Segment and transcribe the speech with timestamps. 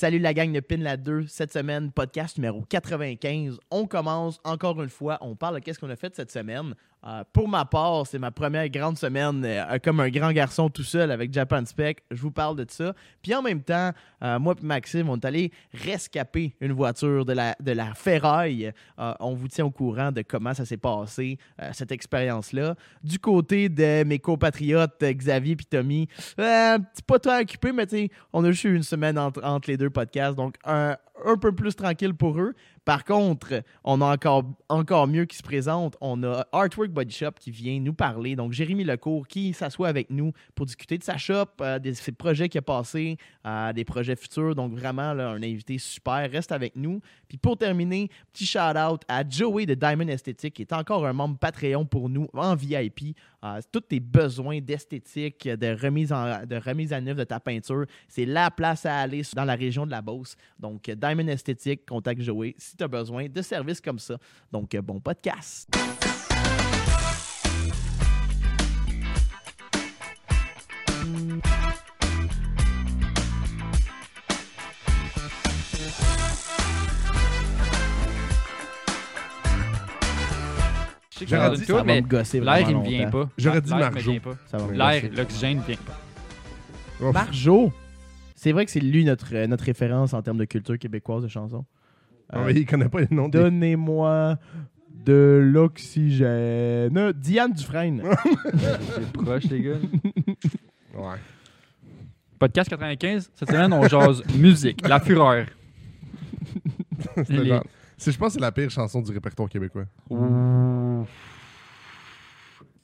[0.00, 1.26] Salut la gang de Pin la 2.
[1.26, 3.58] Cette semaine, podcast numéro 95.
[3.72, 5.18] On commence encore une fois.
[5.22, 6.76] On parle de qu'est-ce qu'on a fait cette semaine.
[7.06, 10.82] Euh, pour ma part, c'est ma première grande semaine euh, comme un grand garçon tout
[10.82, 12.02] seul avec Japan Spec.
[12.10, 12.92] Je vous parle de ça.
[13.22, 13.92] Puis en même temps,
[14.22, 18.72] euh, moi et Maxime, on est allé rescaper une voiture de la, de la ferraille.
[18.98, 21.38] On vous tient au courant de comment ça s'est passé,
[21.72, 22.74] cette expérience-là.
[23.02, 27.86] Du côté de mes compatriotes Xavier et Tommy, c'est pas trop occupé, mais
[28.32, 31.74] on a juste eu une semaine entre les deux podcasts, donc un, un peu plus
[31.74, 32.54] tranquille pour eux.
[32.84, 35.96] Par contre, on a encore, encore mieux qui se présente.
[36.00, 38.34] On a Artwork Body Shop qui vient nous parler.
[38.34, 42.12] Donc, Jérémy Lecourt qui s'assoit avec nous pour discuter de sa shop, euh, des ses
[42.12, 44.54] projets qu'il a passés, euh, des projets futurs.
[44.54, 46.30] Donc, vraiment, un invité super.
[46.30, 47.00] Reste avec nous.
[47.28, 51.36] Puis, pour terminer, petit shout-out à Joey de Diamond Esthétique qui est encore un membre
[51.36, 53.14] Patreon pour nous en VIP.
[53.44, 57.84] Euh, tous tes besoins d'esthétique, de remise, en, de remise à neuf de ta peinture,
[58.08, 60.36] c'est la place à aller dans la région de la Beauce.
[60.58, 64.16] Donc, Diamond Esthétique, contacte Joey si tu as besoin de services comme ça.
[64.52, 65.68] Donc, euh, bon podcast.
[81.26, 83.28] J'aurais dit- toi, va mais me gosser l'air, il me vient pas.
[83.36, 84.12] J'aurais dit Marjo.
[84.72, 87.12] L'air, l'oxygène vient pas.
[87.12, 87.72] Marjo,
[88.40, 91.28] c'est vrai que c'est lui notre, euh, notre référence en termes de culture québécoise de
[91.28, 91.64] chansons.
[92.30, 93.38] Ah, Euh, mais il connaît pas les noms des...
[93.38, 94.38] Donnez-moi
[95.04, 97.12] de l'oxygène.
[97.16, 98.02] Diane Dufresne.
[98.54, 99.78] C'est proche, les gars.
[100.94, 101.16] Ouais.
[102.38, 105.46] Podcast 95, cette semaine, on jase musique, la fureur.
[107.16, 107.64] C'était Les- genre-
[107.96, 109.86] c'est- Je pense que c'est la pire chanson du répertoire québécois.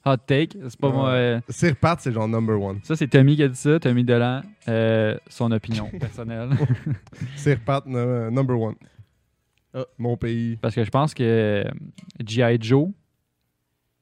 [0.07, 0.93] Hot take, c'est pas Ouais.
[0.93, 1.09] moi.
[1.09, 2.79] euh, C'est repart, c'est genre number one.
[2.83, 6.49] Ça, c'est Tommy qui a dit ça, Tommy Delan, euh, son opinion personnelle.
[7.35, 8.75] C'est repart no- number one.
[9.73, 9.83] Ah.
[9.97, 10.57] Mon pays.
[10.61, 11.63] Parce que je pense que euh,
[12.25, 12.57] G.I.
[12.61, 12.89] Joe,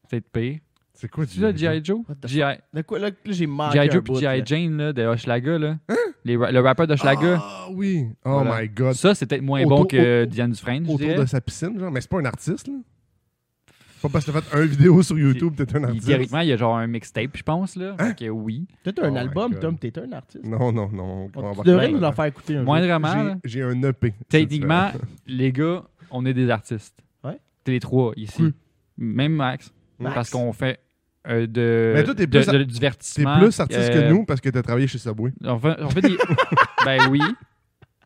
[0.09, 0.59] c'est pire.
[0.93, 1.83] C'est quoi Tu sais, G.I.
[1.83, 2.01] Joe?
[2.07, 2.57] What the G.I.
[2.73, 3.87] De quoi, là, là, j'ai manqué G.I.
[3.87, 4.35] un Joe puis bout, là.
[4.37, 4.43] G.I.
[4.45, 5.77] Jane là, de Hochelaga, là.
[6.25, 7.39] Les ra- le rappeur d'Hochelaga.
[7.41, 8.05] Ah oui.
[8.23, 8.61] Oh Voilà.
[8.61, 8.93] my god.
[8.93, 11.15] Ça, c'est peut-être moins Autour- bon que au- Diane Dufresne, je Autour dirais.
[11.15, 11.91] de sa piscine, genre.
[11.91, 12.73] Mais c'est pas un artiste, là.
[14.03, 16.05] Pas parce que t'as fait un vidéo sur YouTube, t'es un artiste.
[16.05, 17.95] Théoriquement, il y a genre un mixtape, je pense, là.
[17.97, 18.67] Fait que oui.
[18.83, 19.55] T'as un Oh album.
[19.59, 20.43] Tom, t'es un artiste.
[20.45, 21.29] Non, non, non.
[21.33, 22.63] on tu devrais nous en faire écouter un.
[22.63, 24.13] Moindrement, J'ai- un EP.
[24.27, 24.91] Techniquement,
[25.25, 26.95] les gars, on est des artistes.
[27.23, 27.39] Ouais.
[27.63, 28.53] T'es les trois ici.
[28.97, 29.71] Même Max.
[29.99, 30.13] Max.
[30.15, 30.79] Parce qu'on fait
[31.29, 33.39] euh, de, Mais toi, t'es de- plus- de- T'es divertissement.
[33.39, 35.31] plus artiste euh, que nous parce que t'as travaillé chez Subway.
[35.45, 36.17] On fait, on fait des.
[36.85, 37.21] ben oui.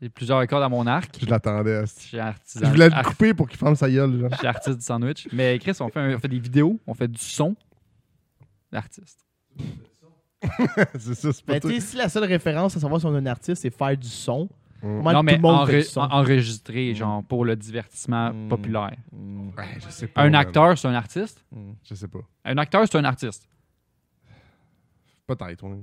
[0.02, 1.18] J'ai plusieurs cordes à mon arc.
[1.20, 1.82] Je l'attendais.
[1.82, 2.66] Je suis artisan.
[2.66, 4.30] Je voulais le couper pour qu'il ferme sa gueule, genre.
[4.32, 5.28] Je suis artiste du sandwich.
[5.34, 7.56] Mais Chris, on fait, un- on fait des vidéos, on fait du son.
[8.72, 9.26] L'artiste.
[11.00, 11.70] c'est ça, c'est pas Mais tout.
[11.70, 13.98] tu sais, si la seule référence à savoir si on est un artiste, c'est faire
[13.98, 14.48] du son.
[14.84, 15.02] Mm.
[15.02, 16.02] Non, tout mais le monde fait enre- du son.
[16.02, 16.96] en- enregistré, Mm.
[16.96, 18.48] genre, pour le divertissement Mm.
[18.50, 18.96] populaire.
[19.12, 20.22] Mm, Ouais, je sais pas.
[20.22, 20.36] Un man.
[20.36, 21.44] acteur, c'est un artiste?
[21.52, 21.72] mm.
[21.84, 22.20] Je sais pas.
[22.46, 23.50] Un acteur, c'est un artiste.
[25.26, 25.78] Peut-être, ouais.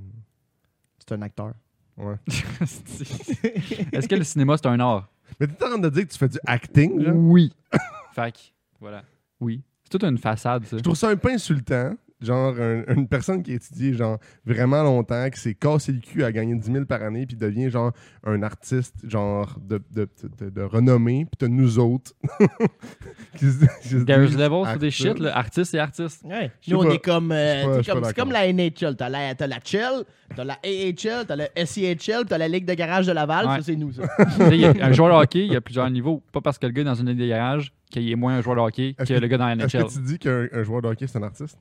[1.00, 1.52] C'est un acteur.
[1.96, 2.16] Ouais.
[3.92, 5.08] Est-ce que le cinéma, c'est un art?
[5.38, 7.14] Mais t'es en train de dire que tu fais du acting, genre?
[7.16, 7.52] Oui.
[8.14, 8.38] fait que,
[8.80, 9.02] voilà.
[9.40, 9.62] Oui.
[9.84, 10.76] C'est toute une façade, ça.
[10.76, 11.94] Je trouve ça un peu insultant.
[12.24, 16.24] Genre, un- une personne qui a étudié, genre, vraiment longtemps, qui s'est cassé le cul
[16.24, 17.92] à gagner 10 000 par année, puis devient, genre,
[18.24, 20.08] un artiste, genre, de, de,
[20.40, 22.12] de, de renommée, puis t'as nous autres.
[23.38, 25.36] qui se- qui se There's disent levels for des shit, là.
[25.36, 26.22] Artiste et artiste.
[26.24, 26.50] Ouais.
[26.68, 26.94] Nous, on pas.
[26.94, 27.32] est comme.
[27.32, 28.96] euh, comme- c'est comme la NHL.
[28.96, 30.04] T'as la, t'as la Chell,
[30.34, 33.46] t'as la AHL, t'as le SEHL, t'as la Ligue de garage de Laval.
[33.46, 33.56] Ouais.
[33.56, 34.02] Ça, c'est nous, ça.
[34.54, 36.22] Y a un joueur de hockey, il y a plusieurs niveaux.
[36.32, 38.40] Pas parce que le gars est dans une ligne de garage qu'il est moins un
[38.40, 39.84] joueur de hockey Est-ce que que- le gars dans la Est-ce NHL.
[39.86, 41.58] que tu dis qu'un un joueur de hockey, c'est un artiste?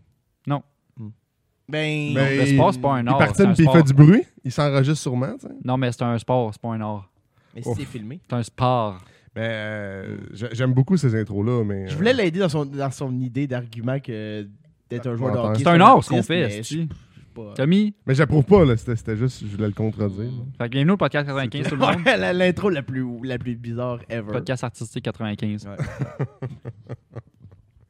[0.47, 2.13] Ben.
[2.13, 3.19] Ben, Le sport, c'est pas un Il art.
[3.19, 3.77] c'est partine un puis il sport.
[3.77, 4.21] fait du bruit.
[4.43, 5.53] Il s'enregistre sûrement, tu sais.
[5.63, 7.09] Non, mais c'est un sport, c'est pas un art.
[7.55, 7.77] Mais si Ouf.
[7.79, 8.19] c'est filmé.
[8.29, 8.99] C'est un sport.
[9.35, 11.87] Mais euh, j'ai- j'aime beaucoup ces intros-là, mais...
[11.87, 14.45] Je euh, voulais l'aider dans son, dans son idée d'argument que
[14.89, 15.63] d'être un joueur de hockey.
[15.63, 16.81] C'est un art, ce qu'on artiste, fait, mais esti.
[16.89, 18.75] je- pas- Tommy, Mais j'approuve pas, là.
[18.77, 20.19] C'était c'était juste, je voulais le contredire.
[20.25, 20.29] là.
[20.57, 21.95] fait que bienvenue au podcast 95 tout le monde.
[22.05, 24.33] Ouais, la- L'intro la plus, la plus bizarre ever.
[24.33, 25.65] Podcast artistique 95.
[25.67, 25.77] Ouais.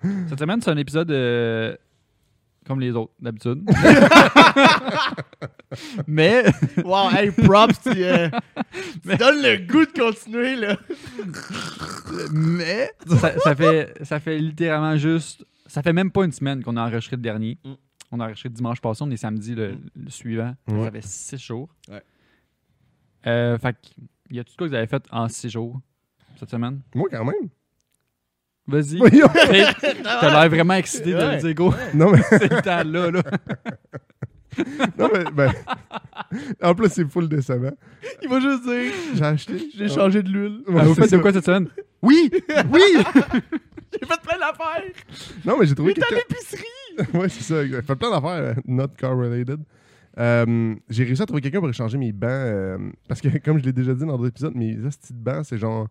[0.29, 1.75] Cette semaine, c'est un épisode euh,
[2.65, 3.63] comme les autres, d'habitude.
[6.07, 6.45] Mais
[6.83, 8.29] Wow, hey, props, tu, euh,
[9.01, 10.77] tu donnes le goût de continuer, là.
[12.31, 16.77] mais ça, ça fait ça fait littéralement juste ça fait même pas une semaine qu'on
[16.77, 17.57] a enregistré le dernier.
[17.63, 17.73] Mm.
[18.11, 20.53] On a enregistré dimanche passé, on est samedi le, le suivant.
[20.67, 20.83] Ouais.
[20.85, 21.69] Ça fait six jours.
[21.89, 22.03] Ouais.
[23.25, 25.81] Euh, fait que, y a tout ce que vous avez fait en six jours
[26.37, 26.81] cette semaine?
[26.93, 27.49] Moi, quand même.
[28.67, 28.97] Vas-y.
[28.97, 29.27] Voyons.
[29.35, 29.65] Hey,
[30.03, 31.73] T'as l'air vraiment excité de le dire, go.
[31.93, 33.21] Non, mais C'est le temps là, là.
[34.99, 35.51] non, mais, ben,
[36.61, 37.71] en plus, c'est full décevant.
[38.21, 39.69] Il va juste dire J'ai acheté.
[39.75, 40.61] J'ai changé de l'huile.
[40.67, 41.67] Ouais, Ah, vous faites de quoi cette semaine?
[42.01, 42.29] Oui!
[42.71, 42.81] Oui!
[42.95, 44.83] J'ai fait plein d'affaires.
[45.45, 46.23] non, mais j'ai trouvé est à quelqu'un.
[46.29, 47.17] l'épicerie.
[47.17, 47.63] ouais, c'est ça.
[47.63, 47.85] exact.
[47.87, 49.59] Fait plein d'affaires, euh, not car related.
[50.19, 52.29] Euh, j'ai réussi à trouver quelqu'un pour échanger mes bancs.
[52.31, 52.77] euh,
[53.07, 55.87] parce que, comme je l'ai déjà dit dans d'autres épisodes, mes petits bancs, c'est genre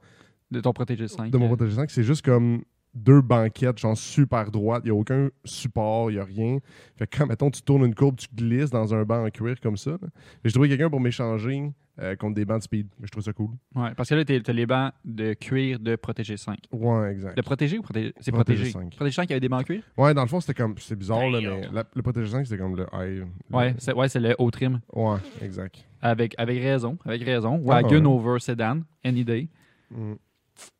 [0.53, 1.31] De ton protégé 5.
[1.31, 2.63] de mon protégé 5, c'est juste comme
[2.95, 4.83] deux banquettes, genre super droites.
[4.85, 6.59] Il n'y a aucun support, il n'y a rien.
[6.97, 9.59] Fait que quand, mettons, tu tournes une courbe, tu glisses dans un banc en cuir
[9.63, 9.97] comme ça.
[10.45, 11.71] J'ai trouvé quelqu'un pour m'échanger
[12.01, 12.89] euh, contre des bancs de speed.
[13.03, 13.51] Je trouve ça cool.
[13.75, 16.59] Ouais, parce que là, t'es- t'as les bancs de cuir de protégé 5.
[16.71, 17.35] Ouais, exact.
[17.37, 18.13] De protégé ou protégé?
[18.21, 18.73] C'est Protégé protégé.
[18.91, 18.97] 5.
[18.97, 19.83] Protégé 5, il y avait des bancs en cuir?
[19.97, 20.75] Ouais, dans le fond, c'était comme.
[20.79, 23.25] C'est bizarre, là, mais la- le protégé 5, c'était comme le high.
[23.51, 24.81] le- Ouais, c'est ouais, c'est le haut trim.
[24.93, 25.83] Ouais, exact.
[26.03, 26.99] Avec, avec raison.
[27.07, 27.57] Avec raison.
[27.59, 28.07] Ouais, Wagon ouais.
[28.07, 28.81] over sedan.
[29.05, 29.49] Any day.
[29.91, 30.15] Mm.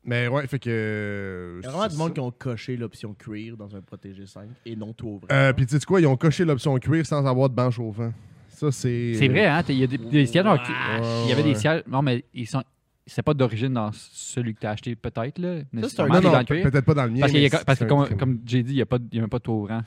[0.05, 1.61] Mais ouais, fait que.
[1.63, 2.15] Il y a vraiment du monde ça.
[2.15, 5.29] qui ont coché l'option cuir dans un protégé 5 et non tout ouvert.
[5.31, 8.13] Euh, Puis tu sais quoi, ils ont coché l'option cuir sans avoir de banc chauffant.
[8.49, 9.15] Ça, c'est.
[9.15, 9.63] C'est vrai, hein?
[9.69, 10.69] Il y a des, des sièges en cuir.
[11.01, 11.83] Ouais, Il y avait des sièges.
[11.87, 12.63] Non, mais ils sont.
[13.07, 15.39] C'est pas d'origine dans celui que t'as acheté, peut-être.
[15.39, 15.63] là.
[15.73, 17.21] Mais c'est un- sûrement Non, peut-être pas dans le mien.
[17.21, 19.31] Parce, a- que, comme, j'ai dit, il n'y a, pas de- il y a même
[19.31, 19.83] pas de torrent.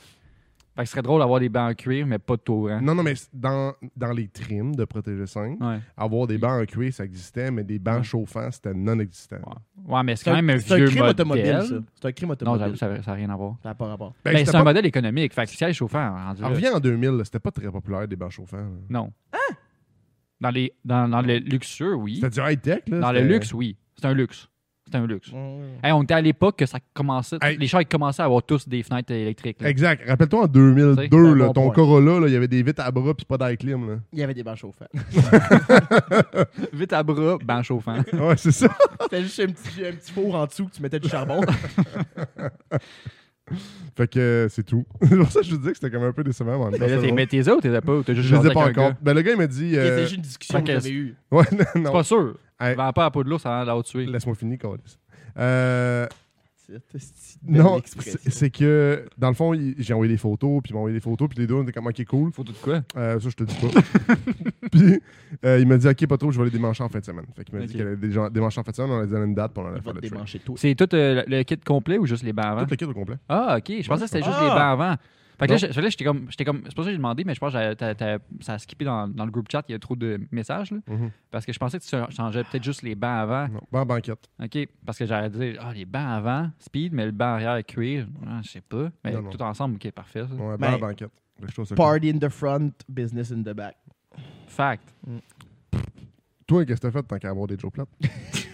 [0.75, 2.81] Fait que ce serait drôle d'avoir des bancs en cuir, mais pas de torrent.
[2.81, 5.79] Non, non, mais dans, dans les trims de Protégé 5, Ouais.
[5.95, 8.03] avoir des bancs en cuir, ça existait, mais des bancs Ouais.
[8.03, 9.37] chauffants, c'était non existant.
[9.37, 9.93] Ouais.
[9.95, 11.63] Ouais, mais c'est quand un, même un c'est un vieux crime automobile, modèle.
[11.65, 11.75] ça.
[11.95, 12.75] C'est un crime Non, automobile.
[12.75, 13.55] j'avoue, ça n'a rien à voir.
[13.63, 14.13] Ça n'a pas rapport.
[14.25, 15.33] Ben, Ben, c'est un modèle économique.
[15.33, 16.43] Fait que siège chauffant, rendu.
[16.43, 18.57] On revient en 2000, là, c'était pas très populaire des bancs chauffants.
[18.57, 18.69] là.
[18.89, 19.13] Non.
[20.41, 22.15] Dans, les, dans, dans le luxueux, oui.
[22.15, 22.99] C'était du high-tech, là.
[22.99, 23.77] Dans le luxe, oui.
[23.97, 24.49] C'est un luxe.
[24.87, 25.31] C'est un luxe.
[25.83, 27.37] Hey, on était à l'époque que ça commençait.
[27.41, 27.57] Hey.
[27.57, 29.59] Les chars ils commençaient à avoir tous des fenêtres électriques.
[29.59, 29.69] là.
[29.69, 30.07] Exact.
[30.07, 31.73] Rappelle-toi en 2002, C'est un là, bon ton point.
[31.73, 33.89] Corolla, là, il y avait des vitres à bras puis pas d'air clim.
[33.89, 33.95] Là.
[34.13, 34.85] Il y avait des bancs chauffants.
[36.73, 37.97] Vite à bras, banc chauffant.
[38.13, 38.67] Ouais, c'est ça.
[39.01, 41.41] C'était juste un petit, un petit four en dessous que tu mettais du charbon.
[43.95, 44.85] Fait que euh, c'est tout.
[45.01, 46.69] c'est pour ça que je vous disais que c'était comme un peu décevant.
[46.71, 47.91] mais là, c'est t'es- mais t'es où, t'es pas?
[47.93, 48.93] ou T'as juste Je les ai pas encore.
[49.01, 49.69] Ben, le gars, il m'a dit.
[49.71, 51.15] C'était euh, juste une discussion que j'avais eue.
[51.31, 51.91] Ouais, non, C'est non.
[51.91, 52.37] pas sûr.
[52.59, 52.75] Hey.
[52.75, 54.05] Vends pas à peau de l'eau, ça va la tuer.
[54.05, 54.97] Laisse-moi finir, Carlis.
[55.37, 56.07] Euh,
[57.47, 57.79] Non,
[58.27, 61.27] c'est que dans le fond, j'ai envoyé des photos, puis il m'a envoyé des photos,
[61.29, 62.31] puis les deux, on était comme, ok, cool.
[62.31, 62.81] Tout de quoi?
[62.97, 63.67] Euh, ça, je te dis pas.
[64.71, 65.01] puis
[65.45, 67.25] euh, il m'a dit, ok, pas trop, je vais aller démancher en fin de semaine.
[67.35, 67.67] Fait qu'il m'a Ok.
[67.67, 69.63] dit qu'il allait dé- démancher en fin de semaine, on a dit une date, puis
[69.63, 70.57] on allait faire le.
[70.57, 72.63] C'est tout euh, le kit complet ou juste les bancs avant?
[72.63, 73.15] Tout le kit au complet.
[73.29, 73.73] Ah, ok.
[73.81, 74.43] Je pensais que c'était juste Ah!
[74.43, 74.95] les bancs avant.
[75.39, 76.27] Fait que là, je- là, j'étais comme.
[76.29, 78.53] j'étais comme- C'est pas ça que j'ai demandé, mais je pense que t'as- t'as- ça
[78.53, 79.63] a skippé dans, dans le groupe chat.
[79.67, 80.71] Il y a trop de messages.
[80.71, 81.11] Là, Mhm.
[81.31, 83.47] parce que je pensais que tu changeais peut-être juste les bancs avant.
[83.71, 84.29] Non, banquette.
[84.41, 84.67] OK.
[84.85, 88.07] Parce que j'allais dire, ah, les bancs avant, speed, mais le banc arrière, cuir.
[88.25, 88.89] Ah, je sais pas.
[89.03, 89.29] Mais Non, non.
[89.29, 90.25] tout ensemble, OK, parfait.
[90.27, 90.33] Ça.
[90.35, 91.09] Ouais, Ben, banquette.
[91.55, 91.65] Cool.
[91.75, 93.75] Party in the front, business in the back.
[94.47, 94.93] Fact.
[96.47, 97.89] Toi, qu'est-ce que t'as fait tant qu'à avoir des Joe plates?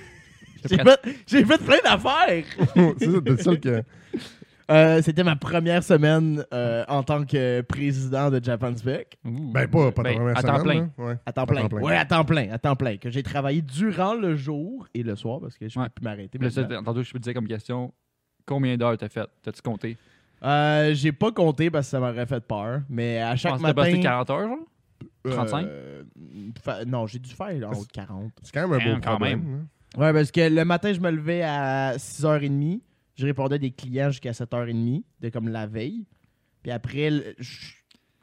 [0.70, 2.46] J'ai fait, j'ai fait plein d'affaires.
[3.00, 3.84] c'est ça, seul que.
[4.72, 9.18] Euh, C'était ma première semaine euh, en tant que président de Japan Spec.
[9.24, 11.06] Ben, pas, pas ta Ben, première à temps semaine, plein.
[11.06, 11.10] là.
[11.12, 11.18] Ouais.
[11.26, 11.68] À temps plein.
[11.70, 12.52] Ouais, à temps plein.
[12.52, 12.98] À temps plein.
[12.98, 15.90] Que j'ai travaillé durant le jour et le soir parce que je ne Ouais.
[15.90, 16.38] peux plus m'arrêter.
[16.38, 16.84] Là, ça, maintenant.
[16.84, 17.94] tantôt, je me disais comme question,
[18.46, 19.28] combien d'heures t'as fait?
[19.44, 19.98] T'as-tu compté?
[20.44, 22.82] Euh, j'ai pas compté parce que ça m'aurait fait peur.
[22.90, 24.02] Mais à chaque pense que t'as passé matin.
[24.04, 24.58] 40 heures, genre?
[25.26, 25.66] 35?
[25.68, 26.04] euh,
[26.64, 28.32] fa- non, j'ai dû faire en haut de 40.
[28.42, 29.40] C'est quand même un Hein, beau quand problème.
[29.42, 29.68] même.
[29.98, 30.00] hein.
[30.02, 32.80] Ouais, parce que le matin, je me levais à 6h30.
[33.22, 36.08] Je répondais à des clients jusqu'à 7h30, de comme la veille.
[36.64, 37.36] Puis après,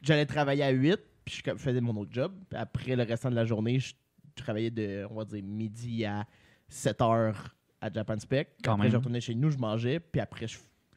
[0.01, 2.33] j'allais travailler à 8, puis je faisais mon autre job.
[2.49, 3.93] Puis après, le restant de la journée, je
[4.35, 6.25] travaillais de, on va dire, midi à
[6.69, 7.33] 7h
[7.79, 8.49] à Japan Spec.
[8.61, 8.91] Quand après, même.
[8.91, 10.01] je retournais chez nous, je mangeais.
[10.01, 10.47] Puis après,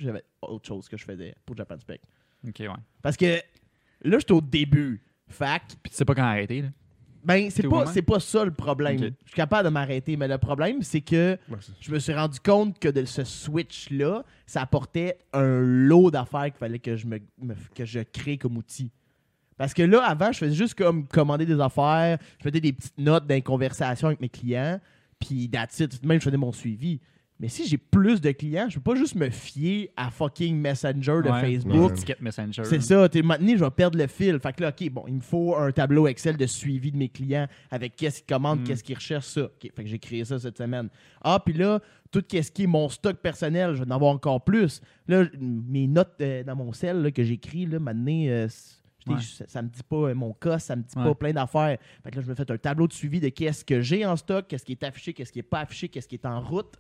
[0.01, 2.03] j'avais autre chose que je faisais pour Japan Spec.
[2.45, 2.69] OK, ouais.
[3.03, 3.41] Parce que
[4.03, 5.01] là, j'étais au début.
[5.29, 6.69] Fac, Puis tu sais pas quand arrêter, là?
[7.25, 8.99] Ben, c'est pas, c'est pas ça le problème.
[8.99, 11.73] Je suis capable de m'arrêter, mais le problème, c'est que Merci.
[11.81, 16.55] je me suis rendu compte que de ce switch-là, ça apportait un lot d'affaires qu'il
[16.59, 18.91] fallait que je, me, me- que je crée comme outil.
[19.57, 22.99] Parce que là, avant, je faisais juste comme commander des affaires, je mettais des petites
[22.99, 24.81] notes dans les conversations avec mes clients,
[25.21, 26.05] puis that's it.
[26.05, 26.99] Même, je faisais mon suivi.
[27.41, 31.23] Mais si j'ai plus de clients, je peux pas juste me fier à fucking Messenger
[31.25, 31.41] de Ouais.
[31.41, 31.93] Facebook.
[31.93, 32.17] Ouais.
[32.21, 32.63] Messenger.
[32.65, 34.39] C'est ça, t'es maintenant, je vais perdre le fil.
[34.39, 37.09] Fait que là, OK, bon, il me faut un tableau Excel de suivi de mes
[37.09, 38.65] clients avec qu'est-ce qu'ils commandent, Mm.
[38.65, 39.49] qu'est-ce qu'ils recherchent, ça.
[39.61, 40.89] Fait que j'ai créé ça cette semaine.
[41.21, 41.81] Ah, puis là,
[42.13, 44.81] tout ce qui est mon stock personnel, je vais en avoir encore plus.
[45.09, 48.47] Là, mes notes euh, dans mon cell là, que j'écris, là, maintenant, euh,
[49.05, 49.21] t'ai- Ouais.
[49.21, 51.03] ça, ça me dit pas euh, mon cas, ça me dit Ouais.
[51.03, 51.77] pas plein d'affaires.
[52.05, 54.15] Fait que là, je me fais un tableau de suivi de qu'est-ce que j'ai en
[54.15, 56.75] stock, qu'est-ce qui est affiché, qu'est-ce qui est pas affiché, qu'est-ce qui est en route.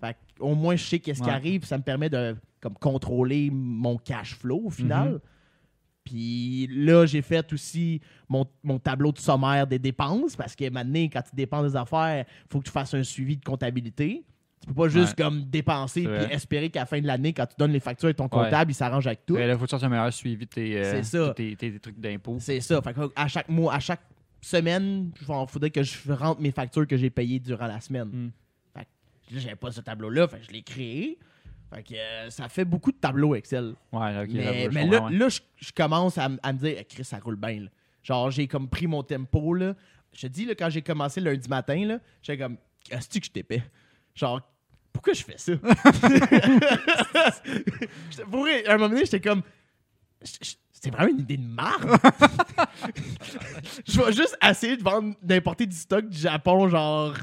[0.00, 3.96] Fait au moins, je sais qu'est-ce qui arrive, ça me permet de comme, contrôler mon
[3.98, 5.12] cash flow au final.
[5.14, 5.20] Mhm.
[6.04, 11.00] Puis là, j'ai fait aussi mon, mon tableau de sommaire des dépenses parce que maintenant,
[11.12, 14.24] quand tu dépenses des affaires, il faut que tu fasses un suivi de comptabilité.
[14.62, 15.24] Tu peux pas juste Ouais.
[15.24, 18.14] comme dépenser puis espérer qu'à la fin de l'année, quand tu donnes les factures à
[18.14, 19.36] ton comptable, il s'arrange avec tout.
[19.36, 21.32] Là, faut que tu un meilleur suivi de tes, euh, C'est ça.
[21.34, 22.38] tes, tes- tes trucs d'impôts.
[22.40, 22.80] C'est ça.
[22.82, 24.00] Fait que à chaque mois, à chaque
[24.40, 28.08] semaine, il faudrait que je rentre mes factures que j'ai payées durant la semaine.
[28.08, 28.30] Mm.
[29.30, 31.18] Là, j'avais pas ce tableau-là, fait que je l'ai créé.
[31.72, 33.74] Fait que euh, ça fait beaucoup de tableaux Excel.
[33.92, 34.28] Ouais, ok.
[34.72, 35.16] mais là, ouais.
[35.16, 37.60] là je, je commence à, me dire, Eh, Chris, ça roule bien.
[37.60, 37.68] là.
[38.02, 39.52] Genre, j'ai comme pris mon tempo.
[39.52, 39.74] Là.
[40.14, 42.56] Je te dis, là, quand j'ai commencé lundi matin, j'étais comme,
[42.90, 43.62] est-ce que je t'épais?
[44.14, 44.40] Genre,
[44.92, 45.52] pourquoi je fais ça?
[48.30, 49.42] Pour à un moment donné, j'étais comme,
[50.22, 51.86] c'est vraiment une idée de marde.
[53.86, 57.14] je vais juste essayer de vendre, d'importer du stock du Japon, genre,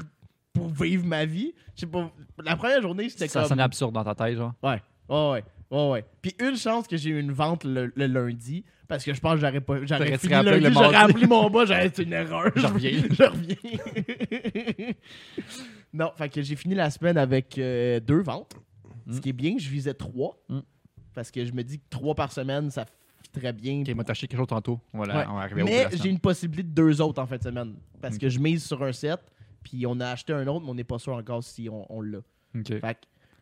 [0.56, 1.54] pour vivre ma vie.
[1.74, 2.10] Je sais pas,
[2.42, 3.48] la première journée, c'était Ça comme.
[3.50, 4.52] sonne absurde dans ta tête, genre.
[4.62, 5.44] Ouais, ouais, ouais.
[5.68, 6.04] Ouais, ouais.
[6.22, 9.34] Puis une chance que j'ai eu une vente le, le lundi, parce que je pense
[9.34, 9.84] que j'aurais pas.
[9.84, 12.52] J'aurais fini lundi, le j'aurais appelé mon bas, j'aurais fait une erreur.
[12.54, 12.90] Je reviens.
[13.10, 13.56] je reviens.
[15.92, 18.54] non, fait que j'ai fini la semaine avec euh, deux ventes.
[19.10, 19.20] Ce Mm.
[19.20, 20.36] qui est bien, je visais trois.
[20.48, 20.60] Mm.
[21.14, 22.84] Parce que je me dis que trois par semaine, ça
[23.32, 23.82] très bien.
[23.82, 24.80] Ok, moi, t'as acheté quelque chose tantôt.
[24.92, 25.24] Voilà, Ouais.
[25.28, 27.74] on va arriver Mais j'ai une possibilité de deux autres en fin de semaine.
[28.00, 28.20] Parce Ok.
[28.22, 29.20] que je mise sur un set,
[29.68, 32.00] puis on a acheté un autre, mais on n'est pas sûr encore si on, on
[32.00, 32.18] l'a.
[32.54, 32.68] Ok.
[32.80, 33.00] Fait que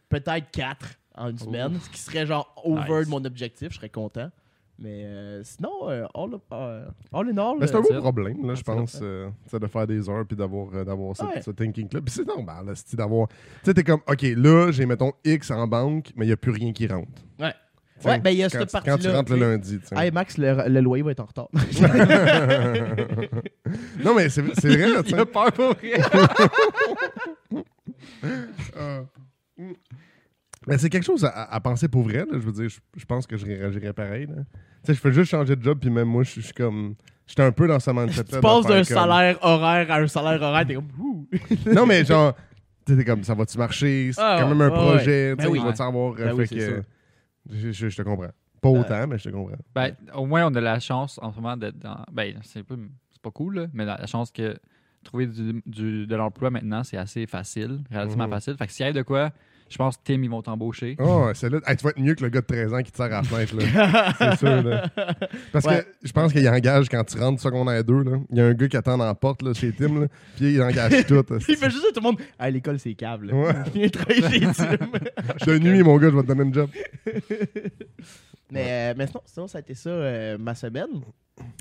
[0.08, 3.04] peut-être 4 en une semaine, ce qui serait genre over Nice.
[3.06, 4.30] de mon objectif, je serais content.
[4.78, 8.00] Mais euh, sinon, euh, all, euh, all in all, Mais c'est un euh, beau ça.
[8.00, 9.04] problème, là, je pense, ça.
[9.04, 11.42] euh, c'est de faire des heures puis d'avoir euh, d'avoir ce, Ouais.
[11.42, 12.04] ce thinking club.
[12.04, 13.28] Puis c'est normal, d'avoir.
[13.28, 16.36] Tu sais, t'es comme, OK, là, j'ai, mettons, X en banque, mais il n'y a
[16.36, 17.22] plus rien qui rentre.
[17.38, 17.54] Ouais.
[18.04, 19.16] Ouais, ben il y a cette quand tu partie-là.
[19.16, 19.94] rentres le lundi, tu sais.
[19.96, 21.48] Hey Max, le, le loyer va être en retard.
[24.04, 25.20] non, mais c'est, vrai, là, tu Il sais.
[25.20, 25.98] a peur pour rien.
[28.76, 29.00] Ah.
[30.66, 32.18] Mais c'est quelque chose à, à penser pour vrai.
[32.18, 32.24] là.
[32.32, 34.26] Je veux dire, je, je pense que je réagirais pareil.
[34.26, 34.42] là.
[34.42, 36.54] Tu sais, je fais juste changer de job, puis même moi, je suis- je suis
[36.54, 36.94] comme.
[37.26, 38.24] J'étais un peu dans ce mindset-là.
[38.24, 41.26] tu passes d'un comme- salaire horaire à un salaire horaire, t'es comme ouh.
[41.74, 42.34] Non, mais genre,
[42.84, 44.10] t'es comme, ça va-tu marcher?
[44.12, 45.30] C'est Ah, quand même un ouais, projet.
[45.30, 45.36] ouais.
[45.36, 45.58] tu sais, Ben oui.
[45.60, 46.12] il va-tu avoir.
[46.12, 46.82] euh, Ben oui, fait c'est que- ça.
[47.50, 48.30] Je, je- je te comprends.
[48.60, 49.56] Pas autant, mais je te comprends.
[49.74, 52.02] Ben, au moins, on a la chance en ce moment d'être dans.
[52.12, 54.56] Ben, c'est pas, cool, là, mais la, la chance que
[55.02, 58.30] trouver du, du- de l'emploi maintenant, c'est assez facile, relativement Mhm.
[58.30, 58.56] facile.
[58.56, 59.32] Fait que s'il y a de quoi,
[59.68, 60.96] je pense que Tim, ils vont t'embaucher.
[61.00, 62.96] Oh, celle-là, hey, tu vas être mieux que le gars de 13 ans qui te
[62.96, 63.56] sert à la fenêtre.
[63.56, 64.12] Là.
[64.18, 64.62] c'est sûr.
[64.62, 64.88] Là.
[65.52, 65.82] Parce Ouais.
[65.82, 68.02] que je pense qu'il engage quand tu rentres secondaire 2.
[68.02, 68.18] Là.
[68.30, 70.00] Il y a un gars qui attend dans la porte là, chez Tim.
[70.00, 70.06] Là,
[70.36, 71.24] puis il engage tout.
[71.48, 72.20] Il fait juste tout le monde.
[72.38, 73.32] Ah, l'école, c'est câble.
[73.32, 73.52] Ouais.
[73.74, 74.76] Viens travailler chez Tim.
[75.46, 76.70] De nuit, mon gars, je vais te donner une job.
[78.50, 81.00] Mais, euh, mais sinon, sinon, ça a été ça euh, ma semaine.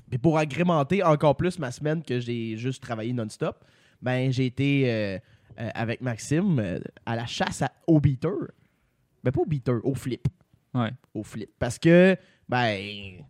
[0.09, 3.57] Puis pour agrémenter encore plus ma semaine que j'ai juste travaillé non-stop,
[4.01, 5.17] ben j'ai été euh,
[5.59, 8.51] euh, avec Maxime euh, à la chasse à, au beater.
[9.23, 10.27] Ben pas au beater, au flip.
[10.73, 10.91] Ouais.
[11.13, 11.49] Au flip.
[11.59, 12.15] Parce que,
[12.49, 13.23] ben,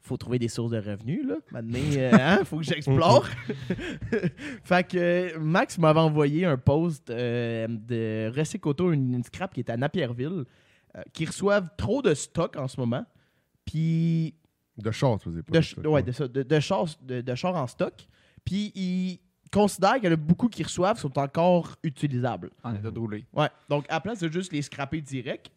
[0.00, 1.36] faut trouver des sources de revenus, là.
[1.50, 3.26] Maintenant, euh, hein, faut que j'explore.
[4.64, 9.60] fait que Max m'avait envoyé un post euh, de Recic Auto, une, une scrap qui
[9.60, 10.44] est à Napierville,
[10.96, 13.04] euh, qui reçoivent trop de stock en ce moment.
[13.64, 14.34] Puis
[14.78, 17.66] De short, vous de, ch- ouais, de, ça, de, de chars, de, de chars en
[17.66, 17.94] stock.
[18.44, 19.20] Puis ils
[19.52, 22.50] considèrent qu'il y en a beaucoup qui reçoivent sont encore utilisables.
[22.62, 23.24] En état de rouler.
[23.32, 23.48] Ouais.
[23.68, 25.50] Donc à la place de juste les scraper direct,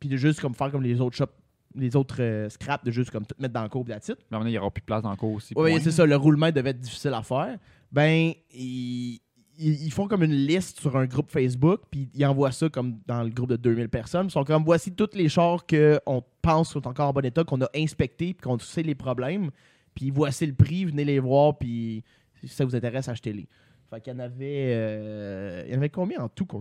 [0.00, 1.30] puis de juste comme faire comme les autres shops,
[1.76, 4.18] les autres euh, scraps, de juste comme tout mettre dans le cours la titre.
[4.30, 5.54] Là, maintenant, il n'y aura plus de place dans le cours aussi.
[5.56, 6.06] Oui, c'est ça.
[6.06, 7.58] Le roulement devait être difficile à faire.
[7.90, 9.20] Ben, ils,
[9.58, 12.98] ils- ils font comme une liste sur un groupe Facebook, puis ils envoient ça comme
[13.06, 14.26] dans le groupe de 2000 personnes.
[14.26, 17.60] Ils sont comme voici tous les chars qu'on pense sont encore en bon état, qu'on
[17.62, 19.50] a inspectés, puis qu'on sait les problèmes.
[19.94, 22.02] Puis voici le prix, venez les voir, puis
[22.46, 23.46] si ça vous intéresse, achetez-les.
[23.90, 24.72] Fait qu'il y en avait.
[24.74, 26.56] euh, il y en avait combien en tout que-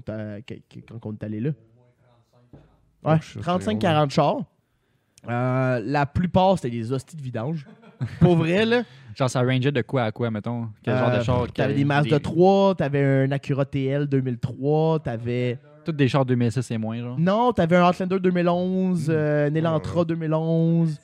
[0.99, 1.51] quand on est allé là?
[3.05, 4.37] Ouais, Oh, shit, 35-40 chars.
[5.29, 7.65] Euh, la plupart, c'était des hosties de vidange.
[8.19, 8.83] Pour vrai, là.
[9.15, 10.69] Genre, ça rangeait de quoi à quoi, mettons?
[10.81, 15.59] Quel genre Euh, de char T'avais des Mazda 3, t'avais un Acura TL 2003, t'avais...
[15.85, 17.19] Tous des chars 2006 et moins, genre.
[17.19, 20.97] Non, t'avais un Outlander 2011, euh, un Elantra 2011,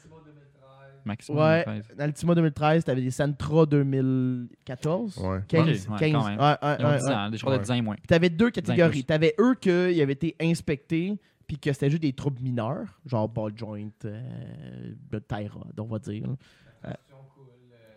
[1.09, 1.39] Maximum.
[1.43, 1.83] ouais, 13.
[1.97, 5.39] un Altima 2013, t'avais des Sentra 2014, Ouais.
[5.47, 6.11] 15, Ok, ouais, 15.
[6.13, 6.39] quand même.
[6.39, 7.13] Ouais, ouais, Ils ont ouais, 10 ouais.
[7.13, 7.57] ans, des chars Ouais.
[7.57, 7.95] de 10 ans et moins.
[7.95, 9.03] Puis t'avais deux catégories.
[9.03, 9.69] T'avais eux qui
[10.01, 14.93] avaient été inspectés, puis que c'était juste des troubles mineurs, genre ball joint, euh,
[15.51, 16.27] rod, on va dire.
[16.85, 16.91] Euh,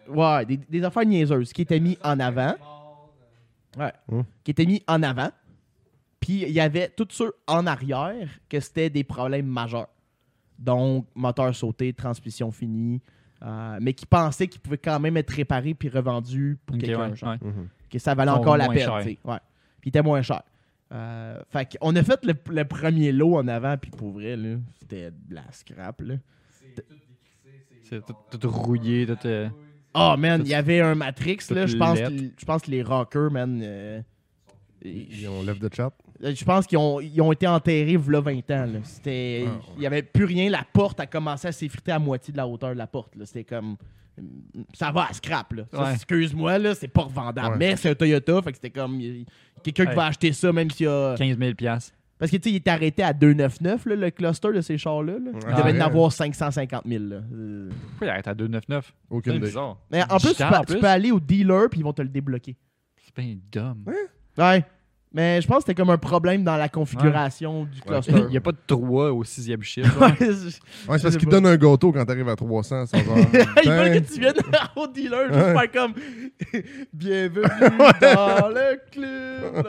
[0.09, 2.54] ouais, des, des affaires niaiseuses qui étaient mis en avant.
[3.78, 3.92] Ouais.
[4.11, 4.25] Hum.
[4.45, 5.31] Qui étaient mis en avant.
[6.21, 9.88] Puis il y avait tous ceux en arrière que c'était des problèmes majeurs.
[10.59, 13.00] Donc, moteur sauté, transmission finie.
[13.44, 17.11] euh, mais qui pensaient qu'ils pouvaient quand même être réparés puis revendus pour quelqu'un.
[17.11, 17.38] ouais, genre ouais.
[17.49, 17.68] Mhm.
[17.90, 18.88] que ça valait encore la peine.
[19.04, 19.18] Puis
[19.85, 20.42] il était moins cher.
[20.92, 24.59] Euh, fait qu'on a fait le, le premier lot en avant, puis pour vrai, là,
[24.78, 26.00] c'était de la scrap.
[26.02, 26.14] Là.
[27.82, 29.16] C'est tout, tout rouillé, tout.
[29.26, 29.49] euh,
[29.94, 32.62] Oh man, Tout- il y avait un Matrix, là, tout je pense, que, je pense
[32.62, 34.00] que les rockers, man, euh,
[34.85, 35.92] Ils ont lève de chat.
[36.25, 38.67] Euh, Je pense qu'ils ont, ils ont été enterrés v'là 20 ans.
[38.67, 38.79] là.
[38.85, 39.61] C'était, Ah, ouais.
[39.76, 40.50] Il n'y avait plus rien.
[40.50, 43.17] La porte a commencé à s'effriter à moitié de la hauteur de la porte.
[43.17, 43.26] là.
[43.26, 43.76] C'était comme.
[44.75, 45.52] Ça va à scrap.
[45.55, 45.64] Là.
[45.73, 45.95] Ça, Ouais.
[45.95, 47.52] Excuse-moi, là, c'est pas revendable.
[47.52, 47.57] Ouais.
[47.59, 48.43] Mais c'est un Toyota.
[48.43, 49.00] Fait que c'était comme.
[49.00, 49.25] il
[49.62, 51.14] Quelqu'un qui va acheter ça, même s'il y a.
[51.17, 51.93] 15 000 piastres.
[52.19, 55.14] Parce que tu sais, il est arrêté à 299, là, le cluster de ces chars-là.
[55.14, 55.31] là.
[55.35, 55.83] Il Ah, devait ouais.
[55.83, 57.02] en avoir 550 000.
[57.05, 57.17] là.
[57.17, 59.50] Euh, Pourquoi il arrête à 299 Aucune idée.
[59.91, 60.79] Mais en plus, tu peux, en tu plus.
[60.81, 62.55] peux aller au dealer puis ils vont te le débloquer.
[63.05, 63.88] C'est bien dumb.
[64.38, 64.64] Ouais.
[65.14, 68.12] Mais je pense que c'était comme un problème dans la configuration du cluster.
[68.21, 69.92] Il n'y a pas de 3 au sixième chiffre.
[70.00, 71.31] Ouais, c'est- Ouais, Je c'est parce pas.
[71.31, 72.87] donnent un gâteau quand t'arrives à 300.
[72.87, 73.02] Ça va.
[73.64, 74.35] Ils veulent que tu viennes
[74.76, 75.52] au dealer juste Ouais.
[75.69, 75.95] faire comme
[76.92, 77.42] Bienvenue
[78.00, 79.66] dans le club.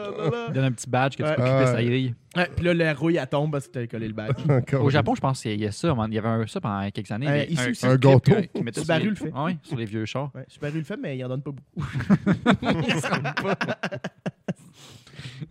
[0.48, 1.34] Il donne un petit badge que tu Ouais.
[1.36, 1.84] peux clipper sa ouais.
[1.84, 2.14] grille.
[2.36, 4.34] Ouais, puis là, la rouille, elle tombe parce que t'as collé le badge.
[4.80, 5.94] Au Japon, je pense qu'il y a ça.
[5.94, 6.08] man.
[6.10, 7.28] Il y avait un, ça pendant quelques années.
[7.28, 7.86] Euh, mais ici un, aussi.
[7.86, 8.32] Un clip gâteau.
[8.62, 9.32] mettaient Subaru sur les- le fait.
[9.36, 10.30] Oui, sur les vieux chars.
[10.34, 11.88] Ouais, Subaru le fait, mais il en donne pas beaucoup.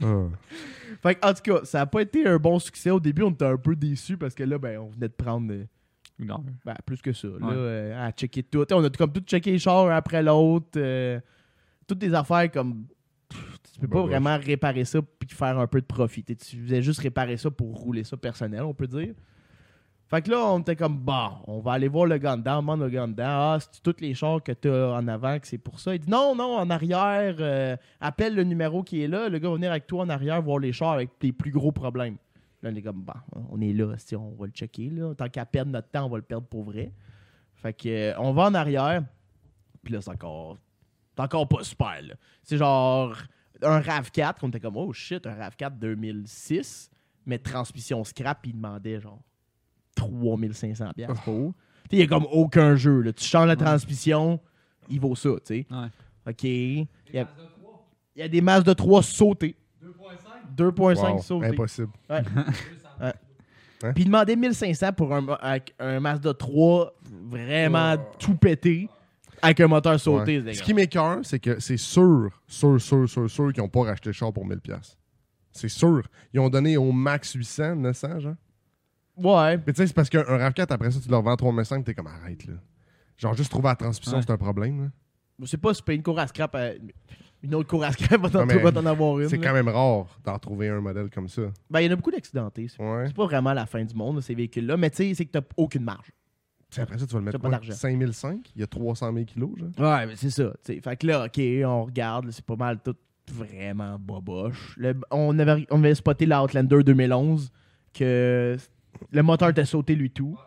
[1.02, 2.90] Fait que, en tout cas, ça a pas été un bon succès.
[2.90, 5.52] Au début, on était un peu déçus parce que là, ben, on venait de prendre
[5.52, 5.66] euh,
[6.20, 6.44] Non.
[6.66, 7.28] ben, plus que ça.
[7.28, 8.64] Là, euh, à checker tout.
[8.64, 10.70] T'sais, On a tout- comme tout checké les chars un après l'autre.
[10.78, 11.20] euh,
[11.88, 12.86] toutes des affaires comme.
[13.28, 14.08] pff, Tu peux Bah, pas bah.
[14.08, 16.24] vraiment réparer ça puis faire un peu de profit.
[16.24, 19.14] Tu faisais juste réparer ça pour rouler ça personnel, on peut dire.
[20.08, 22.82] Fait que là, on était comme, bon, on va aller voir le Gundam, on demande
[22.82, 23.26] le Gundam.
[23.28, 25.96] Ah, c'est tous les chars que tu as en avant que c'est pour ça.
[25.96, 29.30] Il dit, non, non, en arrière, euh, appelle le numéro qui est là.
[29.30, 31.72] Le gars va venir avec toi en arrière voir les chars avec les plus gros
[31.72, 32.18] problèmes.
[32.62, 33.14] Là, on est comme, bon,
[33.50, 34.90] on est là, si on va le checker.
[34.90, 35.16] Là.
[35.16, 36.92] Tant qu'à perdre notre temps, on va le perdre pour vrai.
[37.56, 39.04] Fait que, euh, on va en arrière.
[39.84, 40.58] Puis là, c'est encore,
[41.16, 42.02] c'est encore pas super.
[42.44, 43.16] C'est genre
[43.64, 44.36] un RAV4.
[44.44, 46.92] On était comme, oh shit, un RAV4 2006,
[47.26, 49.20] mais transmission scrap, il demandait genre
[49.98, 51.54] 3500$ piastres pour.
[51.54, 51.56] Tu sais,
[51.92, 53.02] Il n'y a comme aucun jeu.
[53.02, 53.14] Là.
[53.14, 54.40] Tu changes la transmission,
[54.90, 55.68] il vaut ça, tu sais.
[55.70, 55.88] Ouais.
[56.30, 56.44] OK.
[56.44, 57.28] Il y, a,
[58.16, 59.56] il y a des masses de 3 sautés.
[60.56, 61.48] 2.5 Wow, sautés.
[61.48, 61.92] Impossible.
[63.96, 66.94] Puis il demandait 1500 pour un, avec un Mazda 3
[67.30, 68.88] vraiment tout pété
[69.42, 70.40] avec un moteur sauté.
[70.40, 70.54] Ouais.
[70.54, 74.08] Ce qui m'écœure, c'est que c'est sûr, sûr, sûr, sûr, sûr qu'ils n'ont pas racheté
[74.10, 74.60] le char pour 1000$.
[74.62, 74.98] piastres.
[75.52, 76.02] C'est sûr.
[76.34, 78.36] Ils ont donné au max 800, 900, genre.
[79.18, 79.58] Ouais.
[79.66, 82.08] Mais tu sais, c'est parce qu'un RAV4, après ça, tu leur vends 3500, t'es comme
[82.08, 82.54] arrête, là.
[83.18, 84.24] Genre, juste trouver la transmission, Ouais.
[84.26, 84.88] c'est un problème, là.
[85.40, 86.56] Je sais pas si une cour à scrap.
[86.56, 86.72] à-
[87.42, 88.30] Une autre cour à scrap va
[88.72, 89.28] t'en avoir une.
[89.28, 91.42] C'est quand même rare d'en trouver un modèle comme ça.
[91.70, 92.68] Ben, il y en a beaucoup d'accidentés.
[92.70, 93.04] C'est Ouais.
[93.08, 94.78] c'est pas vraiment la fin du monde, ces véhicules-là.
[94.78, 96.08] Mais tu sais, c'est que t'as aucune marge.
[96.70, 97.50] Tu sais, après ça, tu vas le mettre quoi?
[97.50, 97.74] d'argent.
[97.74, 98.50] 5005?
[98.56, 99.70] Il y a 300 000 kilos, genre?
[99.78, 100.54] Ouais, mais c'est ça.
[100.64, 102.26] Fait que là, OK, on regarde.
[102.26, 102.96] là, C'est pas mal tout
[103.32, 104.76] vraiment boboche.
[104.78, 107.52] Le- on, avait, on avait spoté l'Outlander 2011
[107.94, 108.56] que
[109.12, 110.38] le moteur était sauté lui tout.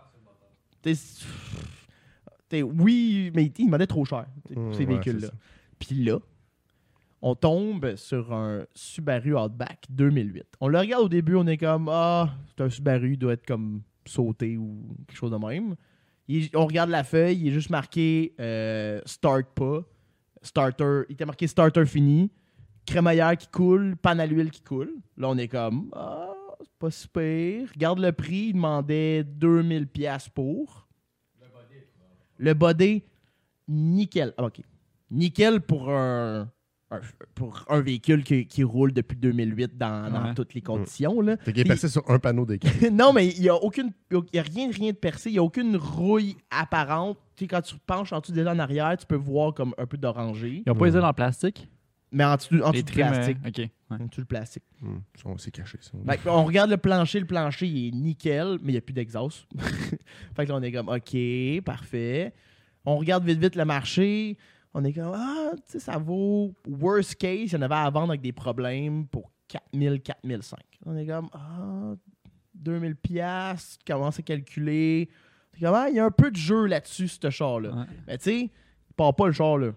[0.82, 1.26] T'sais, c'est-
[2.48, 5.28] t'sais, oui, mais il demandait trop cher pour Hum, ces véhicules-là.
[5.78, 6.18] Puis là,
[7.22, 10.44] on tombe sur un Subaru Outback 2008.
[10.60, 13.46] On le regarde au début, on est comme Ah, c'est un Subaru, il doit être
[13.46, 15.74] comme sauté ou quelque chose de même.
[16.28, 19.80] Il- on regarde la feuille, il est juste marqué euh, Start pas.
[20.42, 22.30] Starter, il était marqué Starter fini.
[22.84, 24.92] Crémaillère qui coule, panne à l'huile qui coule.
[25.16, 27.68] Là, on est comme Ah, c'est pas super.
[27.74, 30.86] Regarde le prix, il demandait 2000$ piastres pour.
[32.38, 33.02] Le body,
[33.68, 34.34] nickel.
[34.36, 34.60] Ah, ok.
[35.10, 36.50] Nickel pour un,
[36.90, 37.00] un-
[37.34, 40.34] pour un véhicule qui, qui roule depuis 2008 dans, dans Ouais.
[40.34, 41.20] toutes les conditions.
[41.22, 41.36] Là.
[41.38, 42.68] Fait qu'il est passé sur un panneau d'écran.
[42.92, 45.30] non, mais il n'y a, aucune, il y a rien, rien de percé.
[45.30, 47.18] Il n'y a aucune rouille apparente.
[47.36, 49.86] Tu sais, quand tu penches en dessous des en arrière, tu peux voir comme un
[49.86, 50.62] peu d'orangé.
[50.66, 50.88] Ils n'ont pas Ouais.
[50.90, 51.68] usé dans le plastique?
[52.12, 53.38] Mais en dessous, en Les dessous trims, plastique.
[53.44, 53.70] euh, Ok.
[53.90, 53.98] Ouais.
[54.06, 54.64] Dessous du plastique.
[55.14, 55.92] Ça, on s'est caché, ça.
[56.06, 57.20] Fait que on regarde le plancher.
[57.20, 59.46] Le plancher, il est nickel, mais il n'y a plus d'exhaust.
[59.58, 61.16] fait que là, on est comme, OK,
[61.64, 62.34] parfait.
[62.84, 64.36] On regarde vite, vite le marché.
[64.74, 66.54] On est comme, ah, tu sais, ça vaut.
[66.68, 70.60] Worst case, il y en avait à vendre avec des problèmes pour 4000, 4005.
[70.84, 71.94] On est comme, ah,
[72.54, 73.78] 2000 piastres.
[73.78, 75.08] Tu commences à calculer.
[75.54, 77.70] C'est comme, ah, il y a un peu de jeu là-dessus, ce char-là.
[77.70, 77.84] Ouais.
[78.06, 79.72] Mais tu sais, il part pas le char, là.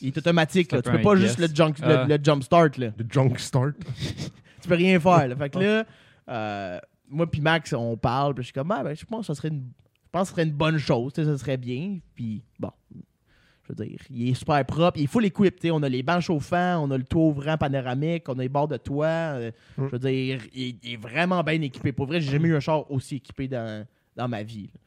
[0.00, 0.82] Il est automatique, c'est là.
[0.82, 2.04] Tu peu peux pas juste le jump, Ah.
[2.08, 3.74] le, le jump start, là Le junk start.
[4.62, 5.28] tu peux rien faire.
[5.28, 5.36] Là.
[5.36, 5.84] Fait que là,
[6.30, 9.26] euh, moi puis Max, on parle, puis je suis comme, ah, ben, je pense que
[9.26, 9.64] ça serait une,
[10.04, 11.98] je pense que ce serait une bonne chose, tu sais, ça serait bien.
[12.14, 15.50] Puis bon, je veux dire, il est super propre, il est full équipé.
[15.52, 18.42] tu sais, On a les bancs chauffants, on a le toit ouvrant panoramique, on a
[18.42, 19.06] les bords de toit.
[19.06, 19.86] euh, Mm.
[19.86, 21.92] Je veux dire, il, il est vraiment bien équipé.
[21.92, 24.70] Pour vrai, j'ai jamais eu un char aussi équipé dans, dans ma vie.
[24.74, 24.80] là.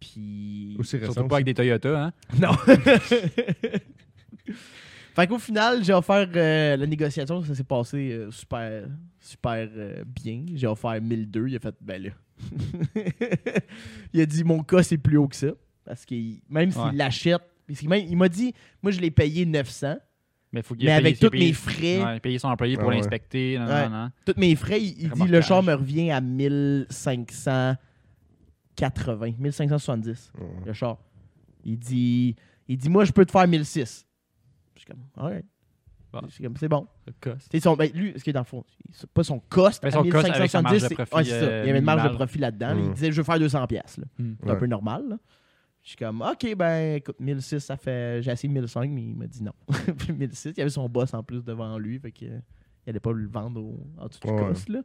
[0.00, 0.76] Puis.
[0.78, 1.12] Aussi récent.
[1.12, 2.12] Surtout pas avec des Toyota, hein?
[2.40, 2.50] Non.
[5.14, 8.86] fait qu'au final, j'ai offert euh, la négociation, ça s'est passé euh, super,
[9.18, 10.44] super euh, bien.
[10.54, 11.48] J'ai offert 1002.
[11.48, 12.10] Il a fait, ben là.
[14.12, 15.48] il a dit, mon cas, c'est plus haut que ça.
[15.84, 16.14] Parce que
[16.48, 16.92] même s'il Ouais.
[16.94, 19.96] l'achète, parce que même- il m'a dit, moi, je l'ai payé 900.
[20.52, 22.86] Mais, faut Mais avec tous il a mes payé- frais, Ouais, payer son employé pour
[22.86, 22.96] Ah ouais.
[22.96, 23.56] l'inspecter.
[23.58, 23.88] Non, Ouais.
[23.88, 24.10] non, non.
[24.26, 27.78] tous mes frais, il, il dit le char me revient à 1580,
[29.38, 30.46] 1570, Ouais.
[30.66, 30.98] le char.
[31.64, 32.34] Il dit,
[32.66, 34.06] il dit moi, je peux te faire 1006.
[34.90, 35.46] Je suis comme, alright.
[36.12, 36.20] Bon.
[36.26, 36.86] Je suis comme, c'est bon.
[37.06, 37.56] Le cost.
[37.60, 39.82] Son, ben, lui, ce qui est dans le fond, c'est pas son cost.
[39.84, 41.46] Mais son cost avec sa marge de 1570, c'est- profit, ouais, c'est ça.
[41.46, 42.74] euh, Il y avait une marge de profit là-dedans.
[42.74, 42.78] Mm.
[42.80, 44.00] Il disait, je veux faire 200 pièces.
[44.18, 44.32] Hmm.
[44.42, 45.04] C'est un peu normal.
[45.08, 45.16] là.
[45.82, 48.20] Je suis comme, OK, ben, écoute, 1006, ça fait.
[48.22, 49.52] J'ai essayé 1005, mais il m'a dit non.
[49.98, 51.98] Puis 1006, il y avait son boss en plus devant lui.
[52.00, 54.38] Fait que, il allait pas le vendre au- en dessous du Ouais.
[54.40, 54.68] cost.
[54.68, 54.80] Là.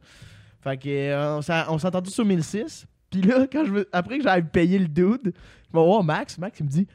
[0.60, 2.86] Fait que, on s'est- on s'est entendu sur 1006.
[3.10, 5.30] Puis là, quand je veux- après que j'avais payé le dude, je
[5.76, 6.38] vais voir Max.
[6.38, 6.86] Max, il me dit,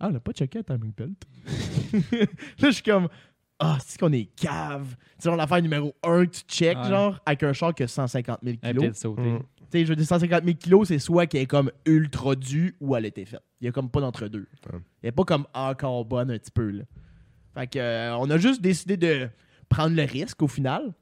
[0.00, 1.24] ah, on n'a pas checké la timing belt.
[2.12, 2.26] là,
[2.58, 3.08] je suis comme,
[3.58, 4.96] ah, c'est qu'on est cave.
[5.18, 6.88] C'est genre l'affaire numéro 1 que tu check, Ouais.
[6.88, 9.04] genre, avec un char qui a 150 000 Elle a kilos.
[9.04, 9.38] Mm.
[9.38, 12.76] Tu sais, je veux dire, 150 000 kilos, c'est soit qu'elle est comme ultra due
[12.80, 13.42] ou elle a été faite.
[13.60, 14.46] Il y a comme pas d'entre-deux.
[14.72, 14.78] Ouais.
[15.02, 16.84] Elle est pas comme encore bonne un petit peu, là.
[17.54, 19.28] Fait que, euh, on a juste décidé de
[19.70, 20.92] prendre le risque au final.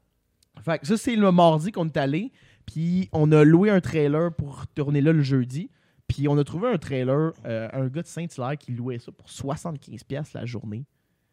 [0.64, 2.30] Fait que ça, c'est le mardi qu'on est allé.
[2.64, 5.68] Puis on a loué un trailer pour tourner là le jeudi.
[6.09, 9.27] Puis on a trouvé un trailer, euh, un gars de Saint-Hilaire qui louait ça pour
[9.29, 10.85] 75$ la journée.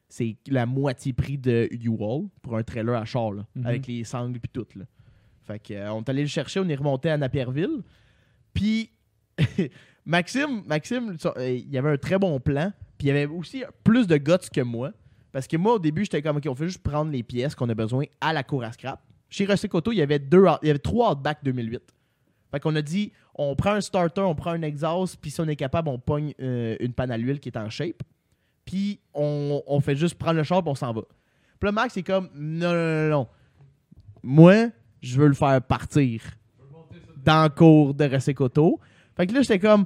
[0.09, 3.65] C'est la moitié prix de U-Wall pour un trailer à char, là, Mhm.
[3.65, 4.67] avec les sangles puis tout.
[4.75, 4.85] Là.
[5.43, 7.81] Fait que, euh, on est allé le chercher, on est remonté à Napierville.
[8.53, 8.91] Puis
[10.05, 12.71] Maxime, Maxime, euh, il y avait un très bon plan.
[12.97, 14.91] Puis il y avait aussi plus de guts que moi.
[15.31, 17.69] Parce que moi, au début, j'étais comme, OK, on fait juste prendre les pièces qu'on
[17.69, 19.01] a besoin à la cour à scrap.
[19.29, 21.81] Chez Rossecoto, il y avait deux, il y avait trois Outback 2008.
[22.51, 25.47] Fait qu'on a dit, on prend un starter, on prend un exhaust, puis si on
[25.47, 28.03] est capable, on pogne euh, une panne à l'huile qui est en shape.
[28.65, 31.01] Puis on, on fait juste prendre le char, puis on s'en va.
[31.59, 33.27] Puis là, Max, c'est comme, non, non, non, non.
[34.23, 34.69] Moi,
[35.01, 36.21] je veux le faire partir
[37.23, 38.79] dans le cours de Rossecoto.
[39.15, 39.85] Fait que là, j'étais comme,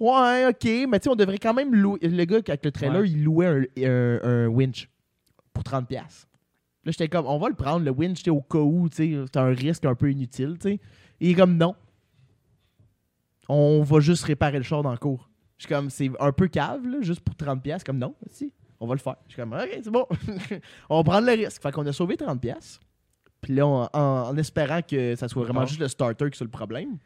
[0.00, 1.98] ouais, ok, mais tu sais, on devrait quand même louer.
[2.02, 3.08] Le gars avec le trailer, Ouais.
[3.10, 4.88] il louait un, un- un winch
[5.52, 5.86] pour 30$.
[5.86, 6.26] piastres.
[6.84, 9.38] Là, j'étais comme, on va le prendre, le winch, au cas où, tu sais, c'est
[9.38, 10.74] un risque un peu inutile, tu sais.
[11.20, 11.74] Et il est comme, non.
[13.48, 15.28] On va juste réparer le char dans le cours.
[15.58, 17.60] Je suis comme, c'est un peu cave, là, juste pour 30$.
[17.60, 17.84] piastres.
[17.86, 19.16] Comme, non, si, on va le faire.
[19.26, 20.06] Je suis comme, ok, c'est bon.
[20.90, 21.60] on va prendre le risque.
[21.62, 22.38] Fait qu'on a sauvé 30$.
[22.38, 22.80] piastres.
[23.40, 25.66] Puis là, on- en, en espérant que ça soit vraiment Ah.
[25.66, 26.98] juste le starter qui soit le problème.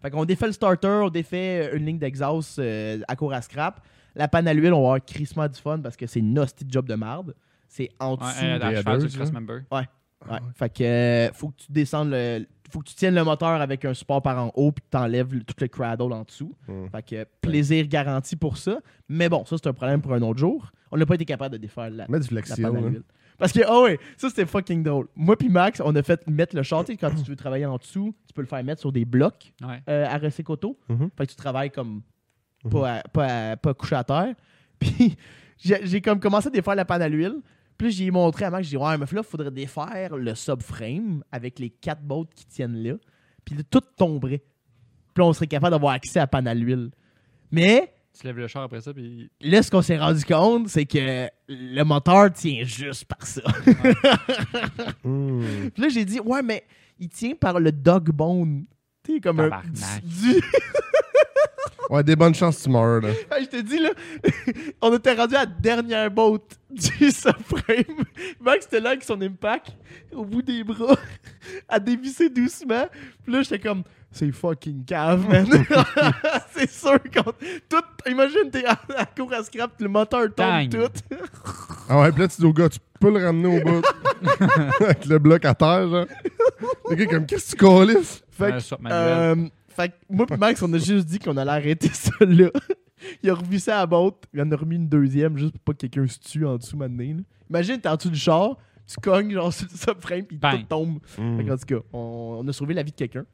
[0.00, 3.84] Fait qu'on défait le starter, on défait une ligne d'exhaust euh, à court à scrap.
[4.16, 6.64] La panne à l'huile, on va avoir crissement du fun parce que c'est une hostie
[6.64, 7.34] de job de marde.
[7.68, 8.26] C'est en dessous.
[8.40, 9.24] Ouais, a des la cheval headers, du là.
[9.24, 9.58] crossmember.
[9.70, 10.38] Ouais.
[10.54, 12.46] Fait que euh, faut que tu descendes le.
[12.72, 14.96] Faut que tu tiennes le moteur avec un support par en haut puis que tu
[14.96, 16.54] enlèves tout le cradle en dessous.
[16.68, 16.86] Mm.
[16.90, 18.78] Fait que plaisir garanti pour ça.
[19.08, 20.70] Mais bon, ça c'est un problème pour un autre jour.
[20.90, 22.72] On n'a pas été capable de défaire la, Mets du la flexion.
[22.72, 23.02] panne à l'huile.
[23.38, 25.08] Parce que, ah ouais, ça c'était fucking drôle.
[25.16, 26.84] Moi puis Max, on a fait mettre le char.
[26.84, 29.04] Tu sais, quand tu veux travailler en dessous, tu peux le faire mettre sur des
[29.04, 29.82] blocs Ouais.
[29.88, 30.78] euh, à Rossecoto.
[30.88, 31.10] Mhm.
[31.16, 32.02] Fait que tu travailles comme
[32.70, 34.34] pas, à- pas, à- pas couché à terre.
[34.78, 35.16] Puis
[35.58, 37.36] j'ai j'ai comme commencé à défaire la panne à l'huile.
[37.78, 41.22] Puis j'ai montré à Max, j'ai dit Ouais, mais là, il faudrait défaire le subframe
[41.32, 42.94] avec les quatre bottes qui tiennent là.
[43.44, 44.38] Puis là, tout tomberait.
[45.14, 46.90] Puis là, on serait capable d'avoir accès à la panne à l'huile.
[47.50, 50.84] Mais Tu lèves le char après ça, puis là, ce qu'on s'est rendu compte, c'est
[50.86, 53.42] que le moteur tient juste par ça.
[55.02, 56.64] Puis là, j'ai dit Ouais, mais
[56.98, 58.66] il tient par le dog bone.
[59.06, 59.50] Sais, comme un.
[61.90, 63.10] Ouais, des bonnes chances que tu meurs, là.
[63.30, 63.90] Hey, je te dis, là,
[64.80, 66.38] on était rendu à la dernière boat
[66.70, 68.04] du subframe.
[68.40, 69.76] Max était là avec son impact
[70.10, 70.96] au bout des bras,
[71.68, 72.86] à dévisser doucement.
[73.22, 75.46] Puis là, j'étais comme, c'est fucking cave, man.
[76.54, 77.32] c'est sûr qu'on.
[77.68, 81.16] Tout, imagine, t'es à la cour à scrap, le moteur tombe tout.
[81.90, 83.82] Ah ouais, pis là, tu dis au gars, tu peux le ramener au bout.
[84.80, 86.06] Avec le bloc à terre, genre.
[86.90, 88.24] Le gars, comme, qu'est-ce que tu calisses?
[88.30, 91.88] Fait que, euh, fait que moi pis Max, on a juste dit qu'on allait arrêter
[91.92, 92.48] ça là.
[93.22, 95.60] Il a revu ça à la boat, il en a remis une deuxième juste pour
[95.60, 97.04] pas que quelqu'un se tue en dessous maintenant.
[97.04, 97.22] là.
[97.50, 100.60] Imagine, t'es en dessous du char, tu cognes genre sur le subframe pis Bang.
[100.60, 100.98] tout tombe.
[101.18, 101.36] Mm.
[101.38, 103.24] Fait que, en tout cas, on, on a sauvé la vie de quelqu'un.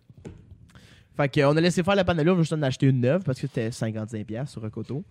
[1.16, 3.00] Fait qu'on a laissé faire la panne à l'eau, on a juste en acheté une
[3.00, 5.02] neuve parce que c'était 55$ sur un coteau.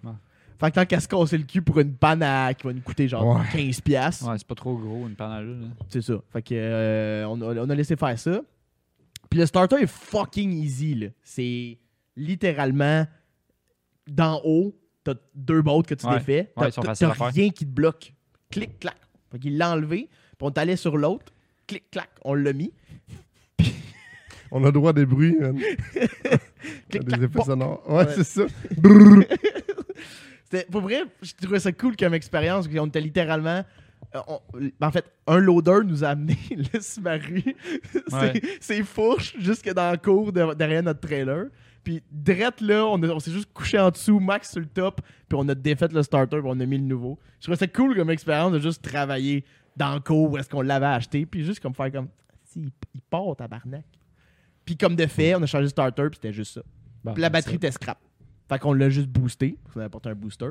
[0.60, 2.82] Fait que tant qu'à se casser le cul pour une panne à- qui va nous
[2.82, 3.44] coûter genre Ouais.
[3.52, 5.42] 15$, Ouais, c'est pas trop gros, une panne à
[5.90, 6.16] c'est ça.
[6.34, 8.42] Fait que euh, on, a, on a laissé faire ça.
[9.30, 11.08] Puis le starter est fucking easy là.
[11.22, 11.78] C'est
[12.16, 13.06] littéralement
[14.08, 16.18] d'en haut, t'as deux bottes que tu Ouais.
[16.18, 16.52] défais.
[16.58, 18.14] Ouais, T'as rien qui te bloque.
[18.50, 18.96] Clic clac.
[19.32, 21.34] Fait qu'il l'a enlevé, puis on t'allait sur l'autre.
[21.68, 22.72] Clic clac, on l'a mis.
[24.50, 25.58] On a droit à des bruits, man.
[26.90, 27.20] Clic des clac.
[27.20, 27.46] effets pop.
[27.46, 27.84] sonores.
[27.90, 28.14] Ouais, Ouais.
[28.16, 28.44] c'est ça.
[30.72, 32.68] Pour vrai, je trouvais ça cool comme expérience.
[32.80, 33.64] On était littéralement.
[34.16, 34.40] euh, on-
[34.86, 36.38] en fait, un loader nous a amené
[36.74, 37.44] le Subaru.
[38.12, 38.32] Ouais.
[38.34, 41.46] C'est- C'est fourche jusque dans la cour de- derrière notre trailer.
[41.84, 45.48] Puis, drette là, on, s'est juste couché en dessous, max sur le top, puis on
[45.48, 47.18] a défait le starter, puis on a mis le nouveau.
[47.40, 49.46] Je trouvais ça cool comme expérience de juste travailler
[49.78, 52.10] dans le cours où est-ce qu'on l'avait acheté, puis juste comme faire comme,
[52.44, 53.86] si, il, il part, tabarnak.
[54.66, 56.62] Puis, comme de fait, on a changé le starter, puis c'était juste ça.
[57.06, 57.98] Bon, Puis la batterie était scrap.
[58.50, 60.50] Fait qu'on l'a juste boosté, parce qu'on avait apporté un booster.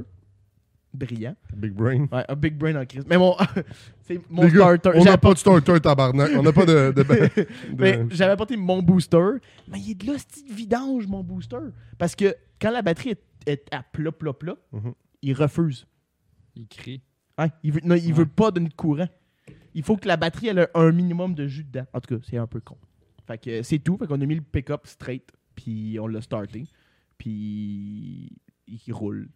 [0.95, 1.37] Brillant.
[1.55, 2.07] Big brain.
[2.11, 3.05] Ouais, un big brain en crise.
[3.09, 3.37] Mais mon,
[4.03, 4.89] c'est mon Les gars, starter.
[4.91, 6.31] on J'avais n'a pas de starter, tabarnak.
[6.37, 6.93] On n'a pas de.
[6.97, 7.47] de, de-
[7.79, 9.29] Mais j'avais apporté mon booster,
[9.69, 11.59] mais il est de l'hostie de vidange, mon booster.
[11.99, 14.95] Parce que quand la batterie est, est à plat, plat, plat, Mhm.
[15.23, 15.87] il refuse.
[16.55, 17.03] Il crie.
[17.37, 18.13] Hein, il veut, non, il Ouais.
[18.13, 19.09] veut pas donner de courant.
[19.75, 21.85] Il faut que la batterie ait un minimum de jus dedans.
[21.93, 22.79] En tout cas, c'est un peu con.
[23.27, 23.99] Fait que euh, c'est tout.
[23.99, 26.65] Fait qu'on a mis le pick-up straight, puis on l'a starté.
[27.19, 28.31] Puis
[28.67, 29.29] il roule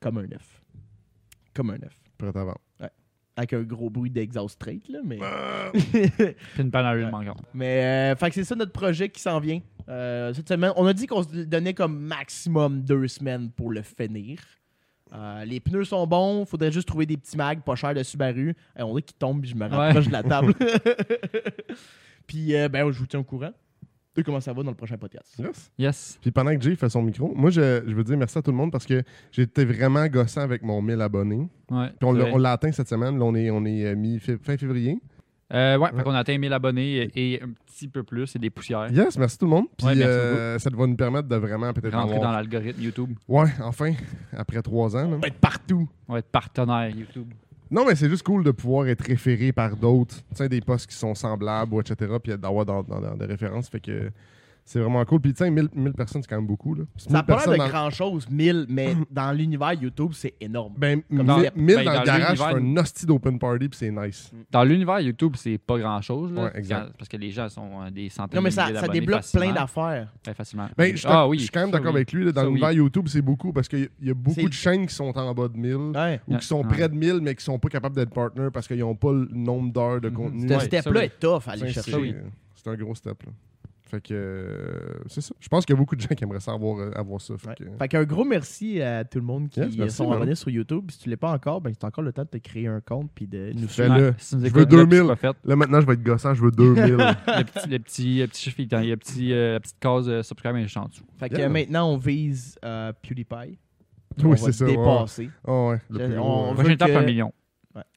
[0.00, 0.62] comme un œuf.
[1.54, 1.98] Comme un œuf.
[2.18, 2.60] Prêt à vendre.
[3.34, 5.18] Avec un gros bruit d'exhaust straight, là, mais...
[5.72, 7.34] Puis une panne à.
[7.54, 9.60] Mais euh, fait que c'est ça notre projet qui s'en vient.
[9.88, 13.80] Euh, cette semaine, on a dit qu'on se donnait comme maximum deux semaines pour le
[13.80, 14.38] finir.
[15.14, 18.56] Euh, les pneus sont bons, faudrait juste trouver des petits mags pas chers de Subaru.
[18.78, 20.54] Euh, on dirait qu'ils tombent, puis je me rapproche de la table.
[22.26, 23.52] puis euh, ben je vous tiens au courant
[24.14, 25.34] de comment ça va dans le prochain podcast.
[25.38, 25.70] Yes.
[25.78, 26.18] Yes.
[26.20, 28.50] Puis pendant que Jay fait son micro, moi, je, je veux dire merci à tout
[28.50, 31.48] le monde parce que j'étais vraiment gossant avec mon 1000 abonnés.
[31.70, 31.88] Ouais.
[31.88, 33.18] Puis on l'a on atteint cette semaine.
[33.18, 34.98] Là, on est, on est euh, mi fin février.
[35.54, 38.38] Euh, ouais, fait qu'on a atteint 1000 abonnés et, et un petit peu plus et
[38.38, 38.90] des poussières.
[38.90, 39.66] Yes, merci tout le monde.
[39.76, 43.10] Puis Ouais, merci euh, ça va nous permettre de vraiment peut-être Rentrer dans l'algorithme YouTube.
[43.28, 43.92] Ouais, enfin,
[44.34, 45.08] après trois ans.
[45.10, 45.16] là.
[45.16, 45.88] On va être partout.
[46.08, 47.28] On va être partenaire YouTube.
[47.72, 50.94] Non, mais c'est juste cool de pouvoir être référé par d'autres, tu des postes qui
[50.94, 52.66] sont semblables, ou etc., puis d'avoir
[53.16, 53.70] des références.
[53.70, 54.10] Fait que
[54.64, 55.20] c'est vraiment cool.
[55.20, 56.74] Puis, tu sais, 1000, 1000 personnes, c'est quand même beaucoup.
[56.74, 56.84] Là.
[56.96, 60.74] Ça n'a 1000 pas l'air de dans- grand-chose, 1000, mais dans l'univers YouTube, c'est énorme.
[60.78, 63.38] Ben, Comme 1000 dans- 1000 ben, dans, dans le garage, l'univers- c'est un hostie d'open
[63.38, 64.30] party, puis c'est nice.
[64.50, 66.32] Dans l'univers YouTube, c'est pas grand-chose.
[66.32, 66.86] là, Ouais, exact.
[66.86, 69.46] quand- Parce que les gens sont euh, des centaines Non, mais de ça, débloque facilement.
[69.46, 70.08] plein d'affaires.
[70.36, 70.68] Facilement.
[70.76, 71.38] Ben, je suis ah oui.
[71.38, 71.96] je suis quand même d'accord oui.
[71.98, 72.24] avec lui.
[72.24, 72.76] là, dans l'univers oui.
[72.76, 75.56] YouTube, c'est beaucoup parce qu'il y a beaucoup de chaînes qui sont en bas de
[75.58, 76.20] 1000 Ouais.
[76.28, 78.78] ou qui sont près de 1000, mais qui sont pas capables d'être partners parce qu'ils
[78.78, 80.14] n'ont pas le nombre d'heures de Mhm.
[80.14, 80.48] contenu.
[80.48, 82.14] Ce step-là est tough à aller chercher.
[82.54, 83.22] c'est un gros step.
[83.92, 83.98] Là.
[83.98, 85.34] Fait que euh, c'est ça.
[85.38, 87.34] Je pense qu'il y a beaucoup de gens qui aimeraient ça avoir, euh, avoir ça.
[87.36, 87.54] Fait Ouais.
[87.56, 90.16] que- Fait qu'un gros merci à tout le monde qui Yes, merci, sont man.
[90.16, 90.90] abonnés sur YouTube.
[90.90, 93.10] Si tu l'es pas encore, ben c'est encore le temps de te créer un compte
[93.14, 93.94] puis de nous suivre.
[93.94, 94.06] Fais-le.
[94.08, 95.02] Ouais, si tu nous Je écoutes, veux là, puis 2000.
[95.02, 95.36] c'est pas fait.
[95.44, 96.34] Là, maintenant, je vais être gossant.
[96.34, 96.74] Je veux 2000.
[96.96, 99.78] le petit, le petit, le petit chiffre, il y a le petit, euh, la petite
[99.78, 101.04] case euh, subscribe et en dessous.
[101.18, 101.46] Fait que Yeah.
[101.46, 103.58] euh, maintenant, on vise euh, PewDiePie.
[104.18, 104.64] on oui, va c'est ça.
[104.64, 104.76] le ouais.
[104.76, 105.30] dépasser.
[105.46, 106.54] Ah ouais, le Je- plus on gros, veut-.
[106.54, 107.32] Prochaine étape, que- un million.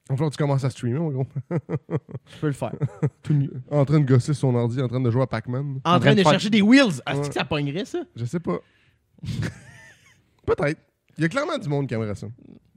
[0.08, 1.26] Falloir que tu commences à streamer, mon gros.
[1.50, 2.72] Je peux le faire.
[3.22, 3.50] Tout nu.
[3.70, 5.80] En train de gosser sur son ordi, en train de jouer à Pac-Man.
[5.84, 7.00] En train de faire- chercher des wheels.
[7.06, 7.28] Est-ce Ouais.
[7.28, 8.00] que ça pognerait, ça?
[8.14, 8.58] Je sais pas.
[10.46, 10.80] Peut-être.
[11.18, 12.26] Il y a clairement du monde qui aimerait ça.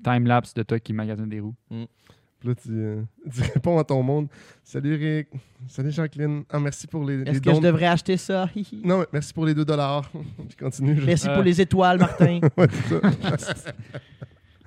[0.03, 1.55] Time-lapse de toi qui magasine des roues.
[1.69, 3.01] Puis là, tu, euh,
[3.33, 4.27] tu réponds à ton monde.
[4.63, 5.27] Salut Eric.
[5.67, 6.43] Salut Jacqueline.
[6.49, 7.57] Ah, merci pour les, les Est-ce que dons.
[7.57, 8.49] je devrais acheter ça?
[8.81, 10.09] Non, mais merci pour les 2 dollars.
[10.47, 10.95] Puis continue.
[10.99, 11.33] je- Merci Euh.
[11.35, 12.39] pour les étoiles, Martin.
[12.57, 13.71] Ouais, c'est ça.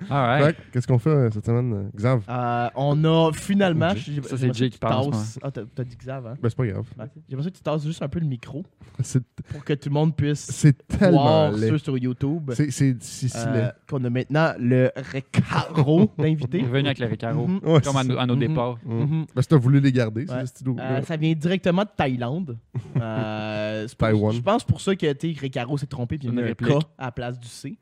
[0.09, 0.45] All right.
[0.45, 2.23] Fait que, Qu'est-ce qu'on fait euh, cette semaine, euh, Xav?
[2.29, 3.89] Euh, on a finalement.
[3.89, 5.11] Ça, c'est j'aimerais Jay que qui tu parle
[5.41, 6.33] Ah, t'as t'as dit Xav, hein?
[6.41, 6.85] Ben, c'est pas grave.
[6.97, 7.05] Ouais.
[7.15, 8.63] J'ai l'impression que tu tasses juste un peu le micro
[9.01, 11.69] C'est pour que tout le monde puisse c'est tellement voir laid.
[11.69, 12.51] ceux sur YouTube.
[12.53, 12.95] C'est
[13.35, 13.71] Euh, laid.
[13.89, 16.61] qu'on a maintenant le Recaro d'invité.
[16.61, 17.47] revenu avec les récaros.
[17.47, 17.59] Mhm.
[17.63, 18.39] Ouais, Comme à, nos- à nos Mhm.
[18.47, 18.77] départs.
[18.85, 18.93] Mm.
[18.99, 19.25] Mhm.
[19.35, 20.41] Ben, si t'as voulu les garder, Ouais.
[20.41, 20.75] ces stylos.
[20.79, 22.57] Euh, ça vient directement de Thaïlande.
[23.01, 24.31] Euh, c'est pour- Taïwan.
[24.33, 25.05] Je pense pour ça que
[25.41, 26.53] Recaro s'est trompé puis il y a un.
[26.53, 27.75] K à la place du C.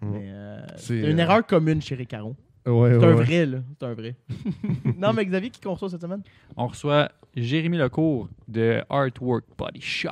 [0.00, 0.12] Mm.
[0.14, 1.96] Euh, C'est, une euh, erreur commune chez.
[1.96, 3.24] Ouais, C'est ouais, un ouais.
[3.24, 3.58] vrai, là.
[3.78, 4.14] C'est un vrai.
[4.98, 6.22] non, mais Xavier, qui qu'on reçoit cette semaine?
[6.56, 10.10] On reçoit Jérémy Lecourt de Artwork Body Shop.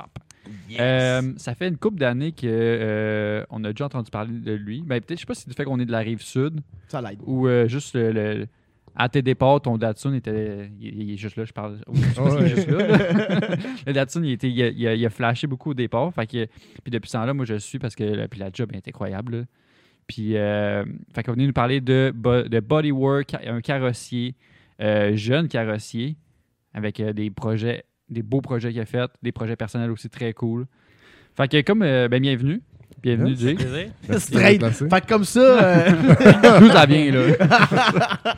[0.79, 4.81] Euh, ça fait une couple d'années que euh, on a déjà entendu parler de lui.
[4.81, 6.61] Ben, peut-être, je sais pas si c'est du fait qu'on est de la rive sud
[6.87, 7.19] Ça l'aide.
[7.25, 8.47] ou euh, juste le, le-
[8.95, 10.71] à tes départs, ton Datsun était.
[10.79, 11.79] Il, il est juste là, je parle.
[11.87, 12.49] ou Je sais pas s'il est Ouais.
[12.55, 12.87] juste là.
[12.87, 13.55] là.
[13.87, 16.11] le Datsun, il, était, il, a, il a- il a flashé beaucoup au départ.
[16.13, 16.45] Fait que,
[16.81, 18.87] puis depuis ce temps-là, moi, je le suis parce que là, puis la job est
[18.87, 19.35] incroyable.
[19.39, 19.43] là.
[20.07, 24.35] Puis, euh, fait qu'on est venu nous parler de, bo- de bodywork, un carrossier,
[24.81, 26.15] euh, jeune carrossier,
[26.73, 30.33] avec euh, des projets, des beaux projets qu'il a fait, des projets personnels aussi très
[30.33, 30.65] cool.
[31.35, 32.61] Fait que, comme, euh, ben, bienvenue.
[33.03, 33.35] Bienvenue.
[33.37, 33.55] Jay.
[34.17, 34.65] Straight.
[34.65, 35.89] Fait que comme ça, euh,
[36.59, 38.17] D'où ça vient, là?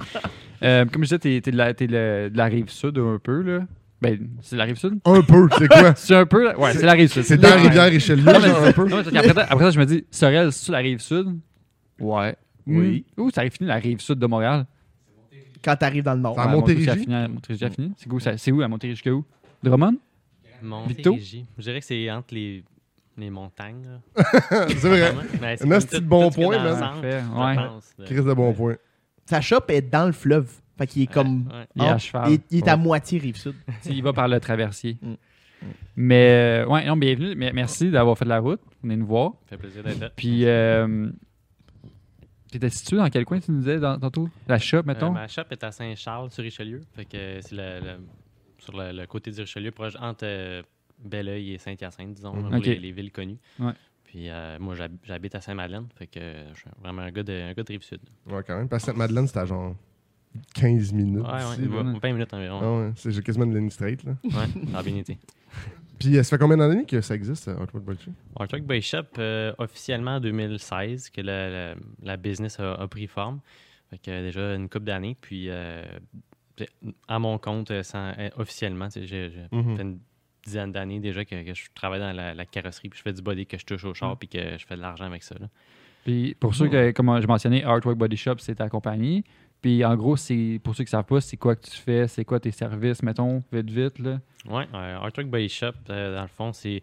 [0.62, 3.42] Euh, comme je disais, t'es, t'es de, la, t'es de la rive sud un peu,
[3.44, 3.60] là.
[4.02, 5.00] Ben, c'est la rive sud?
[5.06, 5.94] Un peu, c'est quoi?
[5.96, 6.54] C'est un peu.
[6.56, 7.24] Ouais, c'est la rive sud.
[7.24, 7.62] C'est dans la Ouais.
[7.62, 8.90] rivière Richelieu, Non, mais- genre un peu?
[8.90, 11.28] Non, après ça, je me dis, Sorel, c'est-tu la rive sud?
[12.00, 12.36] Ouais.
[12.68, 13.06] Oui.
[13.18, 13.22] Hmm.
[13.22, 14.66] Ouh, ça arrive fini la rive sud de Montréal.
[15.64, 16.36] quand t'arrives dans le nord.
[16.36, 16.90] Ça- À Ouais, Montérégie?
[17.02, 17.66] Fini à Montérégie.
[17.66, 17.92] a fini.
[17.98, 18.96] C'est où, ça- c'est où à Montérégie?
[18.96, 19.26] Jusqu'à où?
[19.64, 19.98] Drummond?
[20.62, 21.46] Montérégie.
[21.58, 22.64] Je dirais que c'est entre les,
[23.18, 23.84] les montagnes.
[24.16, 24.24] là.
[24.68, 25.12] c'est vrai.
[25.12, 25.22] Vraiment.
[25.42, 26.70] Ben, c'est Un comme de tout- bon tout ce qu'il y a point, dans le
[26.70, 26.80] man.
[26.80, 27.56] centre, Parfait, je ouais.
[27.68, 28.06] pense, là.
[28.06, 28.76] Chris de bon point.
[29.26, 30.52] Sa shop est dans le fleuve.
[30.78, 31.48] Fait qu'il est comme.
[31.48, 31.66] Ouais.
[31.76, 32.32] Il est à cheval.
[32.32, 32.82] il, il est à Ouais.
[32.82, 33.54] moitié rive sud.
[33.86, 34.98] Il va par le traversier.
[35.96, 37.36] Mais, euh, ouais, non, bienvenue.
[37.36, 38.62] Mais merci d'avoir fait de la route.
[38.82, 39.34] Venez nous voir.
[39.50, 40.10] Ça fait plaisir d'être là.
[40.16, 41.10] Puis, euh,
[42.52, 44.30] tu étais situé dans quel coin, tu nous disais dans- tantôt?
[44.48, 46.82] La shop, Euh, mettons ma shop est à Saint-Charles, sur Richelieu.
[46.96, 48.00] Fait que c'est le- le-
[48.58, 50.62] sur le, le côté du Richelieu, proche entre euh,
[51.04, 52.66] Belleuil et Saint-Hyacinthe, disons, Ok.
[52.66, 53.38] les, les villes connues.
[53.60, 53.72] Ouais.
[54.04, 55.88] Puis euh, moi, j'hab- j'habite à Saint-Madeleine.
[55.96, 56.20] Fait que
[56.54, 58.00] je suis vraiment un gars de, un gars de Rive-Sud.
[58.26, 58.68] Ouais, quand même.
[58.68, 59.76] Parce que Sainte-Madeleine, c'était à genre
[60.56, 61.24] 15 minutes.
[61.24, 61.84] Ouais, ouais, là.
[61.84, 62.00] là.
[62.02, 62.60] 20 minutes environ.
[62.62, 64.04] Ah ouais, c'est quasiment de ligne straight.
[64.04, 64.14] Là.
[64.24, 64.32] Ouais,
[64.72, 65.18] ça a bien été.
[66.00, 68.12] Puis, euh, ça fait combien d'années que ça existe, euh, Artwork Body Shop?
[68.40, 73.08] Artwork Bay Shop, euh, officiellement en 2016, que la, la- la business a, a pris
[73.08, 73.40] forme.
[73.90, 75.18] Fait que euh, déjà une couple d'années.
[75.20, 75.84] Puis, euh,
[77.08, 79.76] à mon compte, sans- officiellement, j'ai Mhm.
[79.76, 80.00] fait une
[80.46, 83.22] dizaine d'années déjà que, que je travaille dans la, la carrosserie, puis je fais du
[83.22, 85.36] body, que je touche au char, puis que je fais de l'argent avec ça.
[85.40, 85.48] là.
[86.06, 89.24] Puis, pour ceux que, comme je mentionnais, Artwork Body Shop, c'est ta compagnie.
[89.62, 92.08] Puis, en gros, c'est pour ceux qui ne savent pas, c'est quoi que tu fais,
[92.08, 94.20] c'est quoi tes services, mettons, vite, vite, là?
[94.46, 96.82] Oui, Artwork Body Shop, euh, dans le fond, c'est,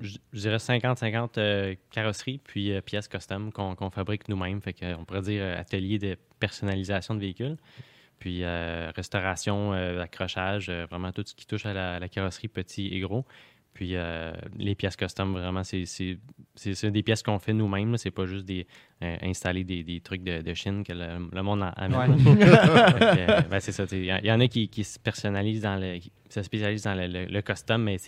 [0.00, 4.62] je dirais 50-50 euh, carrosserie, puis euh, pièces custom qu'on qu'on fabrique nous-mêmes.
[4.62, 7.56] Fait que, on pourrait dire euh, atelier de personnalisation de véhicules.
[8.18, 12.88] Puis euh, restauration, euh, accrochage, euh, vraiment tout ce qui touche à la carrosserie petit
[12.88, 13.24] et gros.
[13.72, 15.84] Puis euh, les pièces custom, vraiment, c'est,
[16.90, 17.96] des pièces qu'on fait nous-mêmes.
[17.96, 18.66] C'est pas juste des,
[19.02, 22.12] euh, installer des, des trucs de, de Chine que le, le monde amène.
[22.26, 22.46] Ouais.
[23.00, 23.84] Euh, ben, c'est ça.
[23.92, 25.98] Il y, en a qui, qui se personnalisent dans le.
[25.98, 27.98] qui se spécialisent dans le, le- le custom, mais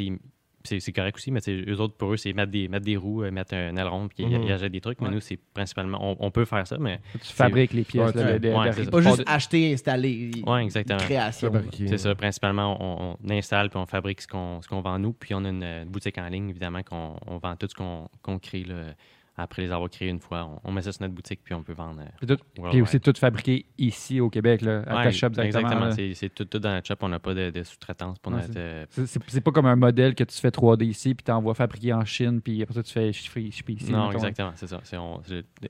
[0.64, 0.92] c'est.
[0.92, 3.55] Correct aussi, mais eux autres, pour eux, c'est mettre des, mettre des roues, euh, mettre
[3.55, 4.42] un aileron, puis ils Mhm.
[4.44, 5.01] ils achètent des trucs.
[5.01, 5.14] Mais Ouais.
[5.14, 5.98] nous, c'est principalement.
[6.01, 7.01] On, on peut faire ça, mais.
[7.12, 8.90] Tu fabriques les pièces, Ouais, là, de- ouais, de- c'est ça.
[8.90, 10.31] Pas juste acheter, installer.
[10.46, 10.98] Ouais, exactement.
[10.98, 11.53] Création.
[11.87, 12.14] C'est ça.
[12.14, 15.12] Principalement, on, on installe puis on fabrique ce qu'on ce qu'on vend nous.
[15.12, 18.09] Puis on a une, euh, boutique en ligne, évidemment, qu'on on vend tout ce qu'on
[18.22, 18.64] qu'on crée.
[18.64, 18.94] là.
[19.35, 21.62] Après les avoir créés une fois, on, on met ça sur notre boutique, puis on
[21.62, 22.03] peut vendre.
[22.03, 25.31] euh, Puis tout- Puis aussi tout fabriqué ici au Québec, là, à Ouais, ta shop
[25.31, 25.87] directement.
[25.87, 25.92] là.
[25.92, 26.97] C'est tout, tout dans notre shop.
[27.01, 28.53] On n'a pas de, de sous-traitance pour Ouais, notre.
[28.59, 31.95] euh, C'est- pas comme un modèle que tu fais 3D ici, puis tu envoies fabriquer
[31.95, 33.42] en Chine, puis après ça, tu fais shipper
[33.73, 33.90] ici.
[33.90, 34.18] Non, mettons.
[34.18, 34.81] exactement, c'est ça.
[34.85, 34.99] C'est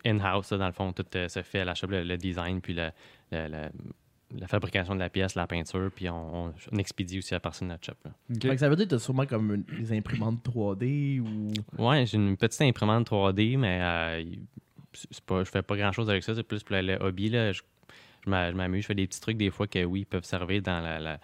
[0.05, 2.75] in-house, dans le fond, tout euh, se fait à la shop, le, le design, puis
[2.75, 2.91] le-
[3.31, 3.71] le- le-
[4.39, 7.67] la fabrication de la pièce, la peinture, puis on, on- on expédie aussi à partir
[7.67, 7.93] de notre shop.
[8.05, 8.11] là.
[8.35, 8.43] Ok.
[8.43, 11.53] Fait que ça veut dire que t'as sûrement comme une- des imprimantes 3D ou?
[11.79, 14.25] Ouais, j'ai une petite imprimante 3D, mais euh,
[15.27, 16.35] pas, je fais pas grand-chose avec ça.
[16.35, 17.29] C'est plus pour le, hobby.
[17.31, 17.53] Là.
[17.53, 17.63] Je,
[18.25, 20.25] je m'a- je m'amuse, je fais des petits trucs des fois que oui, ils peuvent
[20.25, 21.21] servir dans la, la-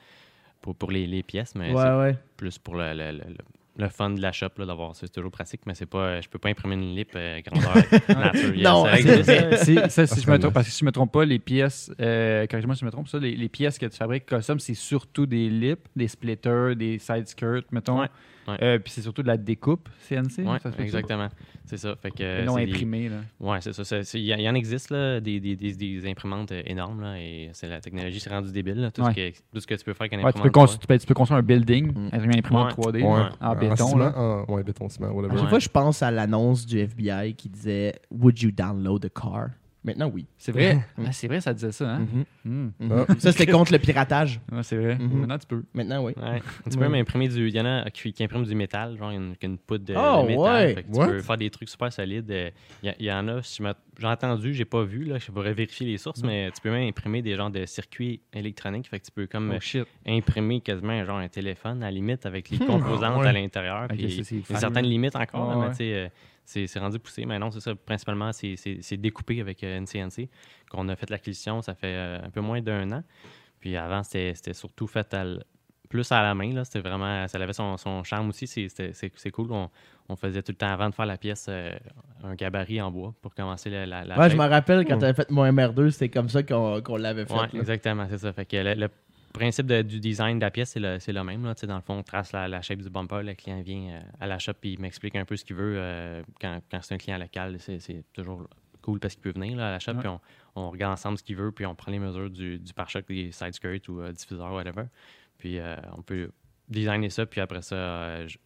[0.61, 3.35] pour, pour les, les pièces, mais Ouais, plus pour le, le- le-
[3.79, 5.07] le- fun de la shop là, d'avoir ça.
[5.07, 7.75] C'est toujours pratique, mais c'est pas, je peux pas imprimer une lip euh, grandeur
[8.09, 8.53] nature.
[8.59, 8.93] Non, ça.
[9.09, 11.39] Euh, si- ça, si je me trompe, parce que si je me trompe pas, les
[11.39, 14.59] pièces, euh, corrige-moi si je me trompe, ça, les, les pièces que tu fabriques custom,
[14.59, 18.01] c'est surtout des lips, des splitters, des side skirts, mettons.
[18.01, 18.09] Ouais,
[18.49, 18.57] ouais.
[18.63, 20.39] Euh, puis c'est surtout de la découpe CNC.
[20.47, 21.29] Ouais, ça exactement.
[21.65, 21.95] C'est ça.
[21.97, 23.09] Fait que, non des- imprimé.
[23.11, 23.17] Là.
[23.41, 24.01] Ouais, c'est ça.
[24.15, 27.51] Il y, y en existe là, des, des, des, des imprimantes euh, énormes là, et
[27.53, 28.81] c'est la technologie s'est rendue débile.
[28.81, 28.91] là.
[28.91, 29.11] Tout, Ouais.
[29.11, 30.71] ce que, tout ce que tu peux faire avec un Ouais, tu, peux imprimante.
[30.71, 32.09] cons- tu, peux, tu peux construire un building, Mm.
[32.13, 32.85] avec une imprimante Ouais.
[32.85, 33.29] 3D Ouais.
[33.41, 33.77] en béton.
[33.87, 34.19] ciment, là.
[34.19, 35.35] en- ouais, béton, ciment, whatever.
[35.35, 35.51] À chaque Ouais.
[35.51, 39.49] fois, je pense à l'annonce du FBI qui disait Would you download a car
[39.85, 40.27] Maintenant, oui.
[40.37, 40.79] C'est vrai?
[40.99, 41.89] Ah, c'est vrai, ça disait ça.
[41.89, 42.07] Hein?
[42.13, 42.25] Mhm.
[42.45, 42.73] Mm.
[42.81, 43.07] Mhm.
[43.19, 44.41] Ça, c'était contre le piratage.
[44.63, 44.97] C'est vrai.
[44.97, 45.21] Mhm.
[45.21, 45.63] Maintenant, tu peux.
[45.73, 46.13] Maintenant, oui.
[46.17, 46.43] Ouais.
[46.69, 47.47] Tu peux même imprimer du.
[47.49, 50.23] Il y en a qui, qui impriment du métal, genre une, une poudre de, Oh,
[50.23, 50.39] de métal.
[50.67, 50.75] ouais.
[50.75, 51.07] Fait que tu What?
[51.07, 52.31] peux faire des trucs super solides.
[52.31, 52.51] Euh,
[52.83, 53.63] Il y, il y en a, si
[53.99, 56.89] j'ai entendu, j'ai pas vu, là, je pourrais vérifier les sources, mais tu peux même
[56.89, 58.89] imprimer des genres de circuits électroniques.
[58.89, 62.51] Fait que tu peux comme Oh imprimer quasiment genre un téléphone à la limite avec
[62.51, 63.29] les composantes Ouais.
[63.29, 63.85] à l'intérieur.
[63.91, 64.57] Ok, puis ça, c'est il y a fun.
[64.57, 66.09] certaines limites encore, là, Ouais, mais tu sais, euh,
[66.49, 67.27] c'est c'est rendu poussé.
[67.27, 67.75] Mais non, c'est ça.
[67.75, 70.29] Principalement, c'est- c'est c'est découpé avec euh, une CNC
[70.71, 73.03] qu'on a fait l'acquisition, ça fait euh, un peu moins d'un an.
[73.61, 75.25] Puis avant, c'était c'était surtout fait à
[75.89, 76.53] plus à la main.
[76.53, 76.65] là.
[76.65, 78.47] C'était vraiment, ça avait son, son charme aussi.
[78.47, 79.51] C'est- c'était- C'est c'est cool.
[79.53, 79.71] On,
[80.11, 81.71] on faisait tout le temps avant de faire la pièce euh,
[82.25, 85.01] un gabarit en bois pour commencer la, la, la Ouais, je me rappelle quand Mm.
[85.01, 87.33] t'avais fait mon MR2, c'était comme ça qu'on qu'on l'avait fait.
[87.35, 88.33] Ouais, exactement, c'est ça.
[88.33, 88.89] Fait que le, le
[89.39, 91.45] principe de- du design de la pièce, c'est le, le même.
[91.45, 91.55] Là.
[91.55, 94.27] Dans le fond, on trace la, la shape du bumper, le client vient euh, à
[94.27, 95.75] la shop et il m'explique un peu ce qu'il veut.
[95.79, 98.47] euh, quand quand c'est un client local, c'est toujours
[98.83, 100.21] cool parce qu'il peut venir là, à la shop, puis on,
[100.55, 103.33] on regarde ensemble ce qu'il veut, puis on prend les mesures du, du pare-choc, des
[103.33, 104.85] side skirts ou euh, diffuseurs, whatever.
[105.39, 106.31] Puis euh, on peut
[106.69, 108.39] designer ça, puis après ça, je-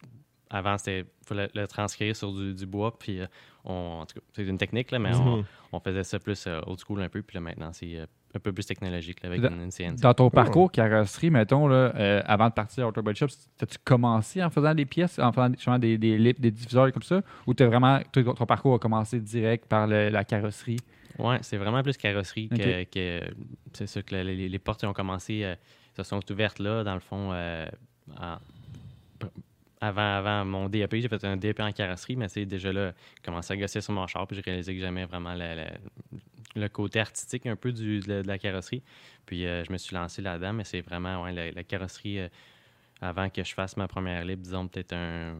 [0.49, 3.19] avant, c'était faut le, le transcrire sur du, du bois, puis
[3.65, 6.79] on, en tout cas, c'est une technique, là, mais on, on faisait ça plus old
[6.79, 9.69] school un peu, puis là, maintenant, c'est un peu plus technologique là, avec Dans- une,
[9.71, 10.01] CNC.
[10.01, 13.27] Dans ton parcours carrosserie, mettons, là, euh, avant de partir à Auto Body Shop,
[13.61, 17.03] as-tu commencé en faisant des pièces, en faisant justement des, des lips, des diffuseurs comme
[17.03, 20.77] ça, ou t'as vraiment, ton parcours a commencé direct par le- la carrosserie?
[21.19, 23.21] Ouais, c'est vraiment plus carrosserie que, que-
[23.73, 25.55] c'est ça que les, les portes ont commencé, euh,
[25.95, 27.67] se sont ouvertes là, dans le fond, euh,
[28.19, 28.37] en-
[29.79, 33.21] avant, avant mon DAP, j'ai fait un DAP en carrosserie, mais c'est déjà là, j'ai
[33.25, 35.65] commencé à gosser sur mon char, puis j'ai réalisé que j'aimais vraiment le-
[36.55, 38.83] le côté artistique un peu du, de, la- carrosserie.
[39.25, 42.19] Puis euh, je me suis lancé là-dedans, mais c'est vraiment ouais, la, carrosserie.
[42.19, 42.27] euh,
[43.01, 45.35] avant que je fasse ma première libre, disons peut-être un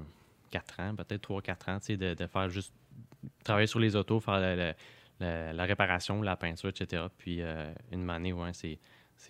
[0.51, 2.73] 4 ans, peut-être 3-4 ans, de, de faire juste
[3.43, 4.75] travailler sur les autos, faire
[5.19, 7.09] la réparation, la peinture, etc.
[7.17, 8.79] Puis euh, une année, ouais, c'est.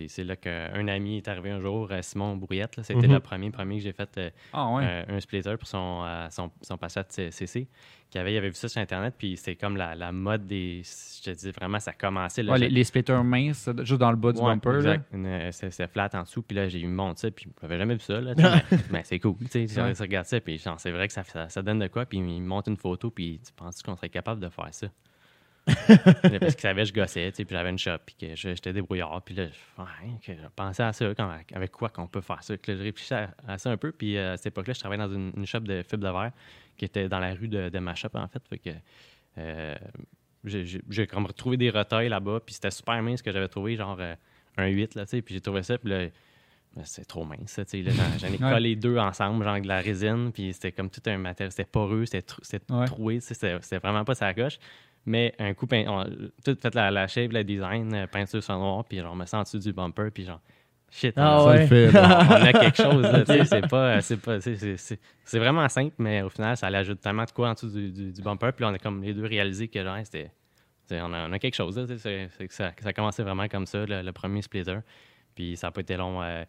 [0.08, 2.80] C'est là qu'un ami est arrivé un jour, euh, Simon Brouillette.
[2.84, 3.14] C'était Mhm.
[3.14, 4.84] le premier, premier que j'ai fait euh, Ah ouais.
[4.86, 7.68] euh, un splitter pour son, euh, son, son Passat CC.
[8.10, 10.84] Qui avait, il avait vu ça sur Internet, puis c'était comme la, la mode des.
[10.84, 12.44] Je te dis vraiment, ça commençait.
[12.44, 14.76] Là, Ouais, les, les splitters minces, juste dans le bas du Ouais, bumper.
[14.76, 15.52] exact.
[15.52, 18.22] C'est flat en dessous, puis là, j'ai eu monté ça, puis j'avais jamais vu ça,
[18.22, 18.34] là.
[18.38, 19.66] mais mais c'est cool, tu
[20.00, 22.40] regardé ça, puis c'est vrai que ça, ça, ça donne de quoi, puis il me
[22.46, 24.88] montre une photo, puis tu penses qu'on serait capable de faire ça?
[25.66, 29.34] Parce qu'il savait que je gossais, puis j'avais une shop, puis que j'étais débrouillard, puis
[29.36, 32.56] là, je, pensais à ça, quand- avec quoi qu'on peut faire ça.
[32.66, 35.14] Je réfléchissais à, à ça un peu, puis euh, à cette époque-là, je travaillais dans
[35.14, 36.32] une, une shop de fibre de verre
[36.78, 38.42] qui était dans la rue de, de ma shop, en fait.
[38.50, 38.70] Fait que
[39.38, 39.76] euh,
[40.44, 43.98] j'ai- comme retrouvé des retails là-bas, puis c'était super mince ce que j'avais trouvé, genre
[44.00, 44.16] euh,
[44.58, 46.08] un 8, là, tu sais, puis j'ai trouvé ça, puis là,
[46.76, 47.60] ben, c'est trop mince,
[48.20, 51.52] J'en ai collé deux ensemble, genre de la résine, puis c'était comme tout un matériel,
[51.52, 52.86] c'était poreux, c'était trou- c'était Ouais.
[52.86, 54.58] troué, c'était vraiment pas sa coche.
[55.06, 56.06] Mais un coup, on-
[56.46, 59.26] tout fait la, la shape, le design, euh, peinture sur noir, puis genre, on me
[59.26, 60.40] sent en dessous du bumper, puis genre,
[60.90, 61.68] shit, Ah on, ouais.
[61.68, 65.40] fait, a quelque chose, là, tu sais, c'est pas, c'est pas, c'est- c'est- c'est c'est
[65.40, 68.22] vraiment simple, mais au final, ça l'ajoute tellement de quoi en dessous du, du- du
[68.22, 70.32] bumper, puis là, on a comme les deux réalisé que genre, c'était,
[70.92, 72.94] on a, on a quelque chose, là, tu sais, c'est- c'est que ça, ça a
[72.94, 74.78] commencé vraiment comme ça, le, le premier splitter,
[75.36, 76.22] puis ça n'a pas été long.
[76.24, 76.44] euh,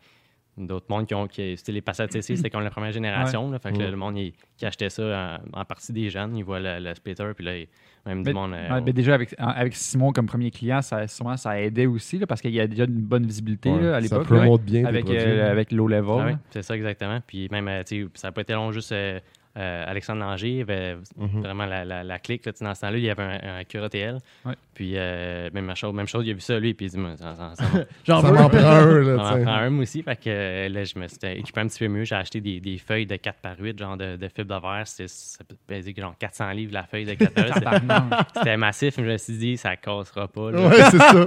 [0.57, 1.27] D'autres mondes qui ont.
[1.27, 3.51] Qui, c'était les Passat CC, c'était comme la première génération.
[3.51, 3.91] là, fait que Ouais.
[3.91, 6.95] le monde il- qui achetait ça en, en partie des jeunes, ils voient le, le
[6.95, 7.67] splitter, puis là, il-
[8.07, 8.53] même du Mais- monde.
[8.53, 12.19] euh, Ouais, ben déjà, avec, avec Simon comme premier client, ça, sûrement, ça aidait aussi
[12.19, 14.25] là, parce qu'il y a déjà une bonne visibilité Ouais, là, à ça l'époque.
[14.27, 16.35] promote bien Avec, euh, avec low level.
[16.37, 17.19] Ah c'est ça exactement.
[17.27, 17.83] Puis même, euh,
[18.15, 19.19] ça n'a pas été long, juste euh,
[19.57, 21.41] euh, Alexandre Langer avait Mhm.
[21.43, 22.45] vraiment la, la, la clique.
[22.47, 24.19] Là, dans ce temps-là, il y avait un, un Acura TL.
[24.45, 24.55] Ouais.
[24.75, 27.17] Puis euh, même, chose, même chose, il a vu ça lui, puis il dit Moi,
[27.17, 27.65] ça, ça, ça,
[28.05, 29.43] J'en Ça m'en prend un, On là, en tu sais.
[29.45, 30.03] prend un aussi.
[30.03, 32.05] Fait que euh, là, je me suis équipé un petit peu mieux.
[32.05, 34.87] J'ai acheté des, des feuilles de 4 par 8, genre de, de fibre de verre.
[34.87, 37.33] C'était ça peut peser genre 400 livres la feuille de 4
[37.63, 38.25] par 8.
[38.37, 38.99] C'était- massif.
[38.99, 40.51] mais Je me suis dit, ça cassera pas.
[40.51, 40.69] là.
[40.69, 41.27] Ouais, c'est ça.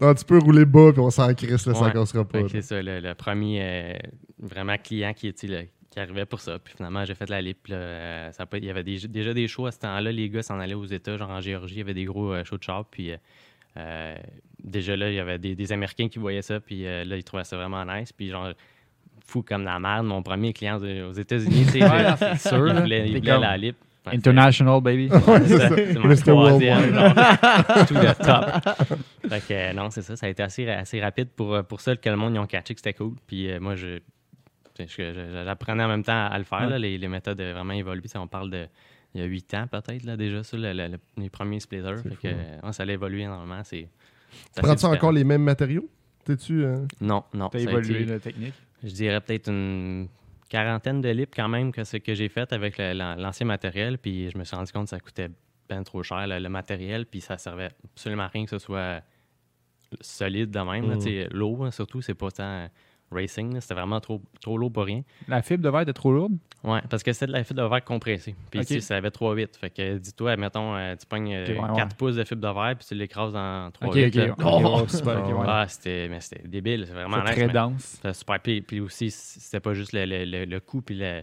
[0.00, 1.92] Non, tu peux rouler bas, puis on s'en crisse, là, ça Ouais.
[1.92, 2.38] cassera pas.
[2.38, 3.94] Fait que c'est ça, le, le premier euh,
[4.38, 5.66] vraiment client qui, sais, le-
[5.98, 6.58] qui arrivait pour ça.
[6.58, 7.66] Puis finalement, j'ai fait la lip.
[7.68, 10.12] là, euh, ça il y avait des- déjà des shows à ce temps-là.
[10.12, 11.74] Les gars s'en allaient aux États, genre en Géorgie.
[11.74, 12.84] Il y avait des gros euh, shows de char.
[12.84, 13.10] Puis
[13.76, 14.14] euh,
[14.62, 16.60] déjà là, il y avait des, des Américains qui voyaient ça.
[16.60, 18.12] Puis euh, là, ils trouvaient ça vraiment nice.
[18.12, 18.52] Puis genre,
[19.26, 21.80] fou comme la merde, mon premier client de- aux États-unis, c'est
[22.48, 22.68] sûr.
[22.68, 23.76] il voulait, il voulait la lip.
[24.10, 25.10] International, baby.
[25.46, 27.14] C'est mon troisième, genre,
[27.86, 28.88] tout le top.
[29.28, 30.16] Fait que euh, non, c'est ça.
[30.16, 32.72] Ça a été assez, assez rapide pour, pour ça que le monde ils ont catché
[32.72, 33.12] que c'était cool.
[33.26, 33.98] Puis euh, moi, je-
[34.86, 36.60] j'apprenais en même temps à le faire.
[36.60, 36.68] Ouais.
[36.70, 36.78] là.
[36.78, 38.04] les, les méthodes ont vraiment évolué.
[38.16, 38.66] On parle de
[39.14, 41.96] il y a huit ans peut-être là, déjà, ça, le- le- le- les premiers splitters.
[41.96, 42.60] C'est Fait fou, que, hein.
[42.62, 43.62] ouais, ça a évolué énormément.
[43.64, 43.88] C'est,
[44.52, 45.88] c'est Tu prends-tu encore les mêmes matériaux?
[46.24, 46.62] T'es-tu.
[46.64, 47.48] euh, Non, non.
[47.48, 48.54] T'as ça a évolué été- la technique?
[48.84, 50.08] je dirais peut-être une
[50.50, 53.96] quarantaine de lips quand même que ce que j'ai fait avec l'ancien matériel.
[53.98, 55.30] Puis je me suis rendu compte que ça coûtait
[55.70, 57.06] bien trop cher le, le matériel.
[57.06, 59.00] Puis ça servait absolument à rien que ce soit
[60.02, 60.94] solide de même.
[60.94, 61.00] Mm.
[61.00, 62.68] Sais, L'eau, hein, surtout, c'est pas tant
[63.10, 63.60] racing.
[63.60, 65.02] C'était vraiment trop, trop lourd pour rien.
[65.28, 66.32] La fibre de verre était trop lourde?
[66.64, 68.34] Ouais, parce que c'était de la fibre de verre compressée.
[68.50, 68.66] Puis Ok.
[68.66, 69.56] tu sais, ça avait 3,8.
[69.56, 71.96] Fait que dis-toi, mettons, euh, tu pognes euh, Ok, ouais, 4 ouais.
[71.96, 74.30] pouces de fibre de verre puis tu l'écrases en 3,8.
[74.30, 75.44] Ok, ok.
[75.46, 76.08] Ah, c'était,
[76.44, 76.84] débile.
[76.86, 77.82] C'est vraiment nice, très dense.
[77.82, 78.40] c'était super.
[78.40, 81.22] Puis, puis aussi, c'était pas juste le, le, le, le coût puis le,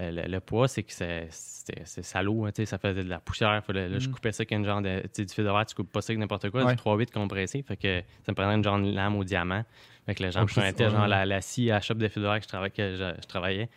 [0.00, 2.44] euh, le, le poids, c'est que c'est- salaud.
[2.44, 3.62] hein, tu sais, ça faisait de la poussière.
[3.64, 4.12] Fallait- là, Je Mm.
[4.12, 5.02] coupais ça avec une genre de.
[5.16, 6.64] Du fil de verre, tu coupes pas ça avec n'importe quoi.
[6.64, 6.74] Ouais.
[6.74, 7.62] Du 3-8 compressé.
[7.62, 9.62] Fait que ça me prenait une genre de lame au diamant.
[10.06, 10.22] Fait que
[10.90, 12.70] genre la, la scie à la shop de verre que je travaillais.
[12.70, 13.68] Que je, je travaillais.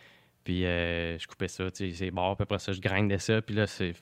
[0.44, 2.38] Puis euh, je coupais ça, tu sais, c'est bords.
[2.38, 3.42] Puis après ça, je grindais ça.
[3.42, 3.94] Puis là, c'est.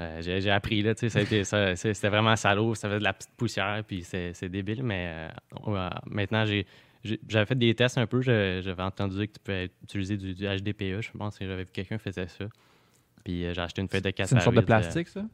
[0.00, 3.82] euh, j'ai appris, là, tu sais, c'était vraiment salaud, ça fait de la petite poussière,
[3.86, 5.28] puis c'est débile, mais
[5.68, 6.66] euh, maintenant, j'ai
[7.28, 10.44] j'avais fait des tests un peu, j'avais entendu dire que tu pouvais utiliser du, du
[10.46, 12.44] HDPE, je pense que j'avais vu quelqu'un faisait ça.
[13.24, 15.24] Puis j'ai acheté une feuille de 4 C'est une sorte de plastique, ça?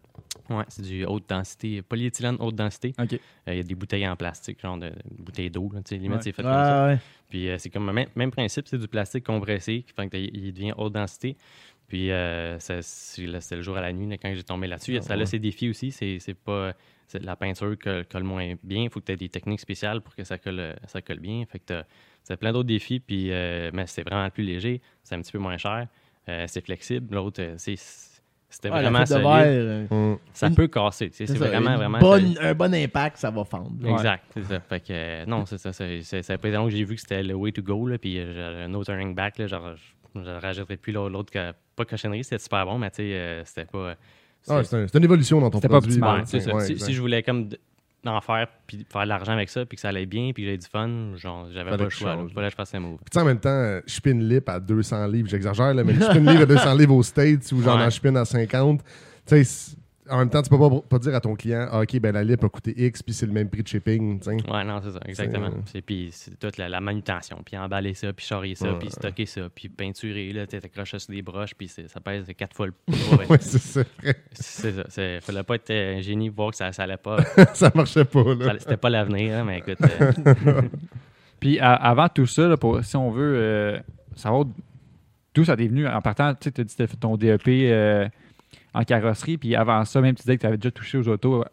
[0.68, 2.94] C'est du haute densité, polyéthylène haute densité.
[2.98, 3.04] Euh,
[3.48, 6.18] Il y a des bouteilles en plastique, genre de, de bouteilles d'eau, limite Ouais.
[6.22, 6.86] c'est fait comme ça.
[6.86, 6.98] Ouais.
[7.28, 10.08] Puis euh, c'est comme le même, même principe, c'est du plastique compressé, qui fait
[10.52, 11.36] devient haute densité.
[11.88, 14.96] Puis euh, c'était le jour à la nuit là, quand j'ai tombé là-dessus.
[14.98, 15.92] Ah ça a ses défis aussi.
[15.92, 16.72] C'est, pas
[17.20, 17.76] la peinture
[18.10, 18.82] colle moins bien.
[18.84, 21.44] Il faut que tu aies des techniques spéciales pour que ça colle, ça colle bien.
[21.46, 21.84] Fait que t'as-
[22.24, 22.98] c'est plein d'autres défis.
[22.98, 24.80] Puis, euh, mais c'est vraiment plus léger.
[25.04, 25.86] C'est un petit peu moins cher.
[26.26, 27.14] C'est flexible.
[27.14, 27.76] L'autre, c'est,
[28.56, 29.24] c'était la vraiment solide.
[29.26, 30.18] verre, euh, hum.
[30.32, 31.10] Ça Une- peut casser.
[31.12, 33.72] C'est, vraiment, une vraiment bonne- un bon impact, ça va fendre.
[33.82, 33.92] Ouais.
[33.92, 34.60] Exact, c'est ça.
[34.60, 35.72] Fait que, euh, non, c'est ça.
[35.72, 36.02] C'est,
[36.50, 37.86] long que j'ai vu que c'était le way to go.
[37.86, 39.38] Là, puis euh, j'ai no turning back.
[39.38, 39.74] Là, genre,
[40.14, 41.30] je ne rajouterai plus l'autre,
[41.76, 43.94] pas cochonnerie, c'était super bon, mais tu sais, c'était pas.
[44.48, 45.90] Ah, c'est un- une évolution dans ton pas produit.
[45.92, 47.48] optimal, Ouais, ouais, si, je voulais comme
[48.06, 50.46] d'en faire, puis faire de l'argent avec ça, puis que ça allait bien, puis que
[50.48, 52.10] j'avais du fun, genre, j'avais pas le je choix.
[52.14, 52.16] là.
[52.22, 52.32] change.
[52.32, 52.98] Fallait que je un move.
[53.10, 56.00] Puis en même temps, euh, je spin lip à 200 livres, j'exagère, là, mais je
[56.00, 57.84] spin livre à 200 livres aux States ou genre Ouais.
[57.84, 58.82] en spin à 50.
[59.26, 59.76] Tu sais,
[60.10, 62.22] en même temps, tu peux pas, pas dire à ton client, ah, OK, ben la
[62.24, 64.18] lip a coûté X, puis c'est le même prix de shipping.
[64.20, 64.50] tu sais.
[64.50, 65.50] Ouais, non, c'est ça, exactement.
[65.66, 68.78] C'est- C'est, puis c'est toute la, la manutention, puis emballer ça, puis charrier ça, Ouais.
[68.78, 72.54] puis stocker ça, puis peinturer, là, tu accroches sur des broches, puis ça pèse quatre
[72.56, 73.26] fois le poids.
[73.28, 73.82] Ouais, c'est ça.
[74.32, 74.84] c'est ça.
[74.88, 77.16] C'est, fallait pas être euh, un génie pour voir que ça, ça allait pas.
[77.54, 78.54] ça marchait pas, là.
[78.58, 79.78] c'était pas l'avenir, hein, mais écoute.
[80.46, 80.62] euh,
[81.40, 83.78] Puis à- avant tout ça, là, pour, si on veut euh,
[84.14, 84.44] savoir
[85.34, 87.16] d'où ça t'est venu, en partant, tu sais, tu as dit que tu fait ton
[87.16, 88.08] DEP euh,
[88.78, 91.44] en carrosserie, puis avant ça, même tu disais que tu avais déjà touché aux autos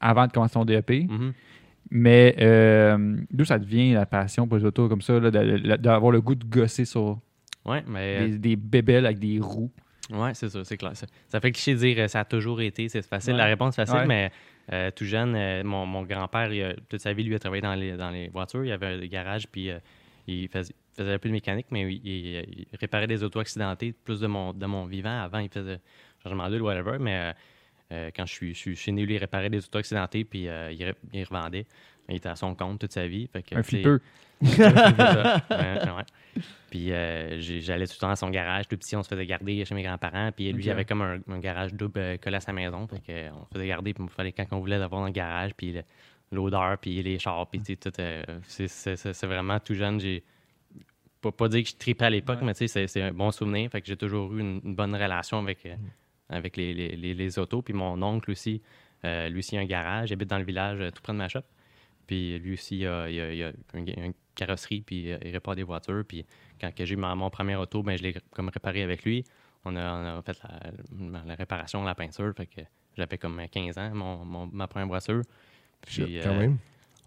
[0.00, 1.08] avant de commencer ton DEP.
[1.08, 1.32] mhm.
[1.90, 5.76] Mais euh, d'où ça devient la passion pour les autos comme ça, là, de- de-
[5.76, 7.18] d'avoir le goût de gosser sur
[7.66, 8.16] Ouais, mais.
[8.20, 9.70] euh, des, des bébelles avec des roues?
[10.10, 10.96] Ouais, c'est ça, c'est clair.
[10.96, 13.32] Ça, ça fait cliché de dire euh, ça a toujours été, c'est facile.
[13.34, 13.38] Ouais.
[13.38, 14.06] La réponse est facile, Ouais.
[14.06, 14.32] mais
[14.72, 16.50] euh, tout jeune, euh, mon, mon grand-père,
[16.88, 18.64] toute sa vie, lui, a travaillé dans les, dans les voitures.
[18.64, 19.78] Il avait un garage, puis euh,
[20.26, 23.92] il faisait, faisait un peu de mécanique, mais il, il- il réparait des autos accidentées,
[24.04, 25.22] plus de mon, de mon vivant.
[25.22, 25.80] Avant, il faisait
[26.24, 27.32] changement d'huile, whatever, mais euh,
[27.92, 30.48] euh, quand je suis, je suis chez né, lui, il réparait des autos accidentées, puis
[30.48, 31.66] euh, il, il revendait.
[32.08, 33.26] Il était à son compte toute sa vie.
[33.28, 33.96] Fait que, Un flipper.
[34.42, 35.42] c'est ça.
[35.50, 36.42] Ouais, ouais.
[36.68, 38.68] Puis euh, j'allais tout le temps à son garage.
[38.68, 40.30] Tout petit, on se faisait garder chez mes grands-parents.
[40.32, 42.86] Puis lui, il avait comme un, un garage double collé à sa maison.
[42.88, 43.94] Fait que, on se faisait garder.
[43.94, 45.54] Puis il fallait quand on voulait l'avoir dans le garage.
[45.54, 45.74] Puis
[46.30, 47.46] l'odeur, puis les chars.
[47.48, 47.90] Puis tout.
[48.46, 49.98] c'est- vraiment tout jeune.
[49.98, 50.22] J'ai
[51.22, 52.52] pas, pas dire que je tripais à l'époque, Ouais.
[52.54, 53.70] mais c'est- un bon souvenir.
[53.70, 55.74] Fait que j'ai toujours eu une, une bonne relation avec, euh,
[56.28, 57.62] avec les, les- les- les autos.
[57.62, 58.62] Puis mon oncle aussi,
[59.04, 60.10] euh, lui aussi, a un garage.
[60.10, 61.42] Il habite dans le village euh, tout près de ma shop.
[62.06, 65.30] Puis lui aussi, il a, il a- il a une, une carrosserie, puis euh, il
[65.32, 66.04] répare des voitures.
[66.06, 66.24] Puis
[66.60, 69.24] quand que j'ai eu ma- mon premier auto, ben, je l'ai comme réparé avec lui.
[69.64, 72.32] On a, on a fait la, la réparation, la peinture.
[72.36, 72.60] Fait que
[72.96, 75.22] j'avais comme 15 ans, mon, mon- ma première voiture.
[75.80, 76.58] Puis, quand euh, même.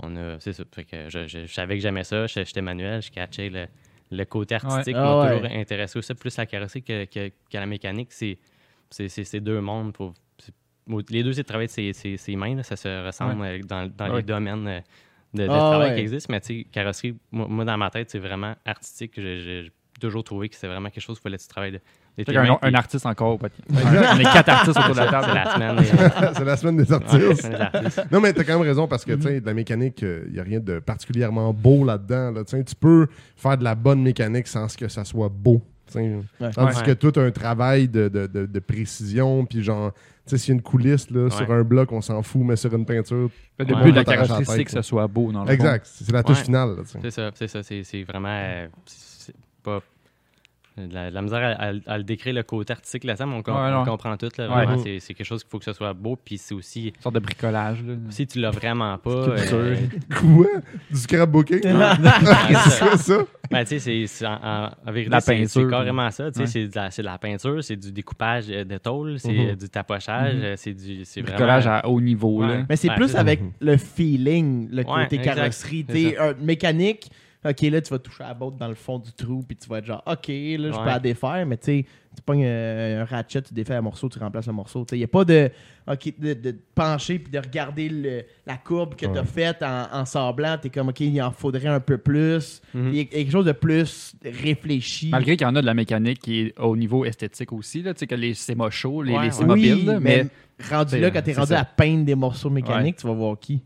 [0.01, 0.63] on a, c'est ça.
[0.73, 2.25] Fait que je, je- je savais que j'aimais ça.
[2.27, 3.67] J'étais manuel, je catchais le,
[4.11, 4.95] le côté artistique.
[4.95, 5.01] Ouais.
[5.01, 5.37] m'a Ah ouais.
[5.41, 6.13] toujours intéressé aussi.
[6.15, 8.11] Plus la carrosserie que, que, que la mécanique.
[8.11, 8.37] C'est,
[8.89, 9.93] c'est, c'est, c'est deux mondes.
[9.93, 10.53] Pour, c'est-
[11.09, 12.55] les deux, c'est de travailler de ses, ses- ses mains.
[12.55, 12.63] là.
[12.63, 14.17] Ça se ressemble euh, dans, dans Ouais.
[14.17, 14.79] les domaines euh,
[15.33, 15.95] de, de Ah travail ouais.
[15.95, 16.31] qui existent.
[16.31, 19.13] Mais tu sais, carrosserie, moi, moi, dans ma tête, c'est vraiment artistique.
[19.15, 21.79] J'ai, toujours trouvé que c'est vraiment quelque chose qu'il fallait que tu travailles de,
[22.31, 23.39] mains, un, artiste encore.
[23.71, 25.33] on est quatre artistes autour de la c'est table.
[25.33, 25.77] la semaine.
[26.23, 27.41] euh, c'est la semaine des ouais, la artistes.
[27.41, 28.11] semaine des artistes.
[28.11, 30.39] Non, mais t'as quand même raison parce que, tu sais, de la mécanique, il n'y
[30.39, 32.31] a rien de particulièrement beau là-dedans.
[32.31, 32.43] Là.
[32.43, 35.61] Tu tu peux faire de la bonne mécanique sans que ça soit beau.
[35.95, 36.21] Ouais.
[36.53, 36.83] Tandis Ouais.
[36.85, 40.51] que tout un travail de, de, de, de précision, puis genre, tu sais, s'il y
[40.51, 43.29] a une coulisse là, sur un bloc, on s'en fout, mais sur une peinture.
[43.59, 45.51] Le but de la t'arrache la tête, c'est que ça soit beau dans le.
[45.51, 46.43] Exact, c'est la touche Ouais.
[46.45, 46.75] finale.
[47.01, 47.63] C'est ça, c'est ça.
[47.63, 48.27] C'est, c'est vraiment.
[48.29, 49.81] euh, c'est pas.
[50.77, 53.35] De La, de la misère à, à- à le décrire le côté artistique là-dedans, mais
[53.37, 54.29] on, com- Ouais, on comprend tout.
[54.37, 54.65] Là, Ouais.
[54.65, 56.15] vraiment, c'est, c'est quelque chose qu'il faut que ce soit beau.
[56.15, 56.89] Puis c'est aussi.
[56.89, 57.83] Une sorte de bricolage.
[57.83, 57.95] Là.
[58.09, 59.09] Si tu l'as vraiment pas.
[59.09, 59.75] Euh,
[60.15, 60.45] Quoi?
[60.91, 61.61] Du scrapbooking
[62.69, 63.17] C'est ça
[63.49, 64.33] ben, tu sais, c'est, en,
[64.85, 65.47] en- vérité, La c'est, peinture.
[65.63, 66.29] c'est carrément ça.
[66.31, 66.47] tu sais, Ouais.
[66.47, 69.49] C'est, de de la peinture, c'est du découpage euh, de tôle, c'est Mhm.
[69.51, 70.41] euh, du tapochage, Mhm.
[70.43, 71.05] euh, c'est du.
[71.05, 71.37] C'est vraiment.
[71.37, 72.41] bricolage à haut niveau.
[72.41, 72.47] Ouais.
[72.47, 72.63] Là.
[72.69, 75.85] Mais c'est plus avec le feeling, le côté carrosserie.
[76.41, 77.09] Mécanique,
[77.45, 79.69] ok, là, tu vas toucher à la botte dans le fond du trou, puis tu
[79.69, 80.85] vas être genre, ok, là, je peux Ouais.
[80.85, 81.85] la défaire, mais tu sais,
[82.15, 84.85] tu pognes euh, un ratchet, tu défais un morceau, tu remplaces un morceau.
[84.91, 85.51] Il n'y a pas de,
[85.87, 89.23] de, pencher puis de regarder le- la courbe que tu as Ouais.
[89.27, 90.57] faite en, en sablant.
[90.59, 92.61] Tu es comme, ok, il en faudrait un peu plus.
[92.73, 92.87] Mhm.
[92.89, 95.09] Il y a quelque chose de plus réfléchi.
[95.09, 97.93] Malgré qu'il y en a de la mécanique qui est au niveau esthétique aussi, là,
[97.93, 99.31] tu sais, que les c'est chaud, les, Ouais, les ouais.
[99.31, 100.27] c'est oui, mais, mais
[100.71, 101.59] rendu là, quand tu es rendu ça.
[101.59, 103.61] à peindre des morceaux mécaniques, tu vas voir qui?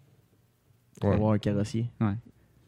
[0.99, 1.17] Tu vas Ouais.
[1.17, 1.85] voir un carrossier.
[2.01, 2.13] Ouais.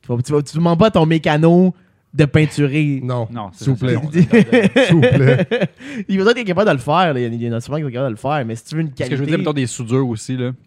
[0.03, 1.73] Tu vas- tu demandes pas à ton mécano
[2.13, 2.99] de peinturer.
[3.03, 3.95] Non, non, c'est s'il vous plaît.
[4.11, 5.47] s'il vous plaît.
[6.09, 7.13] il va être capable de le faire.
[7.13, 7.19] là.
[7.19, 8.45] Il y en a- souvent qui sont capables de le faire.
[8.45, 9.11] Mais si tu veux une Parce qualité.
[9.11, 10.51] que je veux dire, mettons des soudures aussi, là.
[10.51, 10.57] Tu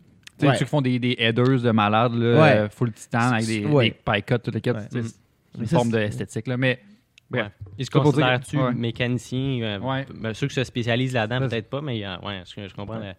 [0.45, 0.57] sais, Ouais.
[0.59, 2.51] ceux qui font des, des headers de malades, là, Ouais.
[2.57, 3.85] euh, full titan, avec des, Ouais.
[3.91, 4.87] des pie cuts, tout le Mhm.
[4.91, 5.03] c'est
[5.59, 6.57] Mais une forme d'esthétique, là.
[6.59, 6.79] Mais,
[7.31, 7.53] bref.
[7.79, 8.75] Il se Ça pour dire- considère-tu ouais.
[8.75, 10.07] mécanicien euh, Ouais.
[10.15, 12.99] ben, Ceux qui se spécialisent là-dedans, peut-être pas, mais euh, ouais, je, je comprends.
[12.99, 13.15] le-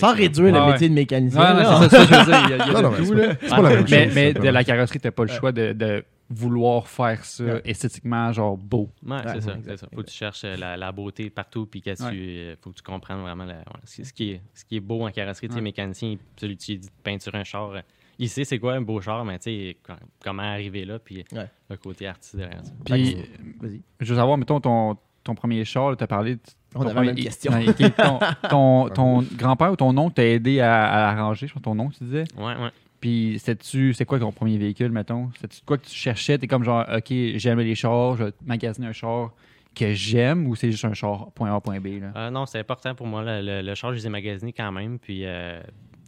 [0.00, 1.40] Sans le- réduire le métier de mécanicien.
[1.40, 1.88] Ouais, non, là.
[1.88, 2.90] c'est ça, ça, je veux dire, il y a, il y a Non, de non,
[2.90, 3.28] mais tout, c'est là.
[3.34, 3.90] pas- c'est pas la même chose.
[3.90, 7.62] Mais, mais de la carrosserie, t'as pas le choix de, de vouloir faire ça Ouais.
[7.64, 8.90] esthétiquement, genre beau.
[9.06, 9.86] Ouais, Ouais, c'est ça, exact, c'est ça.
[9.94, 12.10] Faut que tu cherches euh, la, la beauté partout, puis que tu, Ouais.
[12.14, 14.80] euh, faut que tu comprennes vraiment la- ouais, ce, ce qui est, ce qui est
[14.80, 15.48] beau en carrosserie.
[15.48, 17.80] Tu sais, mécanicien, celui qui dit de peinturer un char, euh,
[18.18, 19.92] il sait c'est quoi un beau char, mais tu sais, co-
[20.22, 21.46] comment arriver là, puis Ouais.
[21.70, 22.72] le côté artiste derrière ça.
[22.84, 23.16] Puis,
[23.60, 23.80] Vas-y.
[24.00, 24.96] je veux savoir, mettons, ton,
[25.28, 26.34] ton premier char, tu as parlé.
[26.36, 26.40] de-
[26.74, 27.52] On ton avait la même question.
[27.96, 28.18] ton
[28.48, 31.96] ton, ton grand-père ou ton oncle t'a aidé à, à arranger, je pense, ton oncle,
[31.96, 32.24] tu disais?
[32.36, 32.70] Ouais, ouais.
[33.00, 35.30] Puis, c'était-tu, c'est quoi ton premier véhicule, mettons?
[35.40, 36.36] C'était quoi que tu cherchais?
[36.36, 37.06] T'es comme genre, OK,
[37.36, 39.30] j'aime les chars, je vais magasiner un char
[39.74, 42.12] que j'aime ou c'est juste un char point A, point B, là?
[42.16, 43.22] Euh, non, c'est important pour moi.
[43.22, 44.98] Le, le, le char, je les ai magasinés quand même.
[44.98, 45.60] Puis, euh,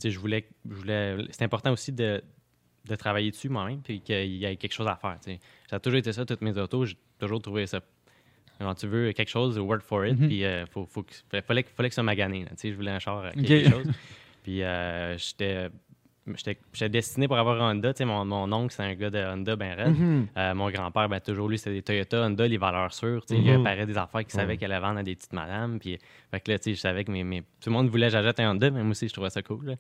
[0.02, 2.20] je voulais, je voulais c'est important aussi de,
[2.88, 5.16] de travailler dessus moi-même, puis qu'il y ait quelque chose à faire.
[5.22, 5.38] tu sais.
[5.68, 7.78] Ça a toujours été ça, toutes mes autos, j'ai toujours trouvé ça.
[8.60, 10.28] Quand tu veux quelque chose, work for it, Mhm.
[10.28, 12.42] puis euh, faut, faut que- fallait, fallait que ça magané.
[12.42, 12.50] là.
[12.50, 13.44] Tu sais, je voulais un char, euh, Ok.
[13.44, 13.86] quelque chose.
[14.42, 17.92] Puis euh, j'étais destiné pour avoir un Honda.
[17.92, 19.98] Tu sais, mon, mon oncle, c'est un gars de Honda ben raide.
[19.98, 20.26] Mhm.
[20.36, 23.24] Euh, mon grand-père, ben, toujours lui, c'était des Toyota, Honda, les valeurs sûres.
[23.26, 23.58] tu sais, Il Mhm.
[23.58, 25.78] réparait des affaires qu'il savait qu'elle allait vendre à des petites madames.
[25.78, 25.98] Puis,
[26.30, 28.12] fait que là, tu sais, je savais que mes, mes- tout le monde voulait que
[28.12, 29.64] j'achète un Honda, mais moi aussi, je trouvais ça cool.
[29.66, 29.74] là.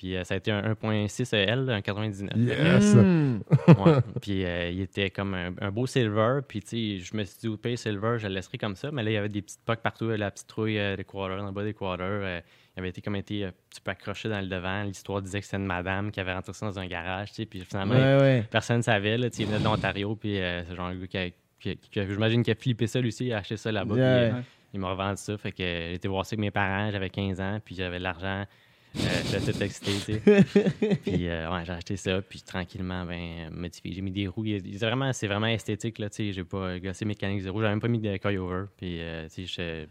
[0.00, 2.30] Puis euh, ça a été un 1.6 L, un 99.
[2.34, 2.94] Yes!
[2.94, 3.42] Mhm.
[3.68, 3.98] Ouais.
[4.22, 6.38] Puis euh, il était comme un, un beau silver.
[6.48, 8.90] Puis tu sais, je me suis dit, au pays silver, je le laisserai comme ça.
[8.90, 11.36] Mais là, il y avait des petites pocs partout, la petite trouille euh, des quarters,
[11.36, 12.06] dans le bas des quarters.
[12.08, 12.40] euh,
[12.76, 14.84] il avait été comme été un petit peu accroché dans le devant.
[14.84, 17.28] L'histoire disait que c'était une madame qui avait rentré ça dans un garage.
[17.28, 18.44] Tu sais, puis finalement, Ouais, ouais.
[18.50, 19.18] personne ne savait.
[19.18, 20.16] Là, Tu sais, il venait de l'Ontario.
[20.16, 23.00] Puis euh, c'est genre un gars qui, a- qui qui j'imagine qu'il a flippé ça
[23.02, 23.92] lui aussi, il a acheté ça là-bas.
[23.94, 24.08] puis, Ouais.
[24.32, 24.40] euh,
[24.72, 25.36] il m'a revendu ça.
[25.36, 26.90] Fait que j'ai été voir ça avec mes parents.
[26.90, 27.58] J'avais 15 ans.
[27.62, 28.46] Puis j'avais de l'argent.
[28.96, 29.00] Euh,
[29.44, 30.96] J'étais excité, tu sais.
[31.04, 33.92] Puis euh, ouais, j'ai acheté ça, puis tranquillement, ben, modifié.
[33.92, 34.44] J'ai mis des roues.
[34.46, 36.32] C'est vraiment, c'est vraiment esthétique, là, tu sais.
[36.32, 37.60] J'ai pas gossé mécanique zéro.
[37.62, 38.64] J'ai même pas mis de coil-over.
[38.76, 39.86] Puis, euh, tu sais,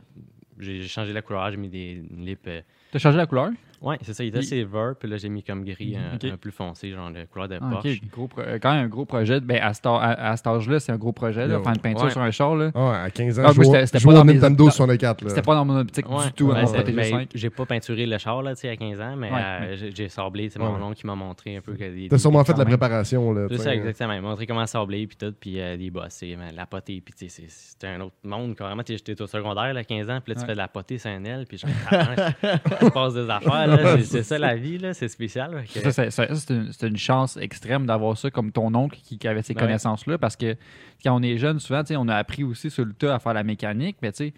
[0.59, 1.49] j'ai changé la couleur.
[1.49, 2.39] J'ai mis des lips.
[2.47, 3.51] euh, T'as changé la couleur?
[3.81, 4.23] Ouais, c'est ça.
[4.23, 6.25] Il était Il- silver, puis là, j'ai mis comme gris, un, Ok.
[6.25, 7.87] un peu foncé, genre de couleur de Ah, Porsche.
[8.03, 9.39] ok, gros pro- quand même un gros projet.
[9.39, 11.47] Ben, à, cet âge- à, à cet âge-là, c'est un gros projet.
[11.47, 12.11] Là, faire une peinture Ouais.
[12.11, 12.55] sur un char.
[12.55, 12.71] Là.
[12.75, 15.21] Ah, à 15 ans, Ah, je c'était- je pas dans mes- Nintendo dans- 64.
[15.23, 15.29] Là.
[15.29, 16.25] C'était pas dans mon optique Ouais.
[16.25, 17.29] du tout Ouais, à c'est- protéger ben, 5.
[17.33, 20.49] j'ai pas peinturé le char là, tu sais, à 15 ans, mais euh, j'ai- sablé.
[20.49, 21.73] C'est mon oncle qui m'a montré un peu.
[21.73, 23.31] que des- T'as sûrement fait de la préparation.
[23.31, 24.13] Là, C'est ça, exactement.
[24.13, 27.13] Il m'a montré comment sabler, puis tout, puis euh, des bosses, ben, la potée, puis
[27.15, 28.81] c'est- c'était un autre monde, carrément.
[28.85, 31.23] J'étais au secondaire, là, 15 ans, puis là, tu fais de la potée sur un
[31.23, 31.65] aile, puis se
[32.93, 33.67] passe des affaires,
[34.03, 35.51] C'est- ça, la vie, là, c'est spécial.
[35.53, 38.73] là, que- Ça, c'est- ça, c'est une, c'est une chance extrême d'avoir ça comme ton
[38.75, 39.59] oncle qui, qui avait ces Ouais.
[39.61, 40.55] connaissances-là parce que
[41.03, 43.19] quand on est jeune, souvent, tu sais, on a appris aussi sur le tas à
[43.19, 44.33] faire la mécanique, mais tu sais,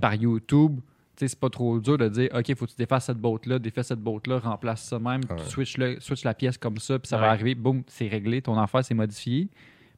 [0.00, 0.76] par YouTube,
[1.16, 3.58] tu sais, c'est pas trop dur de dire OK, faut que tu défasses cette botte-là,
[3.58, 5.36] défais cette botte-là, remplace ça même, Ouais.
[5.36, 8.40] tu switches, le, switch la pièce comme ça, puis ça va arriver, boum, c'est réglé,
[8.42, 9.48] ton affaire c'est modifié.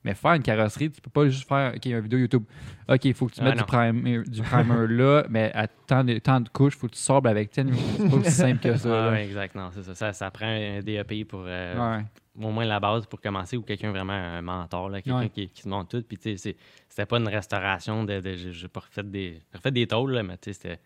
[0.05, 2.45] Mais faire une carrosserie, tu peux pas juste faire OK, une vidéo YouTube.
[2.89, 6.05] OK, il faut que tu Ah, mettes du primer, du primer là, mais à tant
[6.05, 7.73] de, tant de couches, faut que tu sables avec 10.
[7.97, 9.07] C'est pas aussi simple que ça.
[9.07, 9.95] Ah, ouais, exact, non, c'est ça.
[9.95, 10.13] ça.
[10.13, 12.05] ça prend un DEP pour euh, Ouais.
[12.39, 15.29] au moins la base pour commencer ou quelqu'un vraiment un mentor, là, quelqu'un Ouais.
[15.31, 16.05] qui, qui te montre tout.
[16.07, 16.55] Puis, tu sais,
[16.89, 18.21] c'était pas une restauration de.
[18.21, 20.81] de- j'ai refait des, j'ai refait des tôles, là, mais tu sais, c'était.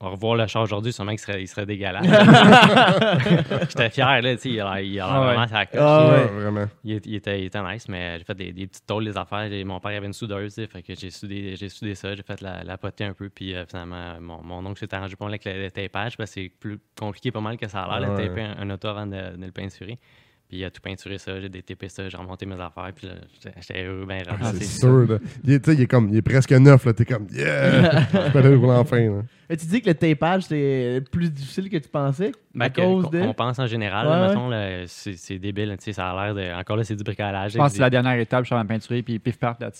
[0.00, 2.04] On revoir le char aujourd'hui, sûrement qu'il serait, il serait dégueulasse.
[3.68, 5.26] J'étais fier, là, tu sais, il a il Ah ouais.
[5.26, 5.80] vraiment sa coche.
[5.80, 6.26] Ah Ouais, ouais.
[6.40, 6.66] vraiment.
[6.84, 9.48] Il, était, il était nice, mais j'ai fait des, des petites tôles, des affaires.
[9.66, 12.64] Mon père avait une soudeuse, fait que j'ai soudé, j'ai soudé ça, j'ai fait la,
[12.64, 15.52] la potée un peu, puis euh, finalement, mon, mon oncle s'est arrangé pour avec le,
[15.64, 18.22] le tapage, parce que c'est plus compliqué pas mal que ça a l'air, Ouais.
[18.22, 19.96] de taper un, un auto avant de, de le peinturer.
[20.48, 23.06] Puis il a tout peinturé ça, j'ai détapé ça, j'ai remonté mes affaires, puis
[23.42, 25.06] j'étais- heureux, ben Ah, c'est sûr.
[25.06, 25.18] là.
[25.44, 26.86] Il, est, il est comme, il est presque neuf.
[26.86, 26.94] là.
[26.94, 28.00] T'es comme, yeah!
[28.12, 28.98] Je peux aller rouler enfin.
[29.00, 29.22] là.
[29.50, 32.82] Mais tu dis que le tapage, c'est plus difficile que tu pensais Ben, à que-
[32.82, 33.20] cause de...
[33.22, 34.28] On pense en général, Ouais, là, ouais.
[34.28, 36.60] mettons, là, c'est c'est débile, tu sais, ça a l'air de.
[36.60, 37.52] Encore là, c'est du bricolage.
[37.52, 39.70] Je pense que c'est la dernière étape, je suis en peinturer, puis pif paf, genre.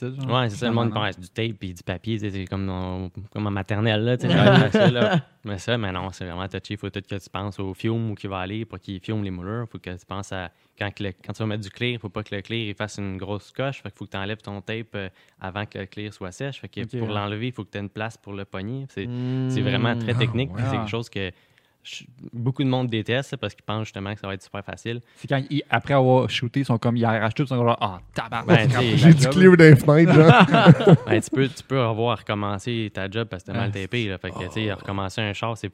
[0.41, 3.47] Ouais, c'est ça, le monde pense du tape et du papier, c'est comme, dans- comme
[3.47, 5.21] en maternelle, là, tu sais, mais ça, là.
[5.45, 6.61] mais ça, mais non, c'est vraiment touché.
[6.71, 9.23] Il faut tout que tu penses au fiume où il va aller pour qu'il fiume
[9.23, 9.65] les moulures.
[9.69, 11.93] Il faut que tu penses à quand, que le- quand tu vas mettre du clear,
[11.93, 13.77] il faut pas que le clear il fasse une grosse coche.
[13.83, 15.09] Fait qu'il faut que tu enlèves ton tape euh,
[15.41, 16.61] avant que le clear soit sèche.
[16.61, 17.15] Fait que pour ouais.
[17.15, 18.87] l'enlever, il faut que tu aies une place pour le pogner.
[18.91, 19.09] C'est
[19.49, 20.51] c'est vraiment très Ah, technique.
[20.57, 21.31] C'est quelque chose que
[21.85, 25.01] je- beaucoup de monde déteste parce qu'ils pensent justement que ça va être super facile.
[25.17, 27.77] C'est quand, ils- après avoir shooté, ils sont comme, ils arrachent tout, ils sont comme,
[27.81, 28.45] ah, tabac.
[28.47, 30.97] Ben, J'ai du clear d'un fenêtre, genre.
[31.07, 34.07] Ben, tu, peux, tu peux revoir recommencer ta job parce que t'as mal Ah, tapé.
[34.09, 34.19] Là.
[34.19, 35.73] Fait que, tu sais, recommencer un char, c'est.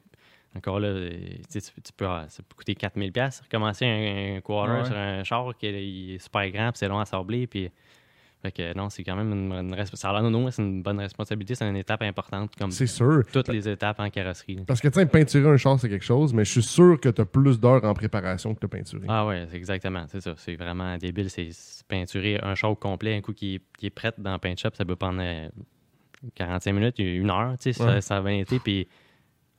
[0.57, 1.11] Encore là, euh,
[1.50, 3.11] tu, tu, tu peux, ah, ça peut coûter 4000$.
[3.12, 4.84] pièces Recommencer un, un quarter Ouais.
[4.84, 7.46] sur un char qui est, il est super grand puis c'est long à sabler.
[7.48, 7.70] Puis,
[8.40, 10.62] fait que non, c'est quand même une, une resp- ça a l'air non, non, c'est
[10.62, 11.55] une bonne responsabilité.
[11.55, 13.22] C'est une étape importante comme C'est sûr.
[13.32, 14.61] toutes les étapes en carrosserie.
[14.66, 17.09] Parce que, tu sais, peinturer un char, c'est quelque chose, mais je suis sûr que
[17.09, 19.07] t'as plus d'heures en préparation que t'as peinturé.
[19.09, 20.34] Ah ouais, c'est exactement, c'est ça.
[20.36, 21.30] C'est vraiment débile.
[21.30, 21.48] C'est
[21.88, 24.70] peinturer un char au complet, un coup qui est, qui est prêt dans paint shop,
[24.74, 25.48] ça peut prendre euh,
[26.34, 28.00] 45 minutes, une heure, tu sais, ça, Ouais.
[28.00, 28.86] ça a bien été, puis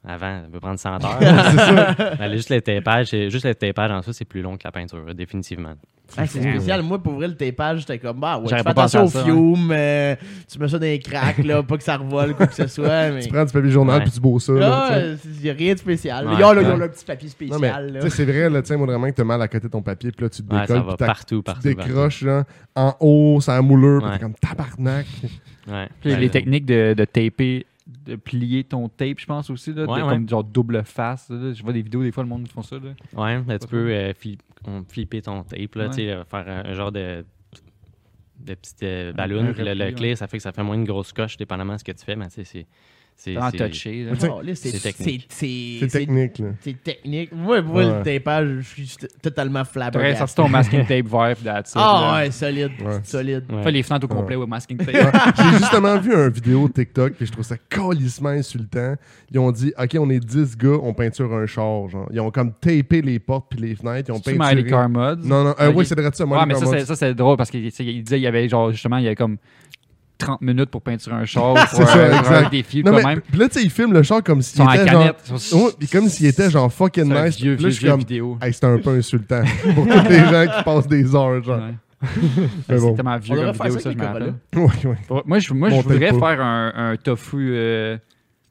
[0.07, 1.17] avant, ça peut prendre 100 heures.
[1.19, 2.29] c'est ça.
[2.31, 5.03] Juste le tapage, c'est- juste le tapage en soi, c'est plus long que la peinture,
[5.15, 5.73] définitivement.
[6.17, 6.83] Ah, c'est spécial.
[6.83, 10.15] Moi, pour vrai, le tapage, j'étais comme, bah, ouais, tu fais attention au fiume, euh,
[10.51, 13.09] tu mets ça dans les cracks, là, pas que ça revole, quoi que ce soit.
[13.11, 13.21] Mais...
[13.21, 14.53] Tu prends du papier journal puis tu beaux ça.
[14.53, 14.59] là.
[14.99, 16.25] Là, il n'y a rien de spécial.
[16.25, 16.77] Ils ont ils ont ouais.
[16.77, 18.11] le petit papier Non, mais spécial.
[18.11, 20.23] c'est vrai, là, sais, moi, vraiment, que t'as mal à côté de ton papier, puis
[20.25, 21.67] là, tu te Ouais, ça décolles, va puis t'as- partout, tu partout.
[21.69, 22.43] décroches, genre,
[22.75, 24.17] en haut, ça moulure, puis Ouais.
[24.17, 25.05] t'es comme tabarnak.
[25.07, 25.35] partout.
[25.67, 25.89] Ouais.
[26.01, 29.85] Puis Ouais, les techniques de, de taper, de plier ton tape, je pense aussi, là,
[29.85, 30.09] Ouais, ouais.
[30.09, 31.29] comme genre double face.
[31.29, 31.53] là.
[31.53, 32.77] Je vois des vidéos, des fois, le monde font ça.
[32.77, 32.93] Là.
[33.15, 34.13] Ouais, tu peux euh,
[34.87, 36.09] flipper ton tape, là, Ouais.
[36.09, 37.23] euh, faire un, un genre de,
[38.39, 39.53] de petite euh, ballon.
[39.55, 41.83] le, le clear, ça fait que ça fait moins une grosse coche, dépendamment de ce
[41.83, 42.67] que tu fais, mais tu sais, c'est-
[43.17, 44.07] c'est touché.
[44.11, 45.25] Oh, c'est c'est technique.
[45.29, 46.47] c'est- technique, là.
[46.61, 47.31] C'est technique.
[47.33, 47.97] Moi, moi Ouais.
[47.99, 50.17] le tapage, je suis totalement T'aurais flabbergasté.
[50.19, 52.23] sorti ton masking tape vert, that's it, Ah là.
[52.23, 52.71] ouais, solide.
[52.83, 52.99] Ouais.
[53.03, 53.43] Solide.
[53.51, 53.63] Ouais.
[53.63, 54.43] Fais les fenêtres au complet Ouais.
[54.43, 54.89] au masking tape.
[55.37, 58.95] J'ai justement vu un vidéo TikTok, puis je trouve ça calissement insultant.
[59.31, 61.89] Ils ont dit, OK, on est 10 gars, on peinture un char.
[61.89, 62.07] Genre.
[62.13, 64.09] Ils ont comme tapé les portes puis les fenêtres.
[64.09, 64.55] Ils ont C'est peinturé.
[64.55, 65.15] Miley Car Mods.
[65.23, 66.25] Non, non, euh, oui, c'est vrai de ça.
[66.25, 68.27] Ouais, Miley mais Car ça, c'est- ça, c'est drôle parce qu'il il disait il y
[68.27, 69.37] avait genre justement, il y avait comme
[70.17, 71.55] 30 minutes pour peinturer un char.
[71.69, 73.21] C'est pour ça, un, défi Non, quand mais, même.
[73.21, 75.13] puis là, tu sais, ils filment le char comme s'il était genre.
[75.77, 77.35] puis comme s'il était genre fucking nice.
[77.37, 77.99] vieux, Puis là, vieux, je suis vieux comme.
[77.99, 78.37] vidéo.
[78.41, 79.43] Hey, c'était un peu insultant
[79.75, 81.59] pour tous les gens qui passent des heures, genre.
[81.59, 81.73] Ouais.
[82.69, 82.93] C'est bon.
[82.93, 84.33] tellement On vieux comme vidéo, ça ça, je avec me les rappelle.
[84.55, 84.97] Ouais, ouais.
[85.09, 86.19] Ouais, Moi, je, moi, je voudrais pas.
[86.35, 87.97] faire un, un tofu, euh,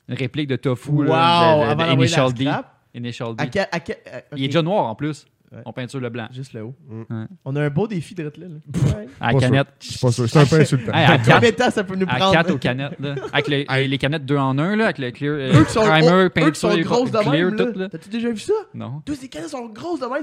[0.08, 2.44] une réplique de tofu Wow, là, de- de- de avant d'envoyer la Initial D.
[2.44, 2.70] scrap?
[2.94, 3.42] Initial D.
[3.42, 5.24] À quel- à quel- à- Il est déjà noir en plus.
[5.54, 5.62] Ouais.
[5.64, 6.26] On peinture le blanc.
[6.32, 6.74] Juste le haut.
[6.90, 7.26] Ouais.
[7.44, 8.30] On a un beau défi de là.
[8.36, 8.46] là.
[8.46, 9.06] Ouais.
[9.20, 9.68] À la Pas canette.
[9.80, 10.28] Je suis pas sûr.
[10.28, 10.92] C'est un peu insultant.
[10.92, 12.32] Hey, à Combien 4 de temps ça peut nous à prendre?
[12.32, 12.98] 4 aux canettes.
[13.00, 13.14] Là?
[13.32, 15.72] Avec le- les, les canettes 2 en 1, là, avec le clear, euh, Eux qui
[15.72, 17.78] sont, primer, eux qui peinture, sont grosses de clear, même, tout.
[17.78, 17.88] là.
[17.88, 18.52] T'as-tu déjà vu ça?
[18.74, 20.22] Non, Tous ces canettes sont grosses de même.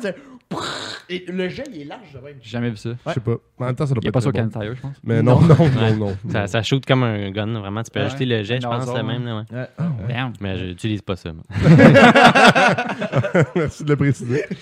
[1.09, 2.35] Et le gel, il est large de même.
[2.41, 2.89] j'ai jamais vu ça.
[3.07, 3.35] Je sais pas.
[3.59, 4.51] En même temps, ça doit Il n'y a pas pas ça au être très bon.
[4.51, 4.95] Can Tire, je pense.
[5.03, 6.17] Mais non, non, non, non.
[6.29, 7.83] Ça, ça shoot comme un gun, vraiment.
[7.83, 8.05] Tu peux Ouais.
[8.07, 9.25] ajouter le jet, je pense, le même.
[9.25, 9.67] Là, ouais.
[10.09, 10.33] Damn.
[10.41, 11.31] Mais j'utilise pas ça.
[11.31, 11.43] moi.
[13.55, 14.43] Merci de le préciser.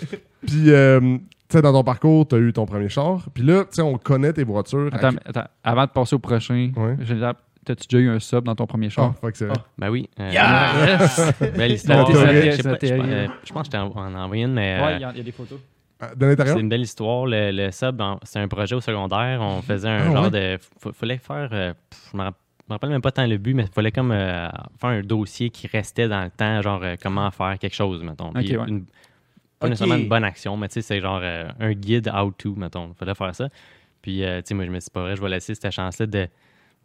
[0.46, 1.18] Puis, euh, tu
[1.50, 3.26] sais, dans ton parcours, tu as eu ton premier char.
[3.34, 4.88] Puis là, tu sais, on connaît tes voitures.
[4.92, 6.96] Attends, mais attends, avant de passer au prochain, Ouais.
[7.00, 7.34] j'ai la-
[7.64, 9.14] t'as-tu déjà eu un sub dans ton premier Ah, char?
[9.20, 9.58] fuck, c'est vrai.
[9.76, 10.08] Ben oui.
[10.18, 11.32] euh, Yes!
[11.38, 12.14] Théorie, Je sais c'est la pas,
[12.74, 13.12] je, théorie.
[13.12, 15.04] euh, je pense que je t'en en ai envoyé une, mais Ouais, euh, il y,
[15.04, 15.58] a il y a des photos.
[16.00, 16.56] Ah, De l'intérieur?
[16.56, 17.26] c'est une belle histoire.
[17.26, 19.40] Le, le sub, en- c'est un projet au secondaire.
[19.42, 20.30] On faisait un Ah, genre ouais?
[20.30, 20.56] de.
[20.56, 21.48] f- fallait faire.
[21.52, 22.36] euh, pff, je me rapp-
[22.66, 24.48] je me rappelle même pas tant le but, mais il fallait comme euh,
[24.80, 28.32] faire un dossier qui restait dans le temps, genre euh, comment faire quelque chose, mettons.
[28.32, 28.68] Puis Ok, ouais.
[28.68, 28.84] une-
[29.60, 32.88] pas nécessairement une bonne action, mais tu sais, c'est genre euh, un guide how-to, mettons.
[32.88, 33.48] Il fallait faire ça.
[34.02, 35.70] Puis, euh, tu sais, moi, je me suis dit, pas vrai, je vais laisser cette
[35.70, 36.26] chance-là de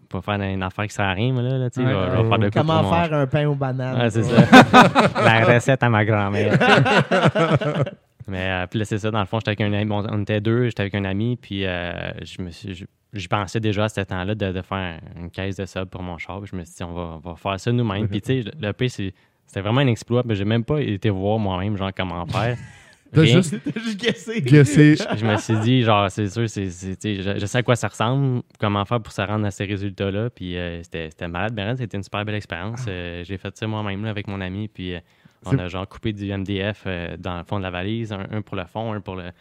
[0.10, 1.58] pas faire une affaire qui sert à rien, moi, là.
[1.58, 1.92] là, tu sais, Ouais.
[1.94, 3.98] je vais- je vais faire de quoi Comment faire un pain aux bananes?
[4.02, 4.36] Ouais, c'est ça.
[5.24, 6.54] La recette à ma grand-mère.
[8.28, 9.12] Mais euh, puis là, c'est ça.
[9.12, 9.86] Dans le fond, j'étais avec un ami.
[9.86, 11.38] bon, on était deux, j'étais avec un ami.
[11.38, 15.00] Puis euh, je me suis, je- j'y pensais déjà à ce temps-là de, de faire
[15.16, 16.40] une caisse de sub pour mon char.
[16.42, 18.08] Puis je me suis dit, on va, on va faire ça nous-mêmes.
[18.08, 19.14] Puis tu sais, le c'est-
[19.48, 20.24] c'était vraiment un exploit.
[20.26, 22.58] Mais j'ai même pas été voir moi-même, genre, comment faire.
[23.14, 23.36] T'as Rien.
[23.42, 24.42] juste T'as juste guessé.
[24.42, 24.96] guessé.
[25.16, 28.42] Je me suis dit, genre, c'est sûr, c'est, je, je sais à quoi ça ressemble,
[28.60, 30.30] comment faire pour se rendre à ces résultats-là.
[30.32, 32.84] Puis euh, c'était, c'était malade, ben, c'était une super belle expérience.
[32.88, 34.68] Euh, j'ai fait ça moi-même là, avec mon ami.
[34.68, 35.00] Puis euh,
[35.46, 38.42] on a genre coupé du MDF euh, dans le fond de la valise, un, un
[38.42, 39.32] pour le fond, un pour le.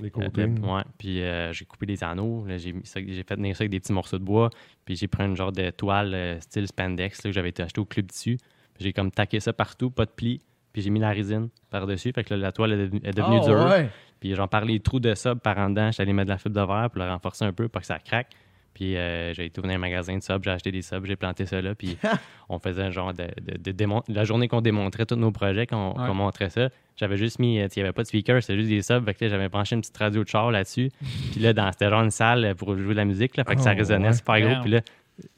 [0.00, 0.44] Les côtés.
[0.44, 0.82] ouais.
[0.96, 2.44] Puis euh, j'ai coupé des anneaux.
[2.46, 4.50] Là, j'ai, fait tenir ça avec des petits morceaux de bois.
[4.84, 7.80] Puis j'ai pris une genre de toile euh, style spandex là, que j'avais été acheté
[7.80, 8.38] au club dessus.
[8.78, 10.40] J'ai comme taqué ça partout, pas de plis.
[10.72, 12.12] Puis j'ai mis la résine par-dessus.
[12.12, 13.66] Fait que là, la toile est devenue, est devenue Oh, dure.
[13.70, 13.88] ouais.
[14.20, 15.90] Puis j'en parlais les trous de sub par en dedans.
[15.90, 17.86] J'étais allé mettre de la fibre de verre pour le renforcer un peu pour que
[17.86, 18.28] ça craque.
[18.74, 21.60] Puis euh, j'ai été un magasin de subs, j'ai acheté des subs, j'ai planté ça
[21.60, 21.74] là.
[21.74, 21.96] Puis
[22.48, 23.26] on faisait un genre de,
[23.72, 26.14] de, La journée qu'on démontrait tous nos projets, qu'on Ouais.
[26.14, 27.58] montrait ça, j'avais juste mis.
[27.60, 29.04] euh, Il n'y avait pas de speaker, c'était juste des subs.
[29.04, 30.90] Fait que j'avais branché une petite radio de char là-dessus.
[31.32, 33.36] Puis là, dans, c'était genre une salle pour jouer de la musique.
[33.36, 34.12] Là, fait que ça Oh, résonnait ouais.
[34.12, 34.62] super gros.
[34.62, 34.80] Puis là,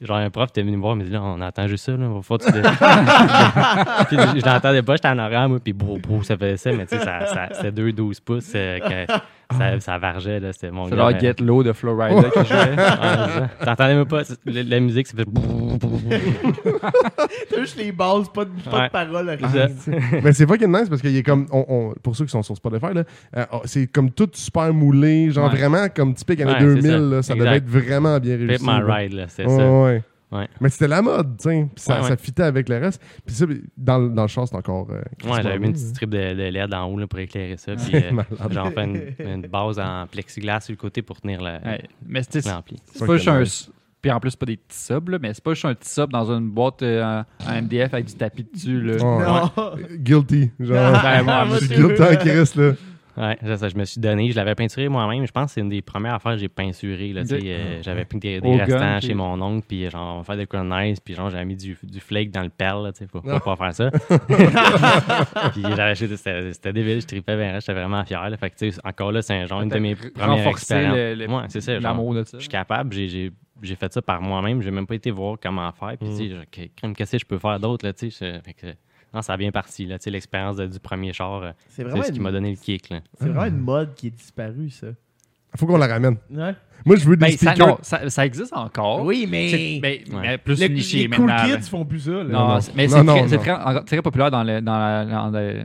[0.01, 1.91] genre un prof était venu me voir, il me dit là, on entend juste ça,
[1.93, 6.23] là, va falloir que tu je, l'entendais pas, j'étais en arrière, moi, puis brou, brou,
[6.23, 9.13] ça faisait ça, mais tu sais, ça, ça, c'était 2-12 pouces, euh, que
[9.57, 13.49] ça, ça vargeait, là, c'était mon gars, genre mais- Get Low de c'est ça.
[13.63, 15.25] T'entendais même pas, la, la musique, ça fait.
[17.49, 18.87] T'as juste les bases, pas de, pas Ouais.
[18.87, 19.37] de paroles.
[20.23, 21.47] Mais c'est fucking nice parce qu'il est comme.
[21.51, 23.03] on- on- pour ceux qui sont sur Spotify, là,
[23.37, 25.57] euh, oh, c'est comme tout super moulé, genre Ouais.
[25.57, 26.91] vraiment comme typique années Ouais, c'est 2000.
[26.91, 26.97] ça.
[26.97, 28.63] là, ça devait être vraiment bien réussi.
[28.63, 28.81] Pip My.
[28.91, 30.05] Ride, là, c'est Ouais, ça.
[30.31, 30.47] Ouais.
[30.59, 31.67] Mais c'était la mode, tu sais.
[31.73, 32.07] puis Ça, Ouais, ouais.
[32.09, 33.01] ça fitait avec le reste.
[33.25, 33.45] Puis ça,
[33.77, 34.87] dans, le- dans le char, c'est encore.
[34.91, 37.57] euh, Ouais, j'avais mis une petite strip de, de LED en haut là, pour éclairer
[37.57, 37.75] ça.
[37.75, 41.39] Puis C'est euh, j'en fais une, une base en plexiglas sur le côté pour tenir
[41.41, 41.83] le- Ouais.
[42.05, 43.43] Mais c'est pas juste un.
[44.01, 45.89] Puis en plus, c'est pas des petits subs, là, mais c'est pas juste un petit
[45.91, 48.81] sub dans une boîte euh, en MDF avec du tapis dessus.
[48.81, 48.97] Là.
[48.97, 49.51] Non.
[49.99, 50.49] Guilty.
[50.59, 51.87] Genre, Ben, moi, je suis monsieur.
[51.87, 52.71] guilty en Chris, là.
[53.17, 54.31] Ouais, c'est ça, je me suis donné.
[54.31, 55.25] Je l'avais peinturé moi-même.
[55.25, 57.13] Je pense que c'est une des premières affaires que j'ai peinturé.
[57.13, 60.37] Là, euh, j'avais pris des, restants gun, chez mon oncle, puis genre, on va faire
[60.37, 62.99] des quoi nice, puis genre, j'avais mis du, du flake dans le pelle, là, tu
[62.99, 63.39] sais, faut, faut Ah.
[63.39, 63.91] pas faire ça.
[65.51, 68.29] puis j'avais acheté, c'était débile, je tripais bien, j'étais vraiment fier.
[68.29, 70.95] Là, fait que, encore là, c'est un genre une de mes premières expériences.
[70.95, 71.73] le- le- Ouais, c'est ça.
[71.73, 72.37] genre, L'amour de ça.
[72.37, 73.31] je suis capable, j'ai-
[73.61, 75.95] j'ai fait ça par moi-même, j'ai même pas été voir comment faire.
[75.99, 76.17] Puis, Mm.
[76.17, 76.29] tu
[76.61, 78.41] sais, qu'est-ce que je peux faire d'autre, là, tu sais.
[79.13, 82.11] Non, ça a bien parti, là, tu sais, l'expérience du premier char, euh, C'est ce
[82.11, 83.01] qui m'a donné le kick, là.
[83.19, 84.87] c'est vraiment une mode qui est disparue, ça.
[85.57, 86.15] Faut qu'on la ramène.
[86.29, 86.55] Ouais.
[86.85, 87.67] Moi, je veux des Ben, ça, speakers.
[87.67, 89.03] non, ça, ça existe encore.
[89.03, 89.49] Oui, mais.
[89.49, 90.21] C'est- mais, Ouais.
[90.21, 92.11] mais plus Le- niché les cool kids font plus ça.
[92.11, 92.23] Là.
[92.23, 93.37] Non, mais c'est
[93.85, 95.63] très, populaire dans le, dans la- dans le-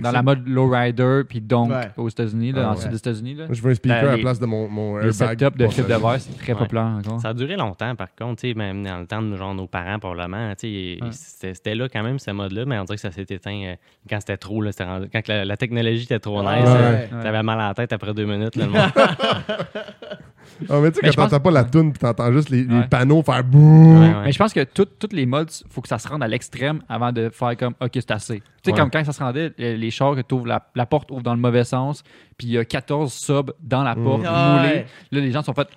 [0.00, 1.90] dans la mode lowrider puis donc Ouais.
[1.96, 2.82] aux États-Unis, là, Ah dans le ouais.
[2.82, 3.34] sud des États-Unis.
[3.34, 3.44] Là.
[3.50, 5.38] Je veux un speaker Ben, à la place de mon, mon Les airbag.
[5.38, 5.64] de fibre de
[5.94, 6.02] passager.
[6.02, 6.58] verre, c'est très Ouais.
[6.58, 7.20] populaire encore.
[7.20, 9.66] Ça a duré longtemps, par contre, tu sais, même dans le temps de genre, nos
[9.66, 10.54] parents, probablement.
[10.54, 11.08] tu sais, Ouais.
[11.12, 13.74] C'était c'était là quand même, ce mode-là, mais on dirait que ça s'est éteint euh,
[14.08, 14.60] quand c'était trop.
[14.62, 16.56] Là, c'était rendu- quand la, la technologie était trop Ouais.
[16.60, 17.08] nice, euh, Ouais.
[17.22, 18.56] t'avais mal à la tête après deux minutes.
[18.56, 18.80] là, le monde.
[20.68, 22.50] Ah, mais tu sais, Mais quand je pense- t'entends pas la toune puis t'entends juste
[22.50, 23.98] les, panneaux faire bouh.
[24.00, 24.14] Ouais, ouais.
[24.24, 26.80] Mais je pense que tout- toutes les modes, faut que ça se rende à l'extrême
[26.88, 28.36] avant de faire comme OK, c'est assez.
[28.38, 28.78] Tu sais, Ouais.
[28.78, 31.34] comme quand ça se rendait, les, les chars que t'ouvres, la, la porte ouvre dans
[31.34, 32.02] le mauvais sens,
[32.38, 34.04] puis il y a 14 subs dans la Mm.
[34.04, 34.74] porte Ah moulés.
[34.74, 34.86] ouais.
[35.12, 35.68] Là, les gens sont fait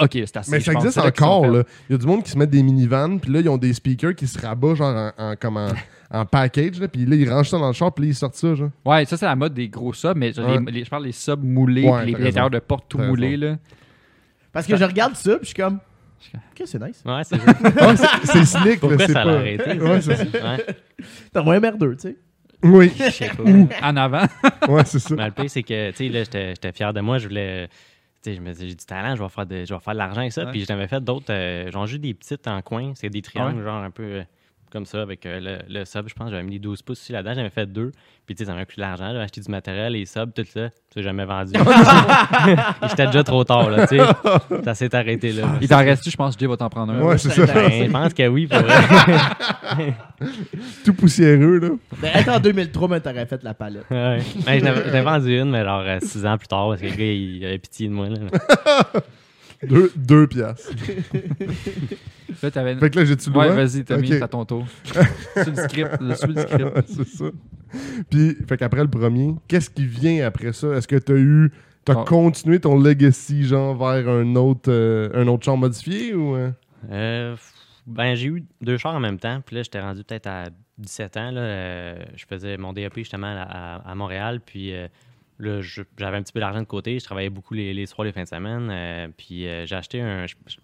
[0.00, 0.50] OK, c'est assez.
[0.50, 1.62] Mais ça existe encore, là.
[1.88, 3.72] Il y a du monde qui se met des minivans, puis là, ils ont des
[3.72, 5.68] speakers qui se rabattent, genre, en, en- comme en,
[6.10, 8.34] en package, là, puis là, ils rangent ça dans le char, puis là, ils sortent
[8.34, 8.70] ça, genre.
[8.84, 10.58] Ouais, ça, c'est la mode des gros subs, mais genre, Ouais.
[10.66, 12.98] les- les- je parle des subs moulés, Ouais, puis t'as les intérieurs de porte tout
[12.98, 13.36] T'as moulés.
[13.36, 13.56] Là.
[14.54, 15.78] Parce que je regarde ça, puis je suis comme.
[16.34, 17.02] Ok, c'est nice.
[17.04, 17.36] Ouais, c'est.
[17.44, 19.24] Ouais, c'est- là, Pourquoi c'est ça pas...
[19.26, 19.78] l'a arrêté?
[19.78, 20.24] Ouais, c'est ça.
[20.56, 20.66] Ouais,
[21.32, 22.16] T'as moins merdeux, tu sais.
[22.62, 23.42] Oui, je sais pas.
[23.86, 24.24] En avant.
[24.68, 25.14] ouais, c'est ça.
[25.16, 27.18] Mais le pire, c'est que, tu sais, là, j'étais j'étais fier de moi.
[27.18, 27.68] Je voulais.
[28.22, 29.92] Tu sais, je me disais, j'ai du talent, je vais faire de, je vais faire
[29.92, 30.44] de l'argent avec ça.
[30.46, 30.50] Ouais.
[30.50, 31.26] Puis j'en avais fait d'autres.
[31.28, 32.92] euh, J'en juste des petites en coin.
[32.94, 34.22] C'est des triangles, genre un peu euh,
[34.74, 36.08] comme ça, avec euh, le, le sub.
[36.08, 37.32] Je pense que j'avais mis des 12 pouces aussi là-dedans.
[37.34, 37.92] J'avais fait deux.
[38.26, 39.06] Puis, tu sais, ça m'a pris de l'argent.
[39.06, 40.68] J'avais acheté du matériel, les subs, tout ça.
[40.92, 41.52] C'est jamais vendu.
[42.82, 44.04] Et J'étais déjà trop tard, là, tu sais.
[44.64, 45.44] Ça s'est arrêté, là.
[45.60, 47.00] Il t'en reste-tu, je pense que Jay va t'en prendre un.
[47.00, 47.46] Ouais, c'est ça.
[47.46, 49.94] Ben, je pense que oui, pour vrai.
[50.84, 51.68] Tout poussiéreux, là.
[52.02, 53.84] Ben, être en 2003, mais t'aurais fait la palette.
[53.90, 54.18] Ouais.
[54.44, 57.44] Ben, vendu une, mais genre euh, six ans plus tard, parce que le gars, il
[57.44, 58.08] avait pitié de moi.
[58.08, 58.16] Là.
[59.62, 60.72] Deux, deux piastres.
[62.42, 62.76] Là, t'avais.
[62.76, 63.56] Fait que là, j'ai-tu le Ouais, droit?
[63.56, 64.22] vas-y, Tommy, Ok.
[64.22, 64.66] à ton tour.
[64.84, 66.64] sur le script, le- sur le script.
[66.74, 67.24] Ouais, c'est ça.
[68.10, 70.68] Puis, fait qu'après le premier, qu'est-ce qui vient après ça?
[70.74, 71.50] Est-ce que t'as eu...
[71.84, 72.04] T'as Ah.
[72.06, 76.34] continué ton legacy, genre, vers un autre, euh, un autre char modifié, ou...
[76.34, 76.50] euh?
[76.90, 77.36] Euh,
[77.86, 79.42] ben, j'ai eu deux chars en même temps.
[79.44, 80.44] Puis là, j'étais rendu peut-être à
[80.78, 81.30] 17 ans.
[81.30, 84.40] Là, euh, je faisais mon DAP justement à, à- à Montréal.
[84.44, 84.88] Puis euh,
[85.38, 86.98] là, je- j'avais un petit peu d'argent de côté.
[86.98, 88.68] Je travaillais beaucoup les, les soirs, les fins de semaine.
[88.70, 90.26] euh, puis euh, j'ai acheté un.
[90.26, 90.56] je- je-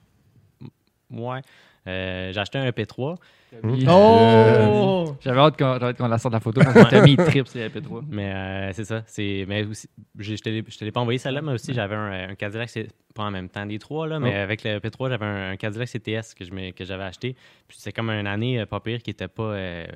[1.12, 1.40] ouais.
[1.86, 3.16] euh, j'ai acheté un P3.
[3.62, 5.16] Puis, Oh!
[5.20, 8.04] J'avais hâte qu'on qu'on la sorte la photo parce que Tommy trip sur les MP3.
[8.08, 9.02] Mais euh, c'est ça.
[9.06, 9.88] C'est, mais aussi,
[10.18, 12.86] j'ai- je je te l'ai pas envoyé celle-là, mais aussi j'avais un, un Cadillac, c'est
[13.12, 15.88] pas en même temps des trois, là, mais avec le P3, j'avais un, un Cadillac
[15.88, 17.34] CTS que, je m'ai- que j'avais acheté.
[17.66, 19.42] Puis c'est comme une année euh, pas pire qui était pas.
[19.42, 19.86] euh,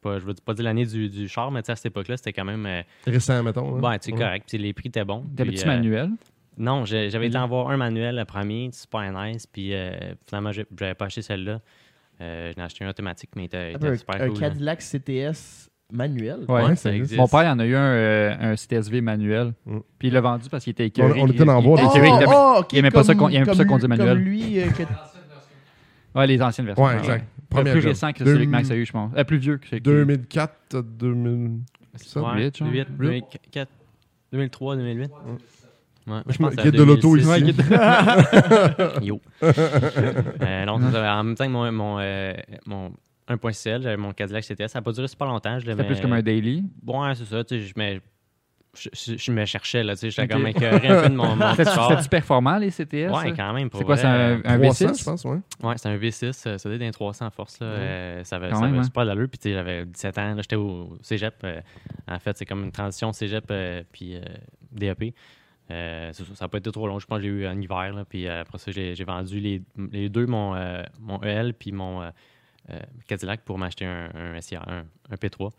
[0.00, 2.16] pas je veux pas dire l'année du, du char, mais tu sais, à cette époque-là,
[2.16, 2.64] c'était quand même.
[2.66, 3.76] euh, Récent, mettons.
[3.76, 3.80] hein?
[3.80, 4.46] bon, tu sais, correct.
[4.48, 5.24] Puis les prix étaient bons.
[5.36, 6.10] T'avais-tu euh, manuel?
[6.56, 9.46] Non, j'avais été en voir un manuel le premier, super nice.
[9.46, 9.90] Puis euh,
[10.26, 11.60] finalement, j'ai- j'avais pas acheté celle-là.
[12.20, 14.40] Euh, J'en ai acheté un automatique, mais il était, il était Un, super un cool.
[14.40, 14.48] là.
[14.48, 16.40] Cadillac CTS manuel.
[16.48, 17.16] Ouais, Ouais, ça ça existe.
[17.18, 19.52] Mon père, il en a eu un, euh, un CTSV manuel.
[19.66, 19.78] Mm.
[19.98, 21.20] Puis il l'a vendu parce qu'il était On- écœuré.
[21.22, 22.78] on était dans Il- voir il- des- il était écœuré, il aimait- oh, ok, il
[22.78, 24.08] aimait pas ça qu'on- conduire manuel.
[24.08, 24.82] Comme lui, euh, que-
[26.18, 26.84] Ouais, les anciennes versions.
[26.84, 27.24] Ouais, exact.
[27.40, 27.88] Le Première plus job.
[27.90, 29.12] récent que celui Deux- que Max a eu, je pense.
[29.16, 31.58] Euh, plus vieux que celui que 2004, 2000...
[31.96, 32.20] Ça?
[32.20, 32.68] Ouais, 2008, genre.
[32.68, 33.70] 2008, 2004,
[34.32, 35.10] 2003, 2008.
[36.06, 37.26] Ouais, Je pense guide de l'auto ici.
[37.26, 37.62] Ouais, guide-
[39.02, 39.20] Yo.
[39.42, 41.14] euh, non, c'est ça.
[41.16, 42.34] En même temps que mon, mon, euh,
[42.66, 42.92] mon
[43.28, 44.68] 1.6L, j'avais mon Cadillac CTS.
[44.68, 45.58] Ça n'a pas duré super longtemps.
[45.58, 46.64] Je C'était plus comme un daily.
[46.86, 47.42] Ouais, c'est ça.
[47.44, 48.00] Tu sais, je me,
[48.76, 49.94] je, je- je me cherchais, là.
[49.94, 51.54] Tu sais, j'étais comme écœuré un peu de mon, mon.
[51.56, 53.10] C'était-tu performant, les CTS?
[53.10, 53.30] Ouais, ça?
[53.30, 53.70] quand même.
[53.72, 54.98] C'est quoi, c'est un, un 300, V6?
[54.98, 55.38] je pense, ouais.
[55.62, 57.60] Ouais, c'est un V6, euh, ça doit être un 300 force.
[57.60, 57.66] Là.
[57.66, 58.84] Euh, ça avait, Quand ça même, avait hein.
[58.84, 59.28] super de l'allure.
[59.30, 60.34] Puis, tu sais, j'avais 17 ans.
[60.34, 61.34] là, J'étais au cégep.
[61.44, 61.60] euh,
[62.08, 64.20] en fait, c'est comme une transition cégep euh, puis euh,
[64.72, 65.04] DAP.
[65.70, 66.98] Euh, ça n'a pas été trop long.
[66.98, 67.92] Je pense que j'ai eu un hiver.
[67.92, 69.62] Là, puis euh, après ça, j'ai vendu les,
[69.92, 72.10] les deux, mon, euh, mon EL puis mon euh,
[73.06, 75.52] Cadillac, pour m'acheter un, un un, un P3.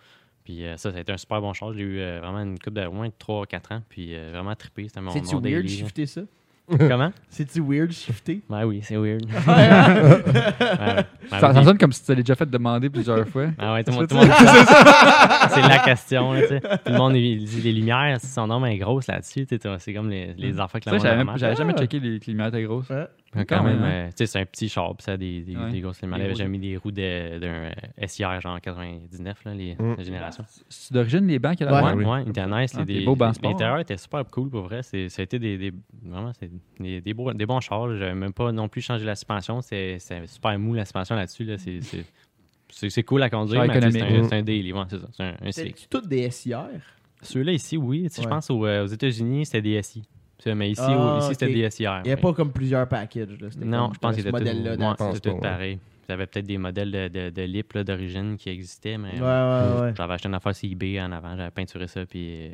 [0.44, 1.74] Puis ça, ça a été un super bon char.
[1.74, 3.82] J'ai eu vraiment une coupe de moins 3-4 ans.
[3.90, 4.88] Puis vraiment trippé.
[4.88, 5.68] C'était mon, C'est-tu weird là.
[5.68, 6.22] shifter ça?
[6.90, 7.12] Comment?
[7.30, 8.42] C'est-tu weird shifter?
[8.50, 9.24] Ben oui, c'est weird.
[9.48, 9.54] Ouais.
[9.54, 11.06] Ouais, ouais.
[11.32, 13.48] Ben Ça, ça sonne comme si tu l'avais déjà fait demander plusieurs fois.
[13.58, 14.08] Ah ouais, tout le monde.
[14.10, 16.60] c'est la question, là, tu sais.
[16.60, 19.46] Tout le monde il dit les lumières, si son nom est grosse là-dessus,
[19.80, 21.58] c'est comme les, les affaires que la j'avais même- j'avais Ah.
[21.58, 22.90] jamais checké les climates étaient grosses.
[22.90, 23.06] Ouais.
[23.44, 25.42] Quand quand même, même, euh, tu sais, c'est un petit char, puis ça a des,
[25.42, 25.72] des, Ouais.
[25.72, 27.72] des grosses J'avais jamais mis des roues de- d'un
[28.08, 29.96] SIR, genre 99, là, les, Mm.
[29.98, 30.44] la génération.
[30.70, 31.94] C'est d'origine les bancs a Ouais.
[31.94, 32.74] Ouais, ouais, il était nice.
[32.76, 34.82] Ah, les- des des, beaux bancs L'intérieur était super cool, pour vrai.
[34.84, 35.74] Ça a été des, des-
[36.04, 36.32] vraiment,
[36.80, 37.88] des, des, beaux, des bons chars.
[37.88, 37.98] là.
[37.98, 39.62] J'avais même pas non plus changé la suspension.
[39.62, 41.44] C'est super mou, la suspension là-dessus.
[41.44, 41.58] Là.
[41.58, 44.74] C'est- cool à conduire, mais c'est un, un daily.
[44.90, 45.08] C'est ça.
[45.46, 46.68] C'est un, toutes des SIR.
[47.22, 48.08] Ceux-là ici, oui.
[48.16, 50.04] Je pense aux, euh, aux États-Unis, c'était des SI.
[50.54, 52.02] Mais ici, Ah, ici c'était des SIR.
[52.04, 52.22] Il n'y a ouais.
[52.22, 53.40] pas comme plusieurs packages.
[53.40, 53.48] Là.
[53.66, 54.16] Non, je pense
[54.98, 55.80] pense c'était tout pareil.
[56.08, 59.94] Avez peut-être des modèles de, de, de lip d'origine qui existaient, mais Ouais, ouais, ouais.
[59.98, 62.52] j'avais acheté une affaire sur eBay en avant, j'avais peinturé ça, puis euh,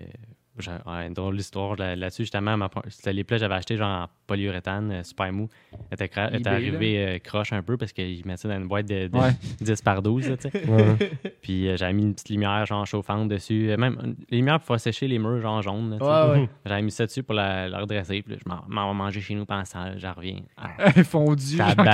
[0.62, 0.72] j'ai
[1.08, 2.24] une drôle d'histoire là- là-dessus.
[2.24, 5.50] Justement, ma pre- c'était les plats que j'avais acheté genre en polyuréthane, euh, super mou.
[5.74, 8.68] Elle était, cra- était arrivée euh, croche un peu parce qu'ils mettaient ça dans une
[8.68, 9.32] boîte de, de Ouais.
[9.62, 10.30] 10 par 12.
[10.30, 10.68] là, tu sais.
[10.70, 11.12] Ouais.
[11.42, 13.74] Puis euh, j'avais mis une petite lumière genre chauffante dessus.
[13.78, 15.98] Même les lumières pour faire sécher les murs genre jaunes.
[16.02, 16.50] Ouais.
[16.66, 18.22] J'avais mis ça dessus pour la, la redresser.
[18.22, 19.86] Puis là, je m'en- vais manger chez nous pendant ça.
[19.86, 20.38] là, J'en reviens.
[20.58, 21.58] Ah, Fondu.
[21.58, 21.74] ça.
[21.76, 21.86] Là.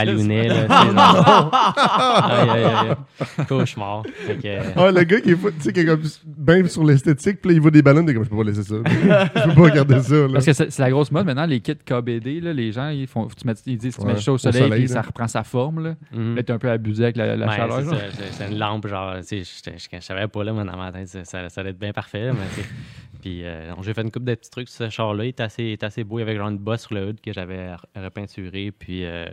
[3.48, 4.04] Cauchemar.
[4.28, 7.56] Le gars qui est, fou- tu sais, qui est comme bien sur l'esthétique, puis là,
[7.56, 8.76] il voit des ballons, il est comme, je peux pas laisser ça.
[8.86, 10.16] je peux pas regarder ça.
[10.16, 10.28] Là.
[10.34, 13.08] Parce que c'est c'est la grosse mode maintenant, les kits KBD, là, les gens, ils,
[13.08, 14.88] font, tu mets- ils disent tu Ouais, mets ça au au soleil, puis là.
[14.88, 15.84] ça reprend sa forme.
[15.84, 17.82] Là, là t'es un peu abusé avec la, la Ouais, chaleur.
[17.82, 20.64] c'est c'est- c'est une lampe, genre, tu sais, j'étais- je, je savais pas, là, moi,
[20.64, 22.40] dans ma tête, ça, ça, ça allait être bien parfait, mais.
[23.22, 25.26] Puis, euh, donc, j'ai fait une couple de petits trucs sur ce char-là.
[25.26, 27.34] Il est assez, il est assez beau, avec genre une bosse sur le hood que
[27.34, 29.26] j'avais re- repeinturé, puis euh,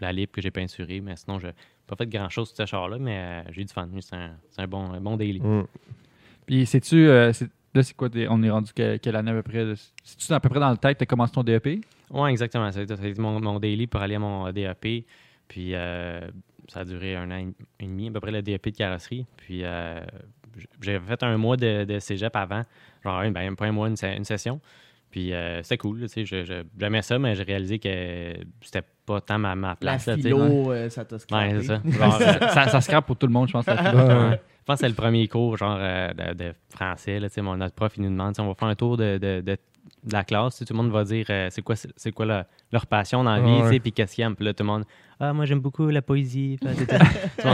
[0.00, 1.46] la lip que j'ai peinturée, mais sinon, je
[1.86, 3.88] pas fait grand-chose sur ce char-là, mais euh, j'ai eu du fun.
[4.00, 5.40] C'est un, c'est un bon, un bon daily.
[5.40, 5.64] Mm.
[6.46, 9.42] Puis sais-tu, euh, c'est- là, c'est quoi, on est rendu que- quelle année à peu
[9.42, 9.64] près?
[9.64, 9.74] là?
[10.02, 11.80] C'est-tu à peu près dans le tête tu as commencé ton DEP?
[12.10, 12.70] Ouais, exactement.
[12.72, 15.04] Ça a été, ça mon, mon daily pour aller à mon DAP.
[15.48, 16.20] Puis euh,
[16.68, 17.50] ça a duré un an
[17.80, 19.26] et demi, à peu près le DAP de carrosserie.
[19.36, 20.00] Puis euh,
[20.80, 22.64] j'avais fait un mois de, de cégep avant,
[23.04, 24.60] genre un- ben, pas un mois, une, se- une session.
[25.10, 28.82] Puis euh, c'était cool, tu sais, je- je- j'aimais ça, mais j'ai réalisé que c'était
[29.06, 30.06] pas tant ma, ma La place.
[30.06, 30.28] là, tu sais.
[30.28, 31.60] philo, euh, ça t'a Ouais, scrappé.
[31.60, 31.82] c'est ça.
[31.90, 33.66] Genre, euh, ça, ça scrape pour tout le monde, je pense.
[33.66, 34.38] la.
[34.68, 37.18] Je pense que c'est le premier cours genre euh, de, de français.
[37.20, 39.16] Là, tu sais, mon, notre prof, il nous demande, on va faire un tour de,
[39.16, 39.56] de- de-
[40.12, 40.58] la classe.
[40.58, 43.40] Tout le monde va dire euh, c'est quoi, c'est quoi la- leur passion dans la
[43.40, 44.36] vie, puis qu'est-ce qu'ils aiment.
[44.36, 44.84] Puis là, tout le monde,
[45.20, 46.58] ah, moi, j'aime beaucoup la poésie.
[46.60, 46.86] Puis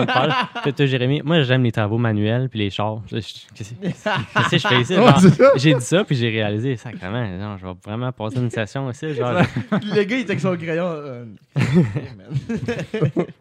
[0.07, 0.33] parle.
[0.62, 3.01] Puis toi, Jérémy, moi, j'aime les travaux manuels puis les chars.
[3.07, 3.23] Je- je-
[3.55, 4.95] Qu'est-ce qu'est-ce que je fais ici?
[4.99, 5.51] Ouais, Genre, c'est ça.
[5.57, 9.15] J'ai dit ça, puis j'ai réalisé, sacrément, genre, je vais vraiment passer une session ici.
[9.15, 9.33] Genre,
[9.73, 10.85] le gars, il était avec son crayon.
[10.87, 11.25] euh,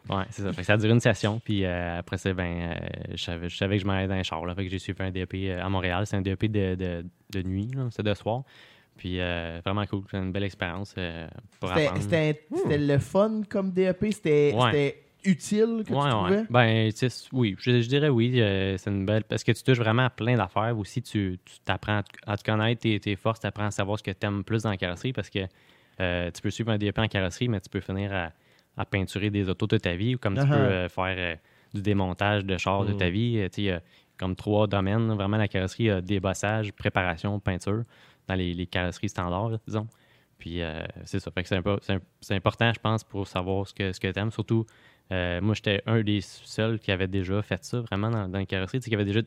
[0.09, 0.51] Ouais, c'est ça.
[0.53, 1.41] Fait que ça a duré une session.
[1.43, 2.73] Puis euh, après ça, ben, euh,
[3.15, 4.45] je, savais, je savais que je m'allais dans un char.
[4.45, 6.05] Là, fait que j'ai suivi un DEP euh, à Montréal.
[6.05, 7.69] C'est un DEP de, de, de nuit.
[7.75, 7.83] là.
[7.89, 8.43] C'était de soir.
[8.97, 10.03] Puis euh, vraiment cool.
[10.09, 11.27] C'est une belle expérience euh,
[11.59, 12.01] pour C'était apprendre.
[12.03, 14.11] c'était- c'était le fun comme DEP?
[14.11, 14.71] C'était Ouais.
[14.71, 16.37] c'était utile que Ouais, tu trouvais?
[16.39, 16.45] ouais.
[16.49, 16.91] Ben,
[17.31, 18.39] oui, je, je dirais oui.
[18.41, 19.23] euh, c'est une belle.
[19.23, 20.77] Parce que tu touches vraiment à plein d'affaires.
[20.77, 24.03] Aussi, tu tu t'apprends à, te- connaître tes, tes forces, tu apprends à savoir ce
[24.03, 25.13] que tu aimes plus dans la carrosserie.
[25.13, 25.39] Parce que
[25.99, 28.31] euh, tu peux suivre un DEP en carrosserie, mais tu peux finir à,
[28.77, 30.15] à peinturer des autos toute ta vie.
[30.15, 30.49] Ou comme tu Uh-huh.
[30.49, 31.35] peux euh, faire euh,
[31.73, 33.37] du démontage de chars de ta vie.
[33.39, 33.81] Euh, tu sais, il y a
[34.17, 35.11] comme trois domaines.
[35.13, 37.83] Vraiment, la carrosserie a débossage, préparation, peinture
[38.27, 39.87] dans les, les carrosseries standards, disons.
[40.37, 41.31] Puis euh, c'est ça.
[41.31, 43.99] Fait que c'est impo- c'est im- c'est important, je pense, pour savoir ce que, ce
[43.99, 44.31] que tu aimes.
[44.31, 44.65] Surtout,
[45.11, 48.45] euh, moi, j'étais un des seuls qui avait déjà fait ça, vraiment, dans, dans les
[48.45, 48.79] carrosseries.
[48.79, 49.21] Tu sais, qui avait déjà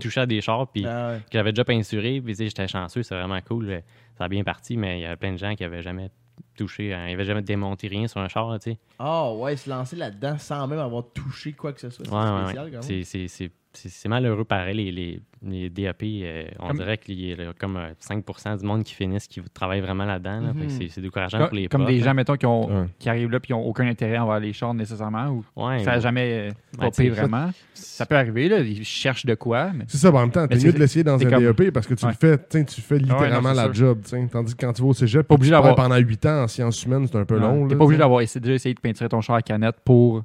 [0.00, 1.18] touché à des chars, puis Ah ouais.
[1.18, 2.20] que j'avais déjà peinturé.
[2.20, 3.70] Puis j'étais chanceux, c'est vraiment cool.
[3.70, 3.80] euh,
[4.18, 6.10] Ça a bien parti, mais il y a plein de gens qui n'avaient jamais
[6.56, 8.78] touché, hein, ils n'avaient jamais démonté rien sur un char, là, tu sais.
[8.98, 12.04] Ah ouais, se lancer là-dedans sans même avoir touché quoi que ce soit.
[12.06, 12.70] C'est ouais, spécial ouais.
[12.72, 13.04] quand même.
[13.04, 16.02] C'est- c'est- malheureux pareil, les, les, les DAP.
[16.02, 19.40] euh, on Comme- dirait qu'il y a comme euh, 5% du monde qui finissent, qui
[19.54, 20.40] travaillent vraiment là-dedans.
[20.40, 20.52] là.
[20.54, 20.68] Mhm.
[20.68, 22.86] c'est- C'est décourageant Comme, pour les comme profs, des gens, mettons, qui, ont, Ouais.
[22.98, 25.92] qui arrivent là et qui n'ont aucun intérêt envers les chars nécessairement ou Ouais, ça
[25.92, 26.48] n'a jamais euh,
[26.78, 27.50] Ouais, popé tu sais, vraiment.
[27.74, 30.56] Ça peut arriver, là, ils cherchent de quoi, mais C'est ça, en même temps, t'es
[30.56, 32.12] mieux de l'essayer dans un comme- DEP parce que tu Ouais.
[32.20, 33.74] le fais, tu fais littéralement non, c'est la sûr.
[33.74, 34.28] job.
[34.30, 36.82] Tandis que quand tu vas au cégep, Pas obligé d'avoir- pendant 8 ans en sciences
[36.84, 37.68] humaines, c'est un peu long.
[37.68, 40.22] T'es pas obligé d'avoir essayé, déjà essayé de peinturer ton char à canette pour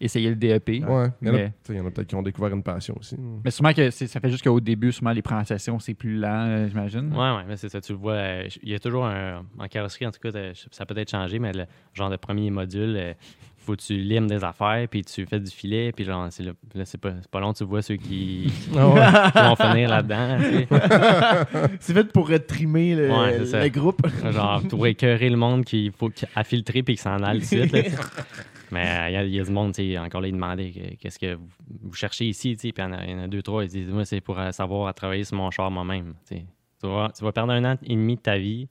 [0.00, 0.68] essayer le DEP.
[0.68, 2.62] Ouais, il y en a, Mais- il y en a peut-être qui ont découvert une
[2.62, 3.16] passion aussi.
[3.44, 6.46] Mais sûrement que c'est- ça fait juste qu'au début, sûrement les présentations, c'est plus lent,
[6.48, 7.12] euh, j'imagine.
[7.12, 8.12] Ouais, ouais, mais c'est ça, tu le vois.
[8.14, 9.44] euh, Il y a toujours un.
[9.58, 10.30] En carrosserie, en tout cas,
[10.70, 13.12] ça peut être changé, mais le genre de premier module, euh,
[13.58, 16.54] faut que tu limes des affaires, puis tu fais du filet, puis genre, c'est le-
[16.74, 20.38] là, c'est pas, c'est pas long, tu vois ceux qui, Ah qui vont finir là-dedans.
[21.80, 23.62] C'est fait pour trimer le, Ouais, c'est ça.
[23.62, 24.06] le groupe.
[24.32, 27.54] Genre, pour écœurer le monde qu'il faut qu'il- à filtrer puis qu'il s'en aille tout
[27.56, 27.76] de suite.
[28.70, 30.32] Mais euh, il y a- il y, a du monde, tu sais, encore là, ils
[30.32, 31.48] demandaient que- qu'est-ce que vous,
[31.84, 33.42] vous cherchez ici, tu sais, puis il y en a- il y en a deux,
[33.42, 36.14] trois, ils disent, moi, c'est pour euh, savoir à travailler sur mon char moi-même.
[36.28, 36.36] tu
[36.82, 38.68] vas, tu vas perdre un an et demi de ta vie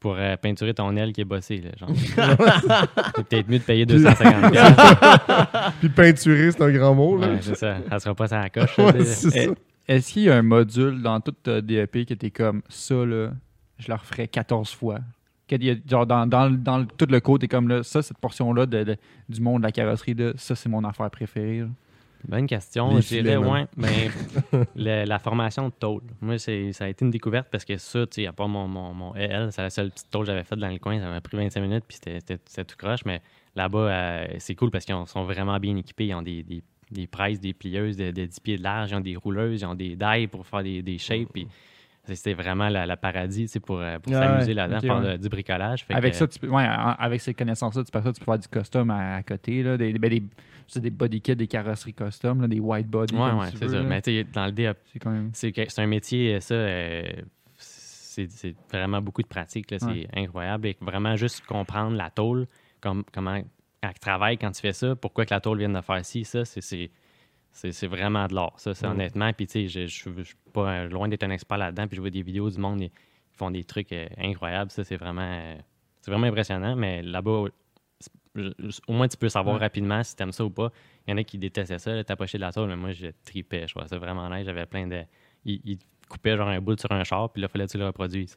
[0.00, 1.58] pour euh, peinturer ton aile qui est bossée.
[1.62, 1.88] Là, genre.
[3.16, 5.72] c'est peut-être mieux de payer 250 piastres.
[5.80, 7.16] Puis peinturer, c'est un grand mot.
[7.16, 7.28] Là.
[7.28, 7.78] Ouais, c'est ça.
[7.88, 8.76] Ça sera pas ça à la coche.
[8.78, 9.30] Ouais, là, tu sais.
[9.30, 9.52] c'est ça.
[9.88, 13.30] Est-ce qu'il y a un module dans tout euh, DEP qui était comme ça, là,
[13.78, 14.98] je le referais 14 fois?
[15.46, 18.82] Qu'il y a, genre, dans, dans, tout le t'es comme là, ça, cette portion-là de,
[18.84, 18.96] de-
[19.28, 21.60] du monde de la carrosserie, là, ça, c'est mon affaire préférée.
[21.60, 21.66] là.
[22.26, 22.94] Bonne question.
[22.96, 23.90] Les Je dirais, ouais, ben,
[24.76, 26.00] le- la formation de tôle.
[26.22, 28.94] Moi, ça a été une découverte parce que ça, tu sais, à part mon, mon,
[28.94, 30.98] mon EL, c'est la seule petite tôle que j'avais faite dans le coin.
[30.98, 33.04] Ça m'a pris 25 minutes, puis c'était, tout croche.
[33.04, 33.20] Mais
[33.54, 36.06] là-bas, euh, c'est cool parce qu'ils ont- sont vraiment bien équipés.
[36.06, 38.94] Ils ont des, des, des presses, des plieuses de, de 10 pieds de large, ils
[38.96, 41.28] ont des rouleuses, ils ont des dailles pour faire des, des shapes.
[41.30, 41.46] Puis
[42.06, 45.18] c'était vraiment la, la paradis pour, euh, pour Ouais, s'amuser là-dedans, ok, faire ouais.
[45.18, 45.84] du bricolage.
[45.84, 48.24] Fait Avec que- ça, tu peux- ouais, avec ces connaissances-là, tu peux, ça, tu peux
[48.26, 50.10] faire du custom à, à côté, là, des, ben,
[50.76, 53.14] des, body kits, des carrosseries custom, là, des white body.
[53.14, 53.82] Ouais, tu c'est ça.
[53.82, 54.02] Mais
[54.32, 55.30] dans le DAP, C'est quand même.
[55.32, 57.02] c'est que- c'est un métier, ça, euh,
[57.56, 59.66] c'est vraiment beaucoup de pratique.
[59.70, 60.08] C'est Ouais.
[60.14, 60.68] incroyable.
[60.68, 62.46] Et vraiment juste comprendre la tôle,
[62.80, 63.34] comme, comment
[63.80, 66.44] elle travaille quand tu fais ça, pourquoi que la tôle vient de faire ci, ça,
[66.44, 66.90] c'est-
[67.54, 68.52] c'est c'est c'est vraiment de l'art.
[68.58, 68.90] Ça, c'est Mm.
[68.90, 69.32] honnêtement.
[69.32, 71.86] Puis, tu sais, je je- je suis pas euh, loin d'être un expert là-dedans.
[71.86, 72.90] Puis, je vois des vidéos du monde, ils
[73.32, 74.70] font des trucs euh, incroyables.
[74.70, 75.54] Ça, c'est vraiment, euh,
[76.00, 76.76] c'est vraiment impressionnant.
[76.76, 77.44] Mais là-bas,
[78.00, 78.10] c'est-
[78.88, 79.60] au moins, tu peux savoir Ouais.
[79.62, 80.70] rapidement si tu aimes ça ou pas.
[81.06, 83.06] Il y en a qui détestaient ça, là, t'approcher de la tôle, mais moi, je
[83.24, 83.66] tripais.
[83.68, 84.44] Je trouvais ça vraiment nice.
[84.44, 85.02] J'avais plein de.
[85.44, 85.78] Ils, ils
[86.08, 88.36] coupaient genre un bout sur un char, puis là, il fallait que tu le reproduises.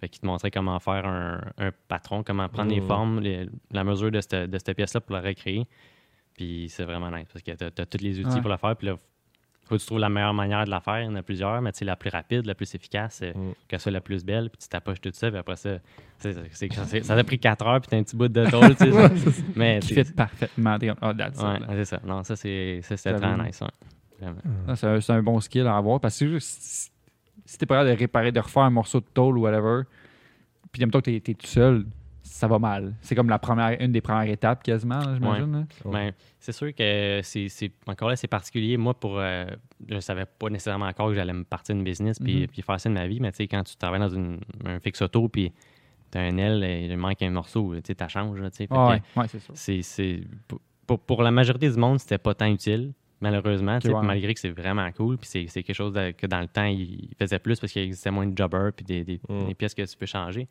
[0.00, 2.86] Fait qu'ils te montraient comment faire un, un patron, comment prendre les Mhm.
[2.86, 5.66] formes, les- la mesure de cette, de cette pièce-là pour la recréer.
[6.36, 8.40] Puis c'est vraiment nice parce que tu as, tous les outils Ouais.
[8.40, 8.76] pour le faire.
[8.76, 8.96] Puis là,
[9.64, 11.00] faut que tu trouves la meilleure manière de la faire.
[11.00, 13.32] Il y en a plusieurs, mais tu sais, la plus rapide, la plus efficace, euh,
[13.34, 13.52] Mm.
[13.66, 14.48] qu'elle soit la plus belle.
[14.50, 15.28] Puis tu t'approches tout ça.
[15.30, 15.78] Puis après ça,
[16.18, 17.80] ça t'a pris 4 heures.
[17.80, 18.76] Puis t'as un petit bout de tôle.
[18.76, 19.42] tu sais.
[19.56, 20.76] mais tu fit parfaitement.
[21.02, 22.00] Oh, that's Ouais, c'est ça.
[22.04, 23.60] Non, ça, c'est très nice.
[24.68, 26.90] Ah, C'est un, bon skill à avoir parce que si,
[27.44, 29.82] si t'es pas capable de réparer, de refaire un morceau de tôle ou whatever,
[30.72, 31.84] puis en même temps que t'es tout seul,
[32.36, 32.94] ça va mal.
[33.00, 35.52] C'est comme la première, une des premières étapes quasiment, j'imagine.
[35.52, 35.58] là.
[35.84, 35.92] Ouais.
[35.92, 38.76] Ben, c'est sûr que c'est encore là, c'est particulier.
[38.76, 39.46] Moi, pour euh,
[39.88, 42.46] je savais pas nécessairement encore que j'allais me partir d'une business puis, Mhm.
[42.48, 44.78] puis faire ça de ma vie, mais tu sais, quand tu travailles dans une, un
[44.80, 45.52] fixe auto puis
[46.10, 49.82] t'as un L et il manque un morceau, tu sais, t'as change, ouais, ouais, c'est
[49.82, 50.20] c'est-
[51.06, 54.02] pour- la majorité du monde, c'était pas tant utile, malheureusement, ouais.
[54.02, 56.64] malgré que c'est vraiment cool, puis c'est c'est quelque chose de- que dans le temps,
[56.66, 59.46] il faisait plus parce qu'il existait moins de jobbers puis des, des- Mm.
[59.46, 60.46] des pièces que tu peux changer.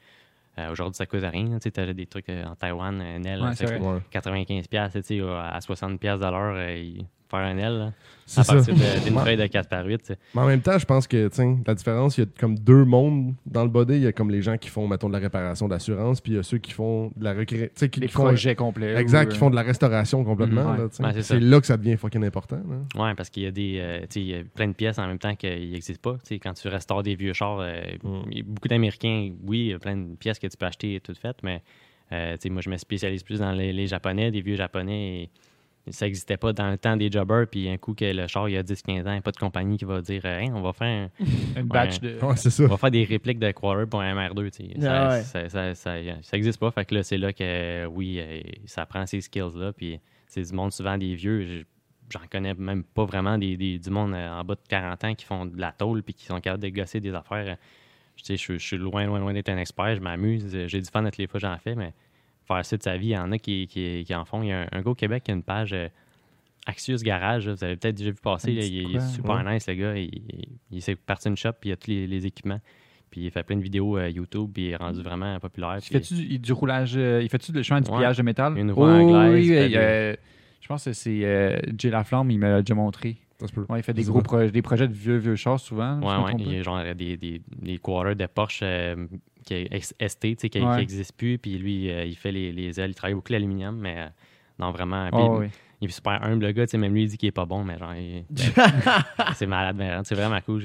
[0.57, 1.59] Euh, Aujourd'hui, ça coûte rien.
[1.59, 3.85] Tu as des trucs euh, en Taïwan, un Ouais, ça coûte.
[3.85, 3.99] Ouais.
[4.11, 7.93] 95 pièces, tu sais, à 60 pièces de l'heure, euh, il- faire un L, là,
[8.25, 8.53] C'est à ça.
[8.55, 9.97] partir d'une feuille de 4 par 8.
[9.99, 10.17] tu sais.
[10.33, 12.85] Mais en même temps, je pense que, tiens, la différence, il y a comme deux
[12.85, 13.95] mondes dans le body.
[13.95, 16.35] Il y a comme les gens qui font, mettons, de la réparation d'assurance, puis il
[16.35, 17.69] y a ceux qui font de la recré...
[17.69, 18.23] tu sais, qui, Les qui font...
[18.23, 18.95] projets complets.
[18.95, 20.75] Exact, ou, qui euh, font de la restauration complètement.
[20.75, 22.61] Ouais, c'est là que ça devient fucking important.
[22.95, 23.03] là.
[23.03, 24.97] Ouais, parce qu'il y a des euh, tu sais, il y a plein de pièces
[24.99, 26.17] en même temps qui n'existent pas.
[26.19, 28.41] Tu sais, quand tu restaures des vieux chars, euh, Mm.
[28.45, 31.41] beaucoup d'Américains, oui, il y a plein de pièces que tu peux acheter toutes faites,
[31.43, 31.61] mais
[32.11, 35.23] euh, tu sais, moi, je me spécialise plus dans les, les Japonais, des vieux Japonais.
[35.23, 35.29] et
[35.91, 38.53] ça n'existait pas dans le temps des jobbers, puis un coup que le char, il
[38.53, 40.61] y a 10-15 ans, il n'y a pas de compagnie qui va dire Hey, on
[40.61, 41.09] va faire
[41.57, 42.17] un- batch de.
[42.23, 42.63] Ouais, c'est ça.
[42.63, 44.51] on va faire des répliques de Quarter pour un MR2.
[44.51, 44.81] tu sais.
[44.81, 45.21] Ça, Ah ouais.
[45.23, 46.71] ça, ça, ça, ça existe pas.
[46.71, 49.73] Fait que là, c'est là que, euh, oui, euh, ça prend ces skills-là.
[49.73, 51.41] Puis c'est du monde, souvent des vieux.
[51.45, 51.63] Je-
[52.11, 55.15] J'en connais même pas vraiment des, des- du monde euh, en bas de 40 ans
[55.15, 57.47] qui font de la tôle puis qui sont capables de gosser des affaires.
[57.47, 57.55] Euh,
[58.15, 59.95] Je, sais, je, je suis loin, loin, loin d'être un expert.
[59.95, 60.55] Je m'amuse.
[60.55, 61.93] Euh, J'ai du fun toutes les fois que j'en fais, mais
[62.47, 64.41] faire ça de sa vie, il y en a qui, qui, qui en font.
[64.43, 65.87] Il y a un, un gars au Québec qui a une page euh,
[66.67, 67.47] Axius Garage.
[67.47, 67.53] là.
[67.53, 68.51] Vous avez peut-être déjà vu passer.
[68.51, 68.63] Là.
[68.63, 69.53] Il, est super ouais.
[69.55, 69.95] nice, le gars.
[69.97, 72.59] Il, il, il s'est parti une shop puis il a tous les, les équipements.
[73.11, 75.77] Puis il fait plein de vidéos euh, YouTube puis il est rendu vraiment populaire.
[75.77, 76.93] Il puis- fait-tu du, du roulage.
[76.97, 77.97] euh, il fait-tu le chemin du Ouais.
[77.97, 78.57] pliage de métal?
[78.57, 80.17] Une roue anglaise, Oui, oui,
[80.61, 83.17] je pense que c'est euh, Jay Laflamme, il me l'a déjà montré.
[83.39, 83.65] Ça se peut.
[83.69, 85.99] Ouais, il fait des gros des projets de vieux, vieux chars souvent.
[86.01, 88.95] je Ouais, Il y a genre des, des, des quarters de Porsche euh,
[89.45, 90.77] qui est ST, tu sais, qui Ouais.
[90.77, 91.37] n'existe plus.
[91.37, 92.91] Puis lui, euh, il fait les, les ailes.
[92.91, 94.07] Il travaille beaucoup l'aluminium, mais euh,
[94.59, 95.07] non, vraiment.
[95.11, 95.47] Ah, oui.
[95.81, 96.65] Il est super humble, le gars.
[96.65, 98.25] tu sais, Même lui, il dit qu'il est pas bon, mais genre, il-
[99.35, 99.75] c'est malade.
[99.77, 100.63] mais C'est vraiment cool.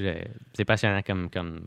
[0.54, 1.60] C'est passionnant comme, comme,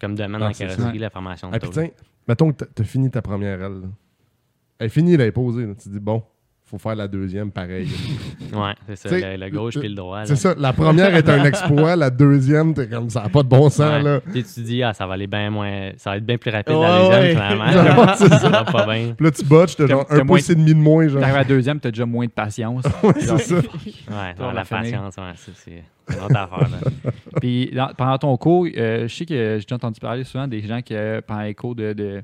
[0.00, 1.90] comme domaine Ah, en carrosserie, la formation de Ah, puis tiens,
[2.28, 3.80] mettons que t'as- t'as fini ta première aile.
[3.82, 3.88] là.
[4.78, 5.66] Elle est finie, elle est posée.
[5.66, 5.74] là.
[5.74, 6.22] Tu te dis, bon,
[6.68, 7.88] faut faire la deuxième pareil.
[8.52, 9.18] Ouais, c'est ça.
[9.36, 10.24] Le, le gauche le- puis le droit.
[10.24, 13.48] c'est ça, la première est un exploit, la deuxième, t'es comme ça, n'a pas de
[13.48, 13.80] bon sens.
[13.80, 14.02] Ouais.
[14.02, 14.20] là.
[14.32, 15.90] Tu dis, ah, ça va aller bien moins.
[15.96, 17.68] Ça va être bien plus rapide Ouais, la deuxième, ouais.
[17.70, 18.14] finalement.
[18.16, 19.14] C'est ça va pas bien.
[19.14, 21.06] Puis là, tu botches, t'as genre un pouce et demi de moins.
[21.08, 21.20] Genre.
[21.20, 22.84] T'arrives à la deuxième, t'as déjà moins de patience.
[23.02, 23.56] Ouais, c'est ça.
[23.56, 26.68] Ouais, non, la patience, ouais, c'est- c'est une autre affaire.
[26.70, 27.10] Là.
[27.40, 30.62] Puis dans- pendant ton cours, euh, je sais que j'ai déjà entendu parler souvent des
[30.62, 32.22] gens qui, euh, pendant les cours de, de,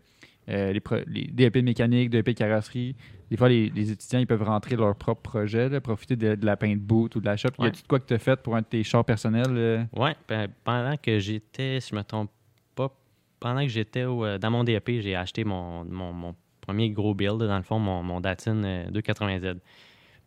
[0.48, 2.94] euh, les, pro- les DEP de mécanique, DEP de carrosserie,
[3.32, 6.44] des fois, les, les étudiants ils peuvent rentrer leur propre projet, là, profiter de, de
[6.44, 7.48] la paint boot ou de la shop.
[7.58, 7.68] Y Ouais.
[7.68, 9.46] a-tu de quoi que tu as fait pour un de tes chars personnels?
[9.56, 9.82] euh?
[9.96, 12.30] Ouais, ben, pendant que j'étais, si je me trompe
[12.74, 12.94] pas,
[13.40, 17.38] pendant que j'étais euh, dans mon DEP, j'ai acheté mon, mon, mon premier gros build,
[17.42, 19.56] dans le fond, mon, mon Datsun euh, 280Z.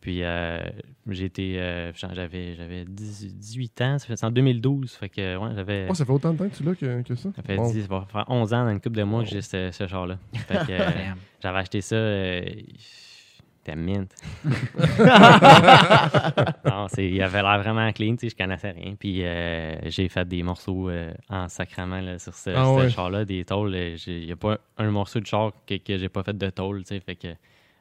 [0.00, 0.58] Puis euh,
[1.08, 5.50] j'étais, euh, j'avais, j'avais 10 18 ans, ça fait- c'est en 2012, fait que ouais,
[5.56, 5.86] j'avais.
[5.90, 7.30] Oh, ça fait autant de temps que tu l'as que, que ça?
[7.34, 7.70] Ça fait, Bon.
[7.70, 9.86] 10, ça va faire 11 ans dans une couple de mois que j'ai ce, ce
[9.86, 10.18] char-là.
[10.34, 10.90] Fait que, euh,
[11.42, 11.96] j'avais acheté ça.
[11.96, 12.44] Euh,
[13.58, 14.08] C'était mint.
[16.64, 18.94] non, c'est, il avait l'air vraiment clean, tu sais, je connaissais rien.
[18.98, 22.90] Puis euh, j'ai fait des morceaux euh, en sacrament là, sur ce, Ah ce ouais.
[22.90, 23.72] char-là, des tôles.
[23.96, 26.50] j'ai- Il n'y a pas un morceau de char que, que j'ai pas fait de
[26.50, 27.00] tôle, tu sais.
[27.00, 27.28] Fait que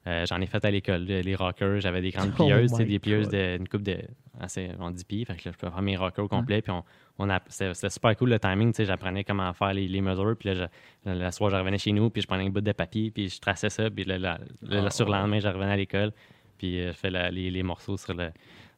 [0.07, 1.06] euh, j'en ai fait à l'école.
[1.06, 3.98] là, Les rockers, j'avais des grandes Oh plieuses, my des plieuses d'une coupe de
[4.40, 5.26] assez, en 10 pieds.
[5.26, 6.61] Fait que là, je peux faire mes rockers au complet.
[6.61, 6.84] Puis on,
[7.18, 8.86] on a, c'était, super cool le timing, tu sais.
[8.86, 10.36] J'apprenais comment faire les, les mesures.
[10.40, 10.69] Puis là,
[11.06, 13.30] je- le soir, je revenais chez nous, puis je prenais un bout de papier, puis
[13.30, 13.90] je traçais ça.
[13.90, 14.30] Puis le, le,
[14.64, 16.11] le- le Ah, surlendemain, je revenais à l'école.
[16.57, 18.30] Puis euh, je fais la- les, les morceaux sur le.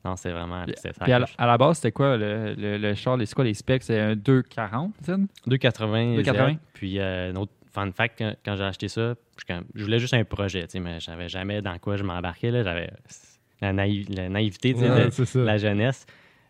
[0.05, 0.63] Non, c'est vraiment.
[0.65, 3.17] Puis- à, la- à la base, c'était quoi le, le, le char?
[3.19, 3.83] C'est quoi les specs?
[3.83, 5.17] C'est un 240, c'est ça?
[5.47, 6.21] 2,80.
[6.21, 6.53] 2,80.
[6.53, 6.57] Z.
[6.73, 7.51] Puis, euh, un autre
[7.81, 9.13] fun fact, quand, quand j'ai acheté ça,
[9.75, 12.51] je, voulais juste un projet, mais je savais jamais dans quoi je m'embarquais.
[12.51, 12.89] J'avais
[13.61, 16.05] la, naïv- la naïveté Ouais, de la jeunesse.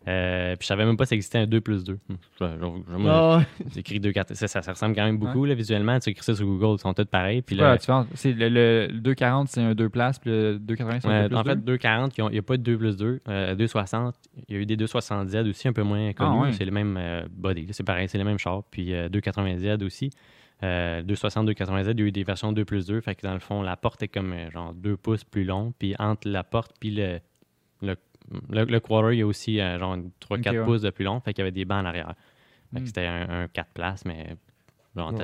[0.06, 1.98] Euh, puis je savais même pas si existait un 2 plus 2.
[2.08, 3.44] Hum, je- je- je- moi, Ah,
[3.74, 4.32] j'ai écrit 2, 4.
[4.34, 5.98] Ça, ça, ça ressemble quand même beaucoup là, visuellement.
[5.98, 7.42] Tu écris ça sur Google, ils sont tous pareils.
[7.42, 7.72] Puis là?
[8.14, 11.28] C'est le, le- le 240, c'est un 2 places, puis le 280, c'est un Ouais,
[11.28, 11.62] 2 en plus fait, 2?
[11.62, 13.20] 240, ils ont- il n'y a pas de 2 plus 2.
[13.28, 14.14] Euh, 260,
[14.48, 16.30] il y a eu des 260Z aussi, un peu moins connus.
[16.32, 16.52] Ah, ouais.
[16.52, 18.62] C'est les mêmes euh, body, c'est pareil, c'est les mêmes chars.
[18.70, 20.10] Puis euh, 280Z aussi.
[20.64, 23.00] Euh, 260, 280Z, il y a eu des versions 2 plus 2.
[23.00, 25.72] Fait que dans le fond, la porte est comme euh, genre 2 pouces plus long.
[25.78, 27.20] Puis entre la porte puis le,
[27.82, 27.96] le,
[28.50, 30.64] le, le quarter, il y a aussi euh, genre 3-4 Ok, ouais.
[30.64, 31.20] pouces de plus long.
[31.20, 32.14] Fait qu'il y avait des bancs en arrière.
[32.72, 32.86] Fait que Hmm.
[32.86, 34.36] c'était un, un 4 places, mais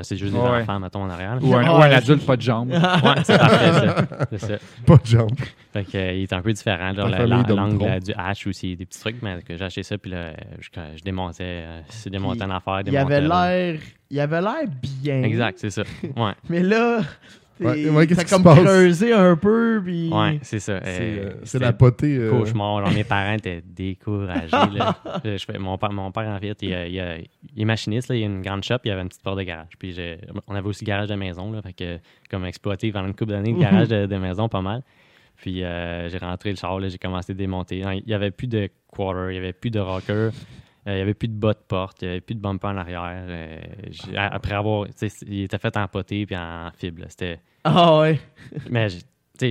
[0.03, 1.35] c'est juste des Ouais, enfants, mettons, en arrière.
[1.37, 1.41] là.
[1.43, 2.71] Ou un, ou un ouais, adulte, pas de jambes.
[2.71, 2.79] Ouais,
[3.25, 4.07] c'est parfait, ça.
[4.31, 4.55] C'est ça.
[4.87, 5.31] Pas de jambes.
[5.73, 6.93] Fait que, euh, il est un peu différent.
[6.95, 9.57] Genre, La la- famille la- l'angle euh, du hatch aussi, des petits trucs, mais que
[9.57, 12.81] j'ai acheté ça, puis là, je, je démontais, euh, je démontais Puis, une affaire.
[12.87, 13.81] il avait l'air.
[14.11, 14.65] Il avait l'air
[15.03, 15.23] bien.
[15.23, 15.83] Exact, c'est ça.
[16.17, 17.01] Ouais, Mais là,
[17.59, 18.59] t'es- Ouais, ouais, qu'est-ce t'as qui se comme passe?
[18.59, 20.11] creusé un peu, puis.
[20.13, 20.81] ouais c'est ça.
[20.85, 22.17] C'est Euh, euh, la potée.
[22.17, 22.85] euh, cauchemar.
[22.85, 24.51] Genre, mes parents étaient découragés.
[24.51, 24.97] là.
[25.25, 27.27] Je fais- mon, père, mon père, en fait, il, il- il-
[27.57, 28.09] il est machiniste.
[28.09, 29.69] Là, il a une grande shop, il avait une petite porte de garage.
[29.79, 29.97] Puis
[30.49, 31.51] on avait aussi garage de maison.
[31.53, 31.99] Là, fait que,
[32.31, 34.83] comme exploité pendant une couple d'années, le garage de, de maison, pas mal.
[35.37, 37.81] Puis euh, j'ai rentré le char, j'ai commencé à démonter.
[37.83, 40.31] Non, Il n'y avait plus de quarter, il n'y avait plus de rocker,
[40.87, 42.69] euh, il n'y avait plus de bas de porte, il n'y avait plus de bumper
[42.69, 43.03] en arrière.
[43.07, 44.87] Euh, j'ai- après avoir.
[45.27, 47.05] Il était fait en poté puis en fibre.
[47.09, 47.41] C'était.
[47.65, 48.21] Ah ouais.
[48.71, 49.07] Mais j'ai- tu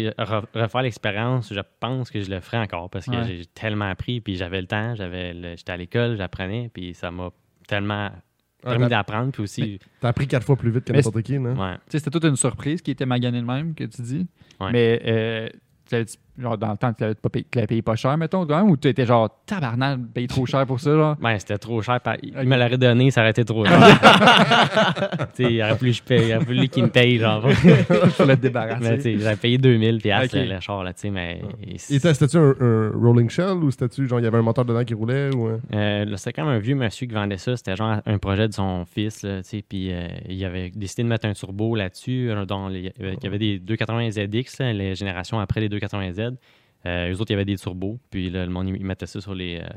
[0.06, 3.24] sais, re- refaire l'expérience, je pense que je le ferai encore parce que Ouais.
[3.26, 7.12] j'ai tellement appris, puis j'avais le temps, j'avais le- j'étais à l'école, j'apprenais, puis ça
[7.12, 7.32] m'a
[7.68, 8.10] tellement
[8.66, 11.54] Ah, permis d'apprendre, puis aussi, T'as appris quatre fois plus vite que n'importe qui, non?
[11.60, 11.74] ouais.
[11.76, 14.26] Tu sais, c'était toute une surprise qui était magané de même, que tu dis.
[14.62, 14.72] Ouais.
[14.72, 15.50] Mais, euh,
[15.90, 16.06] tu l'avais-
[16.38, 18.58] genre, dans le temps, tu l'avais pas payé, tu l'avais payé pas cher, mettons, quand
[18.58, 21.16] même, ou tu étais genre, tabarnak, paye trop cher pour ça, genre.
[21.22, 22.00] Ben, c'était trop cher.
[22.02, 23.80] par- Il me l'aurait donné, ça aurait été trop cher.
[25.36, 27.50] Tu sais, il aurait que paye, il aurait fallu qu'il me paye, genre.
[27.50, 29.00] Je voulais te mais tu débarrasser.
[29.02, 30.44] sais, j'avais payé 2000 piastres, Ok.
[30.48, 31.42] le, le char, là, tu sais, mais...
[31.68, 34.84] Et c'était-tu un, un rolling shell ou c'était-tu genre il y avait un moteur dedans
[34.84, 37.56] qui roulait ou Euh, là, c'était quand même un vieux monsieur qui vendait ça.
[37.58, 39.24] C'était genre un projet de son fils.
[39.24, 42.30] Là, tu sais, puis euh, il avait décidé de mettre un turbo là-dessus.
[42.30, 45.70] euh, dont les- il y avait- des 280 ZX, là, les générations après les
[46.32, 46.36] 280Z.
[46.86, 47.98] Euh, eux autres, il y avait des turbos.
[48.10, 49.68] Puis là, le monde, il mettait ça sur les, euh,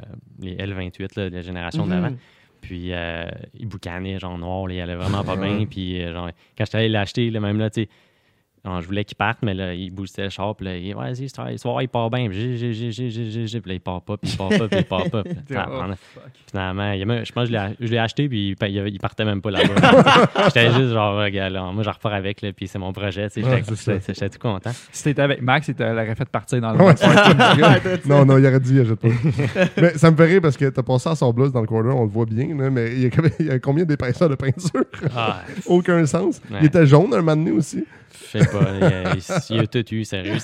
[0.41, 1.91] les L28, là, la génération Mhm.
[1.91, 2.17] d'avant.
[2.61, 5.67] Puis euh, il boucanait, genre noir, là, il allait vraiment pas bien.
[5.67, 7.89] Puis euh, genre, quand j'étais allé l'acheter, même là, tu sais,
[8.67, 10.55] genre, je voulais qu'il parte, mais là, il boostait le char.
[10.57, 12.29] Puis là, il vas-y, ce soir, il part bien.
[12.29, 13.61] Puis j'ai, j'ai, j'ai, j'ai, j'ai, j'ai, j'ai.
[13.61, 15.23] Puis là, il part pas, puis il part pas, puis il part pas.
[15.47, 15.83] Puis Oh.
[16.51, 19.41] Finalement, il je pense que je l'ai, je l'ai acheté, puis il, il partait même
[19.41, 20.27] pas là-bas.
[20.47, 23.29] J'étais juste genre, regarde, là, moi, je repars avec, là, puis c'est mon projet.
[23.31, 23.63] tu sais, Ouais,
[24.05, 24.71] J'étais, tout content.
[24.93, 26.95] Si t'étais avec Max, il te l'aurait fait partir dans le Ouais.
[28.07, 29.09] Non, non, il aurait dit, achète pas.
[29.81, 31.97] mais ça me fait rire parce que t'as passé à son blouse dans le corner,
[31.97, 34.29] on le voit bien, là, mais il y, a, combien- il y a combien d'épaisseurs
[34.29, 34.85] de peinture?
[35.17, 36.41] Ah, Aucun sens.
[36.51, 36.59] Ouais.
[36.61, 37.85] Il était jaune un moment donné aussi.
[38.33, 39.15] Je sais pas, il, y a-
[39.51, 40.37] il y a tout eu, sérieux.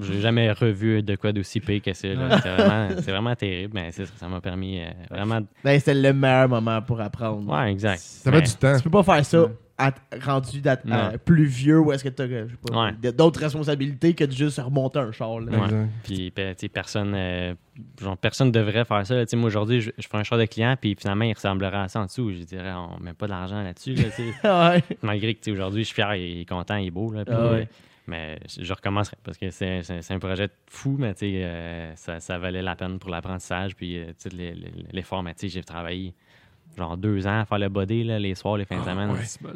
[0.00, 2.08] J'ai jamais revu de quoi d'aussi pire que ça.
[2.08, 2.36] là.
[2.36, 5.40] C'était vraiment, c'est vraiment terrible, mais c'est ça, ça m'a permis euh, vraiment.
[5.40, 7.50] de- Ben, c'était le meilleur moment pour apprendre.
[7.52, 8.02] Ouais, exact.
[8.24, 8.76] T'avais Mais- du temps.
[8.76, 9.48] Tu peux pas faire ça Ouais.
[9.78, 9.94] À-
[10.24, 12.92] rendu à plus vieux ou est-ce que euh, pas, Ouais.
[13.00, 15.40] d- d'autres responsabilités que de juste remonter un char.
[15.40, 15.52] Là.
[15.52, 15.64] Ouais.
[15.64, 15.88] Exact.
[16.02, 17.54] Puis, tu sais, personne, euh,
[18.00, 19.14] genre, personne devrait faire ça.
[19.14, 19.24] là.
[19.26, 21.88] Tu Moi, aujourd'hui, je, je fais un char de client, puis finalement, il ressemblerait à
[21.88, 22.32] ça en dessous.
[22.32, 23.94] Je dirais, on met pas d'argent là-dessus.
[23.94, 24.48] là, tu sais.
[24.48, 24.82] ouais.
[25.02, 27.12] Malgré que, tu aujourd'hui, je suis fier, il est content, il est beau.
[27.12, 27.60] Là, puis, Ah ouais.
[27.60, 27.64] euh,
[28.08, 32.62] Mais je recommencerai parce que c'est un projet fou, mais tu euh, ça, ça valait
[32.62, 33.76] la peine pour l'apprentissage.
[33.76, 34.28] Puis, euh, tu
[34.92, 36.14] l'effort, mais tu j'ai travaillé
[36.78, 39.10] genre deux ans à faire le body, là, les soirs, les fins de semaine.
[39.24, 39.50] C'est pas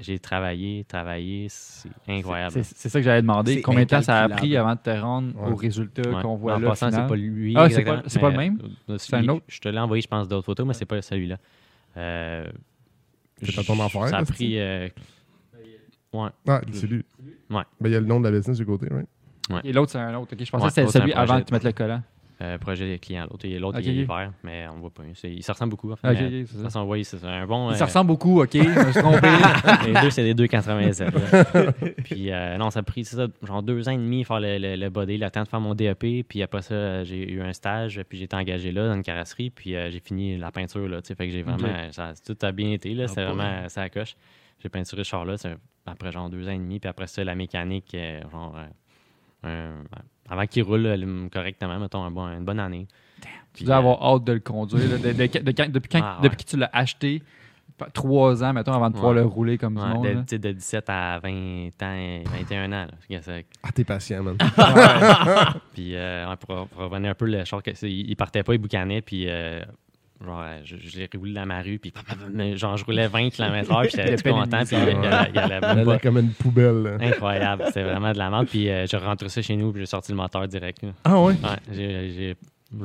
[0.00, 2.52] J'ai- travaillé, travaillé, c'est incroyable.
[2.62, 3.56] C'est ça que j'allais demander.
[3.56, 5.50] C'est Combien de temps ça a pris avant de te rendre Ouais.
[5.52, 6.22] au résultat Ouais.
[6.22, 6.68] qu'on voit en là?
[6.70, 7.02] passant, final?
[7.04, 7.54] c'est pas lui.
[7.56, 8.58] Ah, c'est pas- c'est pas le même?
[8.88, 9.44] euh, C'est un autre?
[9.48, 11.36] Je te l'ai envoyé, je pense, d'autres photos, mais c'est pas celui-là.
[11.96, 12.46] Euh,
[13.42, 14.58] C'est ton affaire, Ça a pris.
[14.60, 14.88] euh,
[16.12, 16.28] ouais.
[16.46, 17.04] Ah, c'est lui.
[17.50, 17.62] Ouais.
[17.80, 19.08] Ben, il y a le nom de la business du côté, right?
[19.64, 20.32] Et l'autre, c'est un autre.
[20.32, 22.02] Ok, Je pensais Ouais, que c'était celui avant de te mettre le collant.
[22.42, 23.26] Euh, projet client.
[23.30, 25.02] L'autre, il- l'autre il est vert, mais on voit pas.
[25.24, 25.92] Il se ressemble beaucoup.
[25.92, 26.08] En fait,
[26.46, 26.70] ça.
[27.18, 27.68] c'est un bon.
[27.70, 28.48] Il euh, se ressemble beaucoup, ok.
[28.54, 29.28] Je me suis trompé.
[29.92, 31.04] les deux, c'est des 2,87.
[31.12, 31.72] là.
[32.04, 34.56] puis euh, non, ça a pris c'est ça, genre deux ans et demi faire le,
[34.56, 36.26] le, le body, le temps de faire mon DEP.
[36.26, 39.02] Puis après ça, euh, j'ai eu un stage, puis j'ai été engagé là dans une
[39.02, 39.50] carrosserie.
[39.50, 41.00] Puis euh, j'ai fini la peinture là.
[41.02, 41.68] Fait que j'ai vraiment.
[41.92, 42.94] Ça, tout a bien été.
[42.94, 43.04] là.
[43.06, 44.16] Ah, C'est vraiment ça coche.
[44.62, 45.34] J'ai peinturé ce char-là
[45.84, 46.78] après genre deux ans et demi.
[46.80, 48.56] Puis après ça, la mécanique, euh, genre.
[48.56, 48.66] euh,
[49.42, 49.84] un-
[50.30, 52.86] avant qu'il roule euh, correctement, mettons un bon- une bonne année.
[53.20, 54.88] Tu Puis, dois euh, avoir hâte de le conduire.
[54.88, 56.28] là, de- de- de- de- depuis quand, Ah, ouais.
[56.28, 57.22] depuis que tu l'as acheté,
[57.94, 59.20] trois ans, mettons, avant de pouvoir Ouais.
[59.20, 60.04] le rouler comme du Ouais, monde.
[60.04, 60.14] de, là.
[60.20, 62.86] tu sais, de 17 à 20 ans, 21 ans.
[63.10, 63.20] Là.
[63.62, 64.36] Ah, t'es patient, man.
[65.74, 69.24] Puis euh, pour, pour revenir un peu, le char, il partait pas, il boucanait, puis
[69.28, 69.62] euh,
[70.24, 71.92] genre, je, je l'ai roulé dans ma rue, puis
[72.56, 75.98] genre, je roulais 20 km/h, puis j'étais tout content, puis il, est pas.
[75.98, 76.82] comme une poubelle.
[76.82, 76.96] là.
[77.00, 78.46] Incroyable, c'était vraiment de la merde.
[78.48, 80.82] Puis euh, j'ai rentré ça chez nous, puis j'ai sorti le moteur direct.
[80.82, 80.90] là.
[81.04, 81.32] Ah ouais?
[81.34, 82.36] Ouais, j'ai, j'ai,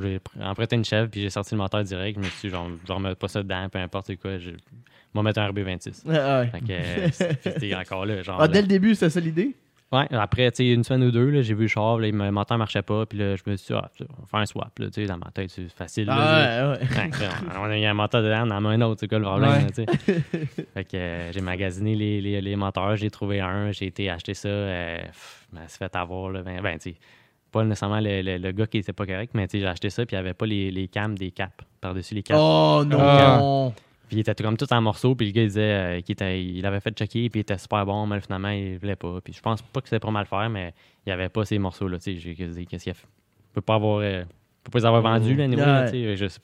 [0.02, 2.18] j'ai pr- emprunté une chèvre, puis j'ai sorti le moteur direct.
[2.20, 4.38] Je me suis dit, genre, je remets pas ça dedans, peu importe quoi.
[4.40, 6.04] Je vais mettre un RB26.
[6.10, 6.48] Ah, ouais.
[6.48, 8.22] Fait que euh, c'est- c'était encore là.
[8.22, 8.48] Genre, Ah, là.
[8.48, 9.56] dès le début, c'était ça l'idée?
[9.92, 12.32] Ouais, après, tu sais, une semaine ou deux, là, j'ai vu le char, là, le
[12.32, 14.78] moteur marchait pas, puis là, je me suis dit, ah, on va faire un swap,
[14.80, 16.08] là, tu sais, dans ma tête, c'est facile.
[16.08, 16.88] là, Ah, ouais, ouais.
[17.20, 17.28] Ouais,
[17.60, 19.68] on a eu un moteur dedans, on en a un autre, c'est quoi le problème,
[19.72, 19.86] tu sais.
[20.74, 24.34] Fait que euh, j'ai magasiné les, les, les moteurs, j'ai trouvé un, j'ai été acheter
[24.34, 26.98] ça, euh, pff, suis fait avoir, là, ben, ben, tu sais,
[27.52, 29.90] pas nécessairement le, le- le gars qui était pas correct, mais tu sais, j'ai acheté
[29.92, 32.40] ça, puis il n'y avait pas les, les cams des caps, par-dessus les caps.
[32.42, 33.74] Oh non!
[34.08, 36.44] Puis il était comme tout en morceaux, puis le gars il disait euh, qu'il était,
[36.44, 39.20] il avait fait checker, puis il était super bon, mais finalement il voulait pas.
[39.24, 40.74] Puis je pense pas que c'était pour mal faire, mais
[41.06, 42.18] il y avait pas ces morceaux-là, tu sais.
[42.20, 43.08] J'ai dit, qu'est-ce qu'il a fait?
[43.52, 44.00] Il peut pas avoir.
[44.00, 44.24] euh,
[44.64, 45.88] peut pas les avoir vendus, là, anyway, là,
[46.28, 46.40] sais-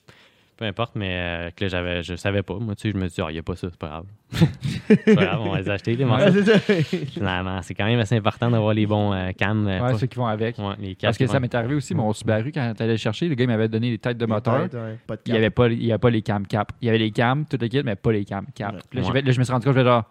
[0.62, 2.54] peu importe, mais euh, que là, j'avais, je savais pas.
[2.60, 3.88] Moi, tu sais, je me suis dit, ah, il y a pas ça, c'est pas
[3.88, 4.06] grave.
[4.88, 6.26] c'est pas grave, on va les acheter, les morceaux.
[6.26, 7.06] Ouais, c'est ça.
[7.14, 9.68] Finalement, c'est quand même assez important d'avoir les bons euh, cams.
[9.68, 10.60] euh, Ouais, pas- ceux qui vont avec.
[10.60, 13.34] ouais, les Parce que ça m'est arrivé aussi, mon Subaru, quand t'allais le chercher, le
[13.34, 14.60] gars il m'avait donné les têtes de moteur.
[14.70, 14.98] Peut-être, ouais.
[15.08, 16.72] Pas de Il n'y avait, pas- il y avait pas les cam cap.
[16.80, 18.76] Il y avait les cams, tout le kit, mais pas les cam cap.
[18.94, 20.04] Là, là, je me suis rendu compte, je fais genre,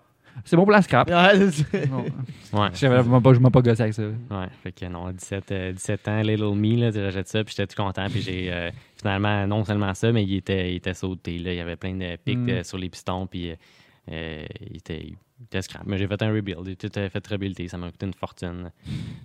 [0.44, 1.09] c'est bon pour la scrap.
[1.09, 1.89] Ouais, c'est.
[2.74, 4.02] Je vraiment pas, pas gossé avec ça.
[4.02, 7.66] Ouais, fait que non, 17, euh, 17 ans, Little Me, là, j'achète ça, puis j'étais
[7.74, 11.39] tout content, puis j'ai euh, finalement, non seulement ça, mais il était, il était sauté,
[11.39, 12.48] là, il y avait plein de pics Mm.
[12.51, 13.52] euh, sur les pistons, puis
[14.11, 15.82] euh, il, était, il était scrap.
[15.86, 18.70] Mais j'ai fait un rebuild, j'ai tout fait rebuilder, ça m'a coûté une fortune.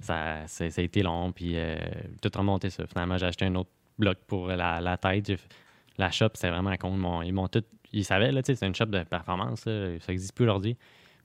[0.01, 1.75] Ça, ça, ça a été long, puis euh,
[2.21, 2.85] tout remonté ça.
[2.87, 5.27] Finalement, j'ai acheté un autre bloc pour la, la tête.
[5.27, 5.37] J'ai-
[5.97, 6.91] La shop, c'était vraiment con.
[6.93, 7.63] Ils m'ont- Ils m'ont tout.
[7.95, 10.77] Ils savaient, là, tu sais, c'est une shop de performance, là, ça n'existe plus aujourd'hui.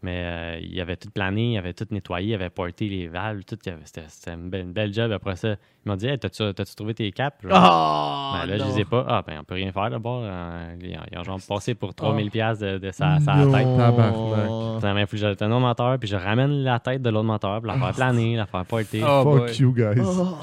[0.02, 3.44] Mais euh, il avait tout plané, il avait tout nettoyé, il avait porté les valves,
[3.44, 3.58] tout.
[3.66, 5.12] il C'était une belle, une belle job.
[5.12, 8.62] Après ça, ils m'ont dit hey, T'as-tu trouvé tes caps Genre, Oh, ben là, je
[8.62, 8.68] non.
[8.70, 9.04] les ai pas.
[9.06, 10.22] Ah, ben, on peut rien faire d'abord.
[10.24, 12.02] Euh, ils, ont- ils ont genre passé pour Ah.
[12.02, 13.52] 3000$ piastres de, de sa, sa Non.
[13.52, 13.66] tête.
[13.76, 15.00] Tabarnak.
[15.02, 17.70] Il que j'achète un autre moteur, puis je ramène la tête de l'autre moteur, puis
[17.70, 19.02] la faire planer, la faire porter.
[19.04, 19.56] Oh, Fuck boy.
[19.58, 20.00] you, guys.
[20.02, 20.34] Oh.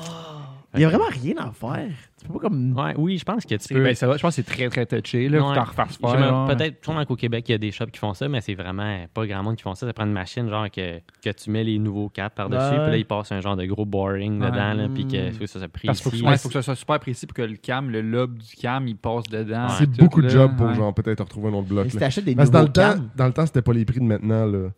[0.78, 1.90] Il y a vraiment rien à faire.
[2.20, 2.74] Tu peux pas comme.
[2.78, 3.84] Ouais, oui, je pense que tu C'est- peux.
[3.84, 5.30] ben, ça va, je pense que c'est très très touché.
[5.30, 5.56] Là, faut Ouais.
[5.56, 6.20] faire.
[6.20, 6.48] genre.
[6.48, 9.06] Peut-être, sûrement qu'au Québec, il y a des shops qui font ça, mais c'est vraiment
[9.14, 9.86] pas grand monde qui font ça.
[9.86, 12.98] Ça prend une machine, genre, que, que tu mets les nouveaux caps par-dessus, puis là,
[12.98, 14.50] il passe un genre de gros boring Ouais.
[14.52, 15.34] dedans, là, puis que Mm.
[15.34, 17.36] faut que ça soit pris Parce qu'il faut, que- faut ça soit super précis pour
[17.36, 19.68] que le cam, le lobe du cam, il passe dedans.
[19.78, 20.76] C'est beaucoup de job pour Ouais.
[20.76, 21.86] genre peut-être retrouver un autre bloc.
[21.86, 24.00] Mais si t'achètes des Parce dans le temps, dans le temps, c'était pas les prix
[24.00, 24.46] de maintenant.
[24.46, 24.70] Là.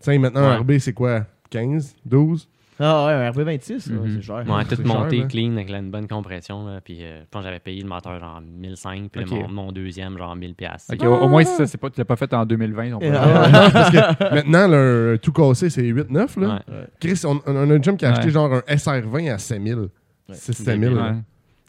[0.00, 0.58] Tiens, maintenant, un.
[0.58, 1.26] RB, c'est quoi?
[1.50, 2.48] 15 12
[2.80, 4.10] Ah ouais, un RB26, là, Mhm.
[4.16, 4.36] c'est cher.
[4.46, 6.66] Ouais, tout monté cher, clean avec la- une bonne compression.
[6.66, 9.72] Là, puis euh, je pense que j'avais payé le moteur genre 1005, puis mon, mon
[9.72, 10.86] deuxième genre 1000 pièces.
[10.92, 12.92] Ok, au, au moins, si ça, c'est pas, tu l'as pas fait en 2020.
[12.94, 13.70] on peut- Ah.
[13.72, 16.36] Parce que maintenant, le, tout cassé, c'est 8-9.
[16.36, 16.62] Là.
[16.68, 16.84] Ouais.
[17.00, 19.88] Chris, on, on a un chum qui a acheté genre un SR20 à 5000.
[20.32, 20.80] C'est 5000.
[20.80, 21.10] Débile, là.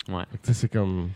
[0.10, 0.16] Ouais.
[0.16, 0.24] Ouais.
[0.32, 1.10] Fait que, tu sais, C'est comme.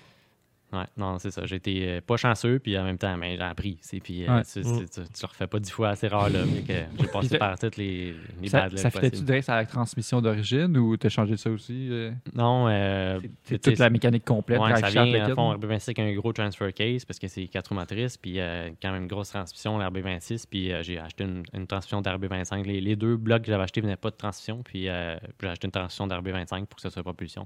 [0.74, 1.46] Ouais, non, c'est ça.
[1.46, 3.78] J'ai été euh, pas chanceux, puis en même temps, ben, j'ai appris.
[3.82, 4.42] C'est, puis, euh, Ouais.
[4.44, 6.46] tu, tu, tu, tu le refais pas dix fois assez rare, là.
[6.52, 10.20] mais que j'ai passé par toutes les, les Ça, ça fitait-tu direct à la transmission
[10.20, 11.90] d'origine ou t'as changé ça aussi?
[11.92, 12.12] euh?
[12.34, 14.60] Non, euh, C'est toute la mécanique complète.
[14.60, 15.32] Ouais, ça vient, kit.
[15.34, 18.72] fond, RB26 avec un gros transfer case parce que c'est 4 roues motrices, puis euh,
[18.82, 22.64] quand même une grosse transmission, l'RB26, puis euh, j'ai acheté une, une transmission d'RB25.
[22.66, 25.68] Les, les deux blocs que j'avais achetés venaient pas de transmission, puis euh, j'ai acheté
[25.68, 27.46] une transmission d'RB25 pour que ça soit propulsion.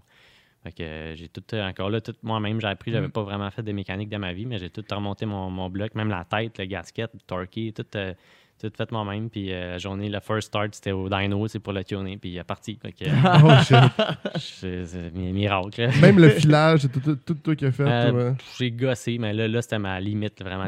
[0.68, 3.12] Fait que euh, j'ai tout, euh, encore là, tout moi-même, j'ai appris, j'avais Mm.
[3.12, 5.96] pas vraiment fait de mécanique de ma vie, mais j'ai tout remonté mon, mon bloc,
[5.96, 8.14] même la tête, le gasket, le torqué, tout, euh,
[8.60, 9.30] tout fait moi-même.
[9.30, 12.32] Puis euh, la journée, le first start, c'était au dyno, c'est pour le tuner, puis
[12.32, 12.78] il est parti.
[12.82, 13.06] Fait que,
[13.44, 14.40] Oh, shit.
[14.40, 15.88] c'est c'est mi- miracle.
[16.02, 17.84] Même le filage, c'est tout, tout, tout toi qui as fait.
[17.84, 18.34] Euh?
[18.58, 20.68] J'ai gossé, mais là, là c'était ma limite vraiment.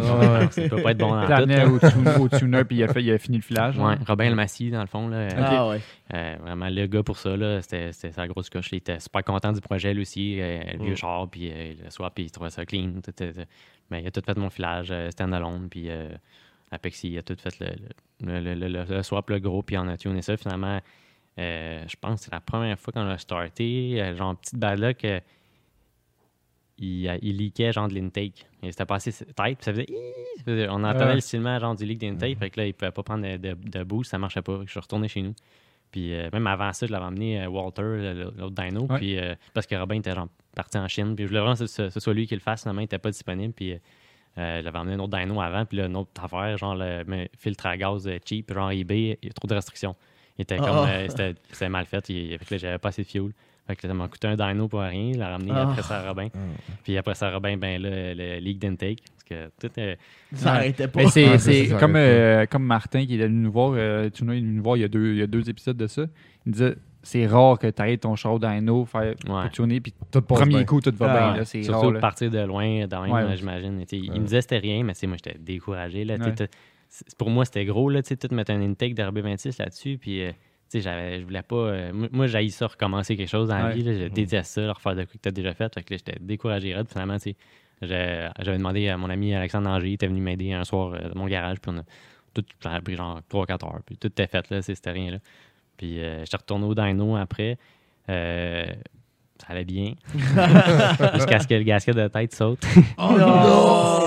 [0.51, 2.21] Ça peut pas être bon dans tout.
[2.21, 3.75] au, au tuner puis il a, fait, il a fini le flash.
[3.77, 3.99] Ouais, hein.
[4.07, 5.81] Robin le Massy, dans le fond, là, Ah ouais.
[6.13, 8.69] euh, vraiment le gars pour ça, là, c'était c'était sa grosse coche.
[8.71, 10.97] Il était super content du projet, lui aussi, euh, le vieux Mm.
[10.97, 12.91] char, puis euh, le soir, puis il trouvait ça clean.
[13.03, 13.41] tout, tout, tout.
[13.89, 15.87] mais il a tout fait mon filage euh, stand-alone, puis
[16.71, 17.67] Apexi, il a tout fait le,
[18.21, 20.37] le, le, le, le- le swap, le gros, puis on a tuné ça.
[20.37, 20.79] Finalement,
[21.39, 25.05] euh, je pense que c'est la première fois qu'on a starté, euh, genre, petite luck,
[25.05, 25.19] euh,
[26.77, 28.45] il, euh, il leakait genre de l'intake.
[28.63, 29.85] Il s'était passé tight, puis ça faisait,
[30.37, 31.15] ça faisait- On entendait Ouais.
[31.15, 33.53] le silement genre du leak d'intake, fait que là, il pouvait pas prendre de, de,
[33.55, 34.59] de boost, ça marchait pas.
[34.59, 35.33] Que Je suis retourné chez nous.
[35.91, 38.97] Puis euh, même avant ça, je l'avais emmené euh, Walter, l'autre dino, Ouais.
[38.97, 41.65] puis euh, parce que Robin était genre parti en Chine, puis je voulais vraiment que
[41.65, 43.77] ce, ce soit lui qui le fasse, finalement, il était pas disponible, puis euh,
[44.37, 47.29] euh, j'avais emmené un autre dino avant, puis là, une autre affaire, genre le mais,
[47.37, 49.95] filtre à gaz euh, cheap, genre eBay, il y a trop de restrictions.
[50.37, 50.87] Il était comme, Ah.
[50.89, 53.31] euh, c'était mal fait, il, fait que là, j'avais pas assez de fuel.
[53.67, 55.69] Fait que ça m'a coûté un dino pour rien, il l'a ramené Ah.
[55.69, 56.29] après ça à Robin.
[56.83, 58.99] Puis après ça, Robin, ben là, le leak d'intake.
[59.03, 59.97] Parce que tout est.
[60.33, 61.09] Ça pas.
[61.09, 64.81] C'est comme, euh, Martin qui est venu nous voir, euh, est venu nous voir il
[64.81, 66.03] y, a deux, il y a deux épisodes de ça.
[66.45, 69.13] Il disait c'est rare que tu arrêtes ton show dyno, faire Ouais.
[69.43, 70.63] pour tuner, puis Tout premier bien.
[70.65, 71.31] coup, tout va Ah, bien.
[71.33, 71.37] ouais.
[71.39, 71.91] là, C'est Surtout rare.
[71.91, 71.99] là.
[71.99, 73.23] partir de loin, même, Ouais.
[73.23, 73.83] là, j'imagine.
[73.91, 76.03] Il me disait que c'était rien, mais moi, j'étais découragé.
[76.05, 76.15] Là,
[77.19, 79.99] Pour moi, c'était gros, là, tu sais, tout mettre un intake d'RB26 là-dessus.
[79.99, 80.35] Puis, euh, tu
[80.69, 81.55] sais, j'avais- je voulais pas.
[81.55, 83.83] euh, moi- j'ai ça recommencer quelque chose dans la vie.
[83.83, 85.71] là, je déteste ça, refaire de quoi que tu as déjà fait.
[85.73, 86.75] Fait que là, j'étais découragé.
[86.89, 87.17] Finalement,
[87.81, 91.19] j'avais demandé à mon ami Alexandre Anger, il était venu m'aider un soir euh, dans
[91.19, 91.59] mon garage.
[91.61, 91.83] Puis, on a
[92.33, 93.81] tout ça a pris genre 3-4 heures.
[93.85, 95.11] Puis, tout était fait, là, c'est- c'était rien.
[95.11, 95.17] Là.
[95.79, 97.57] Puis, euh, j'étais retourné au dyno après.
[98.09, 98.65] Euh,
[99.41, 99.93] ça allait bien.
[101.15, 102.61] Jusqu'à ce que le gasket de tête saute.
[102.97, 104.03] Oh non!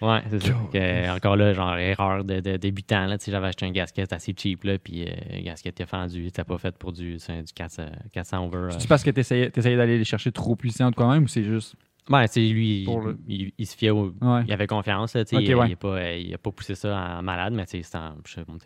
[0.00, 0.52] Ouais, c'est ça.
[0.72, 3.06] Que, euh, encore là, genre, erreur de, de débutant.
[3.06, 6.26] Là, j'avais acheté un gasket assez cheap, là, puis euh, le gasket était fendu.
[6.26, 8.56] C'était pas fait pour du, c'est du 400, 400 over.
[8.58, 8.70] euh.
[8.78, 11.42] C'est parce que tu essayais, d'aller les chercher trop puissants de quand même ou c'est
[11.42, 11.74] juste.
[12.08, 14.14] Ouais, tu sais, lui, le- il, il- il se fiait au.
[14.22, 14.44] Ouais.
[14.46, 15.68] Il avait confiance, là, il, ouais.
[15.68, 17.64] il a pas, euh, il a pas poussé ça en malade, mais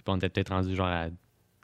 [0.05, 1.07] pas- on était peut-être rendu genre à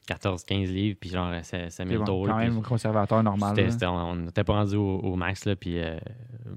[0.09, 2.27] 14-15 livres, puis genre, c'est C'est 1000 bon, tours.
[2.29, 3.51] quand même conservateur normal.
[3.51, 3.71] c'était- là.
[3.71, 5.99] c'était- on n'était pas rendu au, au max, là, puis euh,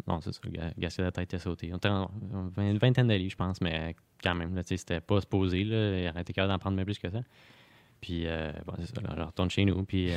[0.07, 1.69] non, c'est ça, le ga- gasket de tête était sauté.
[1.73, 5.01] On était en- en- une vingtaine de livres, je pense, mais quand même, là, c'était
[5.01, 7.19] pas supposé, là, il aurait été capable d'en prendre bien plus que ça.
[8.01, 10.15] Puis, euh, bon, c'est ça, là, je retourne chez nous, puis euh,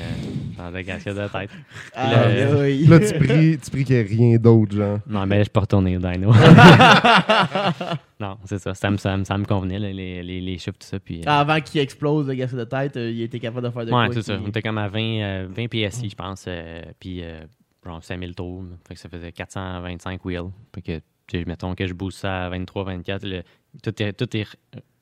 [0.57, 1.51] dans le gasket de tête.
[1.95, 2.87] Aïe, là, aïe.
[2.87, 4.99] Là, tu pries, tu pries qu'il n'y ait rien d'autre, genre.
[5.07, 6.33] Non, mais je pas retourné au dyno.
[8.21, 10.79] non, c'est ça, ça me, ça me, ça me convenait, là, les, les, les chiffres,
[10.79, 11.21] tout ça, puis...
[11.21, 13.93] euh, Avant qu'il explose le gasket de tête, euh, il était capable de faire de
[13.93, 14.39] Ouais, quoi c'est ça.
[14.43, 16.45] On était comme à 20, euh, 20 PSI, je pense.
[16.49, 17.41] euh, puis, euh,
[17.85, 18.65] genre 5000 tours.
[18.89, 20.51] Fait que ça faisait 425 wheels.
[20.75, 20.97] Fait que,
[21.27, 23.27] tu sais, mettons que je booste ça à 23, 24.
[23.27, 23.43] le-
[23.83, 24.47] tout, est, tout est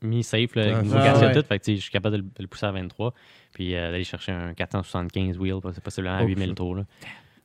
[0.03, 1.33] mis safe, là, avec ouais.
[1.35, 1.47] tout.
[1.47, 3.13] Fait que, je suis capable de le, de le pousser à 23.
[3.53, 6.57] Puis, euh, d'aller chercher un 475 wheels, c'est possiblement à Oh, 8000 shit.
[6.57, 6.77] tours.
[6.77, 6.85] Là.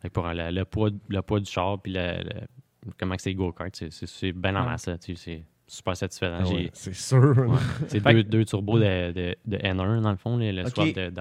[0.01, 3.15] Fait que pour euh, le, le poids, le poids du char, puis le, le- comment
[3.15, 4.89] que c'est go-kart, c'est- bien en masse.
[5.01, 6.37] C'est super satisfaisant.
[6.41, 7.59] Ah ouais, c'est sûr.
[7.87, 11.11] C'est deux, deux turbos de, de, de N1, dans le fond, le, swap de.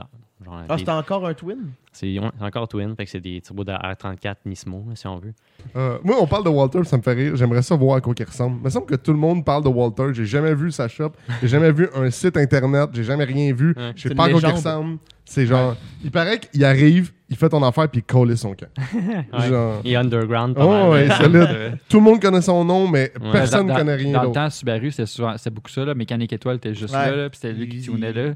[0.45, 1.59] Genre, Ah, des- c'était encore un twin?
[1.93, 5.19] c'est ouais, c'est encore twin, fait que c'est des turbos de R34 Nismo, si on
[5.19, 5.33] veut.
[5.77, 7.37] Euh, moi, on parle de Walter, ça me fait rire.
[7.37, 8.59] J'aimerais ça voir à quoi il ressemble.
[8.61, 10.09] Il me semble que tout le monde parle de Walter.
[10.13, 11.13] J'ai jamais vu sa shop.
[11.41, 12.91] J'ai jamais vu un site internet.
[12.93, 13.75] J'ai jamais rien vu.
[13.77, 13.93] Ouais.
[13.97, 14.99] Je C'est sais pas à quoi il ressemble.
[15.25, 18.69] C'est genre, il paraît qu'il arrive, il fait ton affaire puis il colle son camp.
[19.33, 19.49] Ouais.
[19.49, 20.89] Genre, Et underground, pas oh, mal.
[20.91, 21.17] ouais, là.
[21.17, 21.79] solide.
[21.89, 23.33] Tout le monde connaît son nom, mais Ouais.
[23.33, 24.41] personne ne connaît rien Dans le d'autre.
[24.41, 25.85] temps, Subaru, c'était souvent- c'était beaucoup ça.
[25.85, 25.95] Là.
[25.95, 27.11] Mécanique étoile était juste Ouais.
[27.11, 28.35] là, là, puis c'était lui qui tunait là.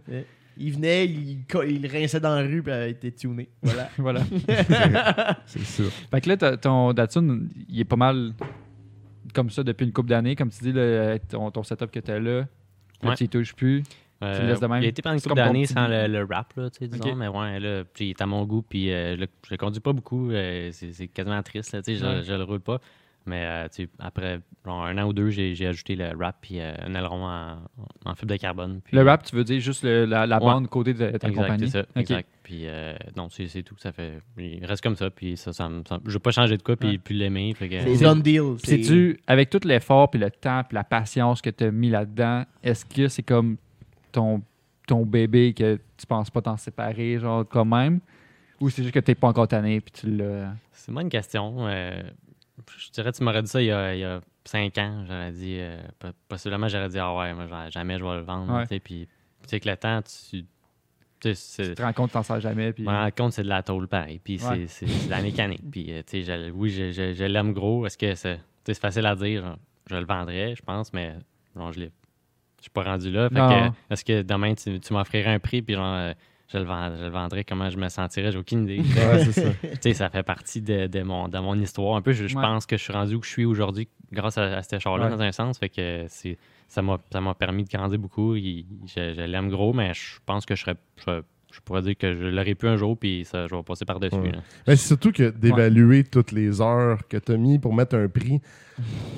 [0.60, 1.38] Il, venait, il,
[1.68, 3.48] il rinçait dans la rue, puis il était tuné.
[3.62, 3.88] Voilà.
[3.98, 4.20] Voilà.
[5.46, 5.90] C'est sûr.
[6.10, 8.32] Fait que là, ton Datsun, il est pas mal
[9.34, 10.36] comme ça depuis une couple d'années.
[10.36, 10.72] Comme tu dis,
[11.28, 12.46] ton, ton setup que t'as là, là,
[13.02, 13.14] Ouais.
[13.16, 13.82] tu y touches plus.
[14.22, 14.82] Euh, Tu le laisses de même?
[14.82, 17.14] Il a été pendant une couple d'années sans le, le rap, là, tu sais, disons,
[17.16, 19.56] mais ouais, là, puis il est à mon goût, puis euh, je, le, je le
[19.56, 22.60] conduis pas beaucoup, euh, c'est c'est quasiment triste, là, tu sais, je, je le roule
[22.60, 22.78] pas.
[23.26, 26.94] Mais euh, après genre, un an ou deux, j'ai ajouté le wrap puis euh, un
[26.94, 27.59] aileron en,
[28.06, 28.80] en fibre de carbone.
[28.82, 30.44] puis- Le rap, tu veux dire juste le- la, la Ouais.
[30.44, 31.68] bande côté de ta Exact, compagnie?
[31.70, 31.86] c'est ça.
[31.97, 32.28] Exact.
[32.42, 33.76] Puis euh, non, c'est c'est tout.
[33.78, 34.20] Ça fait.
[34.38, 35.10] Il reste comme ça.
[35.10, 36.76] Puis ça, ça, me- ça- je veux pas changer de quoi.
[36.76, 36.98] Puis Ouais.
[36.98, 37.55] plus l'aimer.
[37.59, 38.56] C'est C'est- done deal.
[38.62, 41.90] Puis C'est-tu, avec tout l'effort, puis le temps, puis la patience que tu as mis
[41.90, 43.56] là-dedans, est-ce que c'est comme
[44.12, 44.42] ton,
[44.86, 48.01] ton bébé que tu penses pas t'en séparer, genre, quand même?
[48.60, 50.52] Ou c'est juste que t'es pas encore tanné, puis tu l'as...
[50.72, 51.66] C'est une bonne question.
[51.66, 52.02] Euh,
[52.76, 55.04] je dirais, tu m'aurais dit ça il y a, il y a cinq ans.
[55.06, 55.56] J'aurais dit.
[55.60, 58.52] euh, po- possiblement, j'aurais dit, ah ouais, moi, jamais je vais le vendre.
[58.54, 58.66] Ouais.
[58.66, 59.06] tu Puis,
[59.42, 60.42] tu sais, que le temps, tu.
[61.20, 62.84] tu Tu te rends compte que t'en sers jamais, puis...
[62.84, 64.18] Je me rends compte c'est de la tôle pareil.
[64.22, 64.66] Puis Ouais.
[64.66, 65.62] c'est- de la mécanique.
[65.70, 67.84] Puis, euh, tu sais, je- oui, je, je- je l'aime gros.
[67.86, 68.42] Est-ce que c'est tu
[68.74, 69.42] c'est facile à dire?
[69.42, 69.56] genre,
[69.90, 71.14] Je le vendrais, je pense, mais
[71.56, 71.90] genre, je l'ai.
[72.58, 73.28] Je suis pas rendu là.
[73.28, 73.70] Fait Non.
[73.70, 76.12] que, est-ce que demain, tu, tu m'offrirais un prix, puis genre, euh,
[76.52, 78.32] je le, vend- je le vendrais, comment je me sentirais?
[78.32, 78.78] J'ai aucune idée.
[78.97, 79.43] Ouais, ça.
[79.62, 81.97] tu sais, ça fait partie de, de mon, de mon histoire.
[81.97, 82.43] Un peu, je, je Ouais.
[82.43, 85.10] pense que je suis rendu où je suis aujourd'hui grâce à, à ce char-là, Ouais.
[85.10, 85.59] dans un sens.
[85.59, 86.36] Fait que c'est
[86.68, 88.35] ça m'a ça m'a permis de grandir beaucoup.
[88.36, 90.77] Il- je je l'aime gros, mais je pense que je serais.
[91.06, 91.22] Je,
[91.52, 94.14] je pourrais dire que je l'aurais pu un jour, puis ça, je vais passer par-dessus.
[94.14, 94.31] Ouais.
[94.68, 98.06] Mais c'est surtout que d'évaluer toutes les heures que tu as mis pour mettre un
[98.09, 98.40] prix,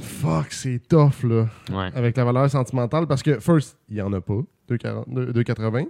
[0.01, 1.91] fuck, c'est tough, là, Ouais.
[1.95, 3.07] avec la valeur sentimentale.
[3.07, 4.41] Parce que, first, il n'y en a pas,
[4.71, 5.87] 2,40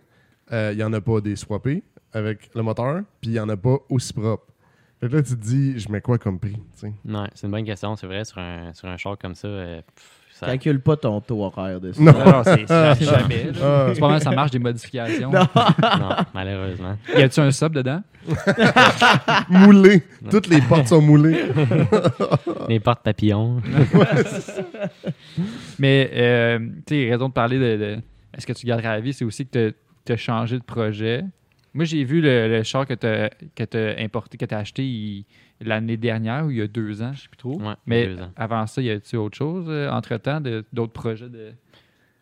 [0.51, 0.57] 2 2,80.
[0.57, 1.83] Euh, Il n'y en a pas des swappés
[2.13, 4.47] avec le moteur, puis il n'y en a pas aussi propre.
[5.01, 6.87] Fait que là, tu te dis, je mets quoi comme prix, tu?
[6.87, 8.25] Ouais, c'est une bonne question, c'est vrai.
[8.25, 11.81] Sur un, sur un char comme ça, euh, pff, ça- Calcule pas ton taux horaire
[11.81, 12.01] de ça.
[12.01, 12.13] Non.
[12.13, 12.67] Non, non, c'est
[13.05, 13.49] jamais.
[13.61, 13.89] Ah.
[13.93, 15.33] C'est pas mal, ça marche des modifications.
[15.33, 15.41] Non.
[15.99, 16.97] non, malheureusement.
[17.17, 18.01] Y a-tu un sub dedans?
[19.49, 20.05] Moulé.
[20.31, 21.47] Toutes les portes sont moulées.
[22.69, 23.61] Les portes papillons.
[25.79, 27.99] Mais, euh, tu sais, raison de parler de, de-
[28.37, 31.25] est-ce que tu garderas la vie, c'est aussi que tu as changé de projet.
[31.75, 33.07] Moi, j'ai vu le, le char que tu
[33.77, 35.25] as importé, que tu as acheté
[35.61, 37.59] l'année dernière ou il y a deux ans, je sais plus trop.
[37.61, 38.31] Ouais, Mais deux ans.
[38.37, 40.41] avant ça, y a-tu autre chose euh, entre-temps,
[40.73, 41.53] d'autres projets de...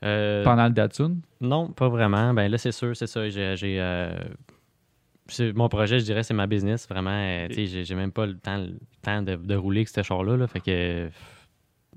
[0.05, 1.16] Euh, pendant le Datsun?
[1.40, 2.32] Non, pas vraiment.
[2.32, 3.28] Ben là, c'est sûr, c'est ça.
[3.28, 4.12] J'ai, euh,
[5.55, 6.89] mon projet, je dirais, c'est ma business.
[6.89, 9.89] Vraiment, euh, tu sais, j'ai, même pas le temps, le temps de, de rouler avec
[9.89, 10.36] ce char-là.
[10.36, 10.47] là.
[10.47, 11.11] fait que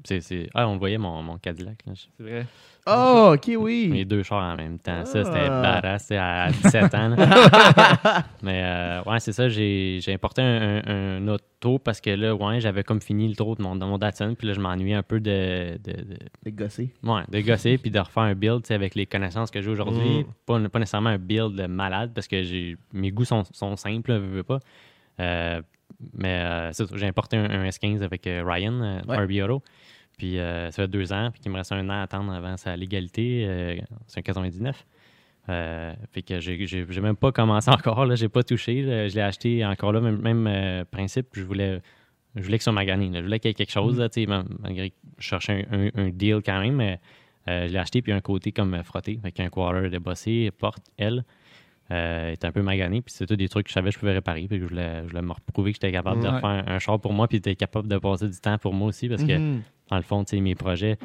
[0.03, 1.79] c'est, c'est- Ah, on le voyait, mon, mon Cadillac.
[1.85, 2.45] C'est vrai.
[2.85, 4.05] Oh, ok, Les oui.
[4.05, 5.05] deux chars en même temps.
[5.05, 5.61] Ça, c'était Ah.
[5.81, 7.09] badass à 17 ans.
[7.15, 8.23] là.
[8.41, 9.47] Mais euh, ouais, c'est ça.
[9.47, 13.35] J'ai, j'ai importé un, un- un auto parce que là, ouais, j'avais comme fini le
[13.35, 14.35] tour de mon, de mon Datsun.
[14.35, 16.93] Puis là, je m'ennuyais un peu de, de, de- gossé.
[17.03, 19.69] Ouais, de gosser puis de refaire un build tu sais, avec les connaissances que j'ai
[19.69, 20.19] aujourd'hui.
[20.19, 20.25] Mm.
[20.45, 24.11] Pas, pas nécessairement un build de malade parce que j'ai mes goûts sont, sont simples,
[24.11, 24.59] là, veux, veux pas.
[25.21, 25.61] Euh,
[26.17, 29.23] mais euh, c'est ça, j'ai importé un, un S15 avec euh, Ryan, euh, Ouais.
[29.23, 29.63] RB Auto.
[30.17, 32.55] Puis euh, ça fait deux ans, puis qu'il me reste un an à attendre avant
[32.57, 33.45] sa légalité.
[33.47, 33.75] euh,
[34.07, 34.85] c'est un 99.
[35.49, 36.65] Euh, fait que j'ai,
[37.01, 38.81] même pas commencé encore, là, j'ai pas touché.
[38.83, 39.07] là.
[39.07, 41.27] je l'ai acheté encore là, même, même euh, principe.
[41.33, 41.81] Je voulais,
[42.35, 42.71] je voulais que ça
[43.11, 43.19] là.
[43.19, 46.05] Je voulais qu'il y ait quelque chose, là, ma- malgré que je cherchais un, un-
[46.05, 46.75] un deal quand même.
[46.75, 46.99] Mais,
[47.67, 51.25] je l'ai acheté, puis un côté comme frotté, avec un quarter de bossé, porte, elle.
[51.91, 54.13] Euh, était un peu magané, puis c'était des trucs que je savais que je pouvais
[54.13, 56.35] réparer, puis que je voulais, je voulais me reprouver que j'étais capable de Ouais.
[56.35, 58.87] refaire un, un char pour moi, puis d'être capable de passer du temps pour moi
[58.87, 59.61] aussi, parce que Mhm.
[59.89, 60.97] Dans le fond, mes projets.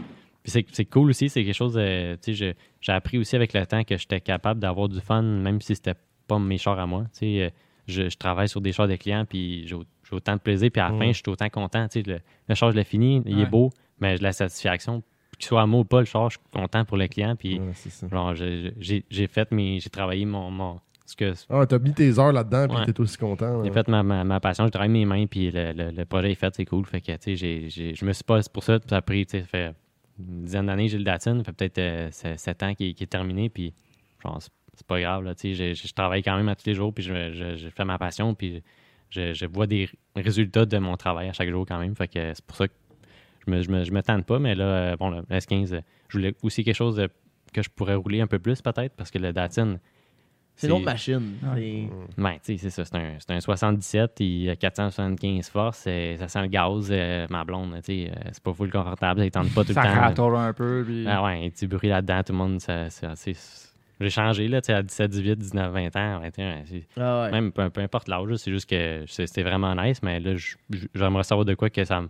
[0.44, 2.54] C'est, cool aussi, c'est quelque chose, euh, j'ai
[2.92, 5.94] appris aussi avec le temps que j'étais capable d'avoir du fun, même si c'était
[6.26, 7.04] pas mes chars à moi.
[7.22, 7.50] Euh,
[7.86, 10.70] je, je travaille sur des chars de clients, puis j'ai, au- j'ai autant de plaisir,
[10.70, 11.86] puis à la fin, je suis autant content.
[11.94, 12.18] Le,
[12.48, 13.42] le char, je l'ai fini, il Ouais.
[13.42, 15.02] est beau, mais j'ai la satisfaction.
[15.38, 17.58] Qu'il soit à moi ou pas, le char, je suis content pour le client, puis
[17.60, 17.72] Ouais,
[18.80, 20.50] j'ai, j'ai fait mes, j'ai travaillé mon,
[21.16, 22.84] que Ah, t'as mis tes heures là-dedans, puis Ouais.
[22.86, 23.62] t'es aussi content.
[23.62, 23.74] j'ai là.
[23.74, 26.34] fait ma, ma, ma passion, je travaille mes mains, puis le, le- le projet est
[26.34, 26.84] fait, c'est cool.
[26.86, 29.32] Fait que, tu sais, je me suis pas, c'est pour ça, ça a pris, tu
[29.32, 29.74] sais, ça fait
[30.18, 33.06] une dizaine d'années j'ai le Datsun, ça fait peut-être euh, se- sept ans qui, est
[33.10, 33.72] terminé, puis
[34.22, 36.66] genre, c'est c'est pas grave, là, tu sais, j'ai- je travaille quand même à tous
[36.66, 38.62] les jours, puis je, je, je fais ma passion, puis
[39.10, 42.32] je, je vois des résultats de mon travail à chaque jour quand même, fait que
[42.32, 42.74] c'est pour ça que
[43.44, 46.18] je me, je me, je me tente pas, mais là, bon, le S15, euh, je
[46.18, 47.08] voulais aussi quelque chose de-
[47.52, 49.78] que je pourrais rouler un peu plus peut-être, parce que le Datsun,
[50.60, 51.34] C'est une autre machine.
[51.54, 51.88] Ouais.
[52.16, 52.84] C'est- ben, c'est ça.
[52.84, 55.78] C'est un, c'est un 77, il a 475 forces,
[56.18, 57.80] ça sent le gaz, euh, ma blonde, euh,
[58.32, 60.00] c'est pas full confortable, ça ne tente pas tout Ça le temps.
[60.00, 60.82] rattle un peu.
[60.86, 61.06] Puis...
[61.08, 63.68] Ah ouais, un petit bruit là-dedans, tout le monde, ça, ça- c'est-
[64.00, 67.30] j'ai changé, là, à 17, 18, 19, 20 ans, 21, c'est- Ah ouais.
[67.30, 70.34] même peu, peu importe l'âge, c'est juste que c'était vraiment nice, mais là,
[70.94, 72.08] j'aimerais savoir de quoi que ça me,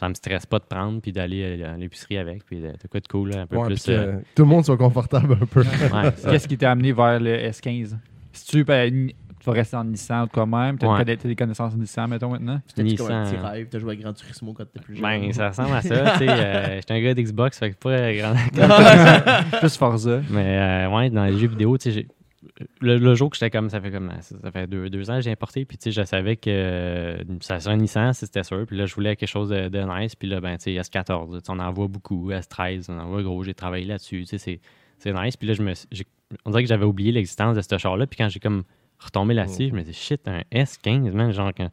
[0.00, 2.88] ça me stresse pas de prendre, puis d'aller euh, à l'épicerie avec, puis de, de
[2.90, 3.82] quoi de cool, là, un peu Ouais, plus...
[3.84, 5.60] que euh, tout le monde soit confortable un peu.
[5.60, 6.12] ouais.
[6.30, 7.96] Qu'est-ce qui t'a amené vers le S15?
[8.32, 11.04] Si tu, ben, tu vas rester en Nissan quoi même, tu as Ouais.
[11.04, 12.60] des connaissances en Nissan, mettons, maintenant?
[12.66, 13.46] C'était comme un petit Nissan.
[13.50, 13.66] rêve.
[13.70, 15.02] T'as joué à Gran Turismo quand t'étais plus jeune?
[15.02, 18.12] Ben, ça ressemble à ça, tu sais, euh, j'étais un gars d'Xbox, fait que pas
[18.14, 18.34] grand...
[19.60, 20.20] Plus Forza.
[20.30, 22.08] Mais euh, ouais, dans les jeux vidéo, tu sais, j'ai-
[22.80, 25.20] le, le jour que j'étais comme, ça fait comme, ça, fait deux, deux ans que
[25.20, 28.64] j'ai importé, puis tu sais, je savais que euh, ça serait un Nissan, c'était sûr,
[28.66, 31.38] puis là, je voulais quelque chose de, nice, puis là, ben, tu sais, S14, tu
[31.38, 34.58] sais, on en voit beaucoup, S13, on en voit gros, j'ai travaillé là-dessus, tu sais,
[34.98, 35.72] c'est- nice, puis là, je me,
[36.44, 38.62] on dirait que j'avais oublié l'existence de ce char-là, puis quand j'ai comme
[38.98, 41.68] retombé là-dessus, je me dis, shit, un S15, man, genre, quand,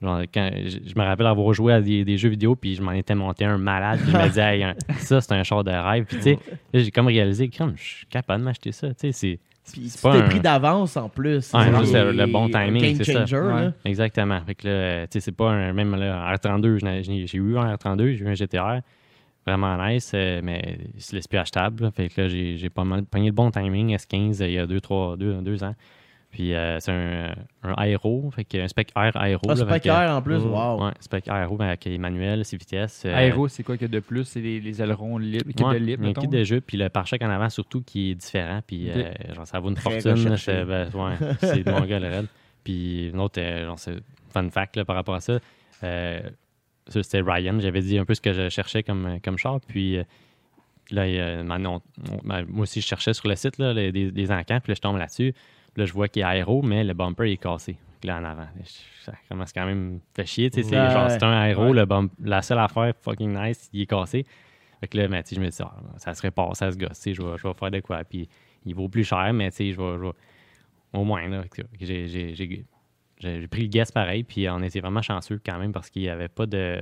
[0.00, 3.14] quand je, me rappelle avoir joué à des, des jeux vidéo, puis je m'en étais
[3.14, 6.22] monté un malade, puis je me disais, ça, c'est un char de rêve, puis tu
[6.22, 6.38] sais,
[6.72, 9.40] là, j'ai comme réalisé, comme, je suis capable de m'acheter ça, tu sais, c'est.
[9.72, 11.52] Puis pas t'es un- pris d'avance en plus.
[11.54, 13.24] Ouais, C'est le- bon timing, c'est ça.
[13.54, 13.70] Ouais.
[13.86, 14.40] Exactement.
[14.46, 15.72] Fait que là, tu sais, c'est pas un.
[15.72, 18.80] Même là, en R32, je n'ai- j'ai eu un R32, j'ai eu un GTR.
[19.46, 21.82] Vraiment nice, euh, mais c'est laisse plus achetable.
[21.84, 21.90] là.
[21.90, 24.66] Fait que là, j'ai pas mal pogné le bon timing, S15, euh, il y a
[24.66, 25.74] deux, trois, deux, deux ans.
[26.34, 27.32] Puis euh, c'est un,
[27.62, 29.42] un aéro, fait que un spec air aéro.
[29.48, 30.38] Ah, fait pas que- clair en plus.
[30.38, 30.84] Wow.
[30.84, 33.04] Ouais, spec aéro, avec les manuels, ses vitesses.
[33.06, 34.24] euh, Aéro, c'est quoi qu'il y a de plus?
[34.24, 36.22] C'est les, les ailerons libres, Ouais, de libre, un mettons?
[36.22, 38.96] kit de jeu, puis le pare-choc en avant surtout qui est différent, puis Ok.
[38.96, 40.36] euh, genre ça vaut une Très fortune.
[40.36, 42.26] c'est ben, ouais, c'est de mon gars le raid.
[42.64, 43.94] Puis une autre, genre, c'est
[44.32, 45.38] fun fact là, par rapport à ça,
[45.84, 46.20] euh,
[46.88, 49.98] ça, c'était Ryan, j'avais dit un peu ce que je cherchais comme, comme char, puis
[50.90, 51.80] là, il y a- maintenant,
[52.10, 54.58] on- on- ben, moi aussi je cherchais sur le site là, les- des, des encans,
[54.60, 55.32] puis là je tombe là-dessus,
[55.76, 57.76] là je vois qu'il est aéro, mais le bumper est cassé.
[58.02, 58.46] Là en avant,
[59.02, 60.90] ça commence quand même fait chier, tu sais, c'est Ouais.
[60.90, 61.72] genre c'est un aéro, Ouais.
[61.72, 64.26] le bump, la seule affaire fucking nice, il est cassé.
[64.80, 67.22] Fait que là, ben, je me dis, ah, ça se répare, ça se gosse, je
[67.22, 68.04] vais, je vais faire de quoi.
[68.04, 68.28] Puis
[68.66, 70.10] il vaut plus cher, mais je vais,
[70.92, 71.42] au moins, là,
[71.80, 76.02] j'ai, j'ai, pris le guess pareil, puis on était vraiment chanceux quand même parce qu'il
[76.02, 76.80] n'y avait pas de,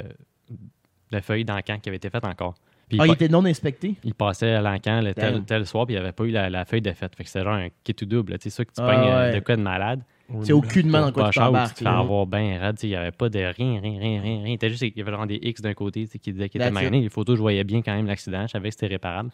[1.12, 2.55] de feuilles camp qui avait été faite encore.
[2.93, 3.94] Puis Ah, il, était non inspecté?
[4.05, 6.51] il passait à l'encan le tel, tel soir, puis il n'y avait pas eu la,
[6.51, 7.16] la feuille de fête.
[7.16, 8.39] Fait que c'était genre un kit tout double.
[8.39, 9.35] Tu sais, ça que tu Ah, pognes euh, ouais.
[9.40, 10.01] de quoi de malade.
[10.43, 11.73] C'est aucunement dans quoi tu ou tu t'embarques.
[11.74, 11.98] te fais là.
[11.98, 14.43] avoir bien tu sais, Il n'y avait pas de rien, rien, rien, rien.
[14.44, 14.56] rien.
[14.62, 17.01] Juste, il y avait genre des X d'un côté tu qui disaient qu'il était magané.
[17.01, 18.43] Les photos, je voyais bien quand même l'accident.
[18.47, 19.31] Je savais que c'était réparable.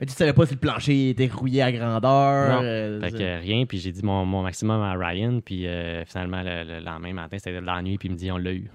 [0.00, 2.48] Mais tu savais pas si le plancher était rouillé à grandeur.
[2.60, 2.64] Non.
[2.64, 6.64] euh, Fait rien, puis j'ai dit mon, mon maximum à Ryan, puis euh, finalement, le,
[6.64, 8.68] le lendemain matin, c'était de la nuit, puis il me dit on l'a eu.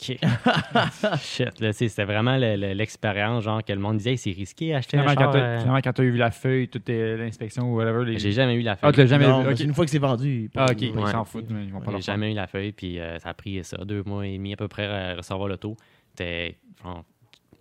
[0.00, 0.18] OK.
[1.20, 4.18] Shit, là, tu sais, c'était vraiment le- le- l'expérience, genre, que le monde disait, Hey,
[4.18, 5.32] c'est risqué acheter un Finalement, quand char.
[5.32, 8.04] t'as euh, finalement, quand t'as eu la feuille, toute euh, l'inspection ou whatever.
[8.04, 8.18] Les...
[8.18, 8.92] J'ai jamais eu la Ah, feuille.
[8.92, 10.50] tu l'as jamais Non, Une fois que c'est vendu.
[10.56, 10.92] Ah, ok, Ouais.
[10.96, 13.28] ils s'en foutent, mais ils vont pas J'ai jamais eu la feuille, puis euh, ça
[13.30, 15.76] a pris ça, deux mois et demi à peu près à recevoir l'auto.
[16.10, 16.56] C'était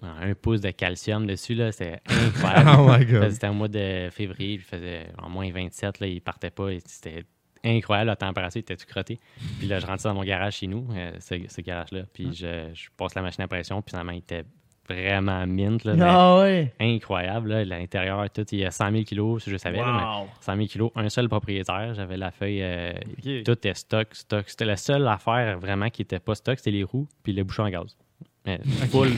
[0.02, 2.70] un pouce de calcium dessus, là, c'était incroyable.
[2.80, 3.30] Oh my god.
[3.32, 6.80] C'était au mois de février, il faisait en moins 27, là, il partait pas, et
[6.86, 7.26] c'était
[7.64, 9.20] incroyable, la température était tout crotté.
[9.60, 12.70] Puis là, je rentrais dans mon garage chez nous, euh, ce, ce garage-là, puis je,
[12.74, 14.44] je passe la machine à pression, puis finalement, il était
[14.88, 16.74] vraiment mint, là, Ah ouais.
[16.80, 20.28] incroyable, là, l'intérieur, tout, il y a 100 000 kilos, je savais, là, mais Wow.
[20.42, 22.94] 100 000 kilos, un seul propriétaire, j'avais la feuille, euh,
[23.46, 24.46] tout est stock, stock.
[24.50, 27.66] C'était la seule affaire vraiment qui était pas stock, c'était les roues puis le bouchon
[27.66, 27.96] à gaz.
[28.90, 29.10] Full,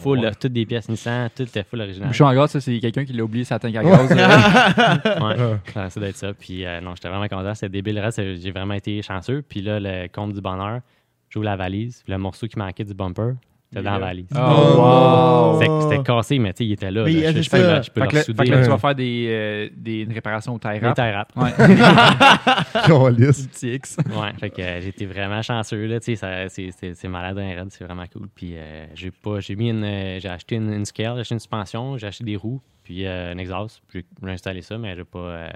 [0.00, 2.08] full, là, toutes des pièces Nissan, tout était full original.
[2.08, 4.10] Bouchon à gaz, ça, c'est quelqu'un qui l'a oublié sa tank à gaz.
[4.10, 4.16] euh,
[5.20, 6.32] Ouais, ça ça doit être ça.
[6.34, 7.94] Puis euh, non, j'étais vraiment content, c'était débile.
[7.96, 9.42] Le reste, j'ai vraiment été chanceux.
[9.48, 10.80] Puis là, le compte du bonheur,
[11.28, 13.34] j'ouvre la valise, puis le morceau qui manquait du bumper,
[13.72, 14.26] c'était dans la valise.
[14.34, 15.60] Oh, Oh, wow!
[15.90, 17.02] C'était- cassé, mais tu sais, il était là.
[17.02, 17.08] Là.
[17.32, 17.76] Je, je peux, ça.
[17.76, 18.38] le- je peux Fait le que, là, ressouder.
[18.44, 20.94] fait que là, tu vas faire des, euh, des une réparation au tie wrap.
[20.96, 21.38] tie.
[21.40, 21.50] Ouais.
[22.86, 23.46] Câlisse.
[23.48, 23.96] Petit X.
[24.06, 27.38] Ouais, fait que euh, j'étais vraiment chanceux là, tu sais, ça- c'est- c'est c'est malade
[27.38, 28.28] un raid, c'est vraiment cool.
[28.34, 31.34] Puis euh, j'ai pas, j'ai mis une, euh, j'ai acheté une, une scale, j'ai acheté
[31.34, 34.96] une suspension, j'ai acheté des roues, puis euh, un exhaust, puis j'ai installé ça, mais
[34.96, 35.48] j'ai pas, euh,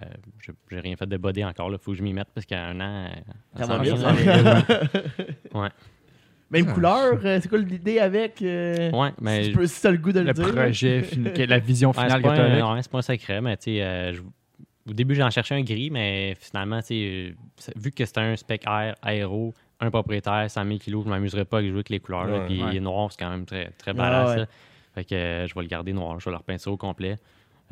[0.70, 2.60] j'ai rien fait de body encore là, faut que je m'y mette parce qu'il y
[2.60, 3.08] a un an, euh,
[3.58, 4.12] Ça s'en va bien, ça.
[4.12, 4.62] là.
[5.54, 5.68] Ouais,
[6.62, 9.90] Même couleur, euh, c'est quoi l'idée avec euh, ouais, mais si, tu peux, si t'as
[9.90, 10.52] le goût de le, Le dire.
[10.54, 13.56] projet, fin- que- la vision finale que tu as ouais, c'est pas un secret, mais
[13.56, 14.22] tu sais, euh, je-
[14.88, 18.36] au début, j'en cherchais un gris, mais finalement, tu sais, euh, vu que c'était un
[18.36, 22.00] spec air, aéro, un propriétaire, 100 000 kilos, je m'amuserais pas à jouer avec les
[22.00, 22.26] couleurs.
[22.26, 22.46] là, Ouais.
[22.46, 22.80] puis Ouais.
[22.80, 24.46] noir, c'est quand même très, très Ah, badass.
[24.94, 27.18] Fait que euh, je vais le garder noir, je vais le repeincer au complet.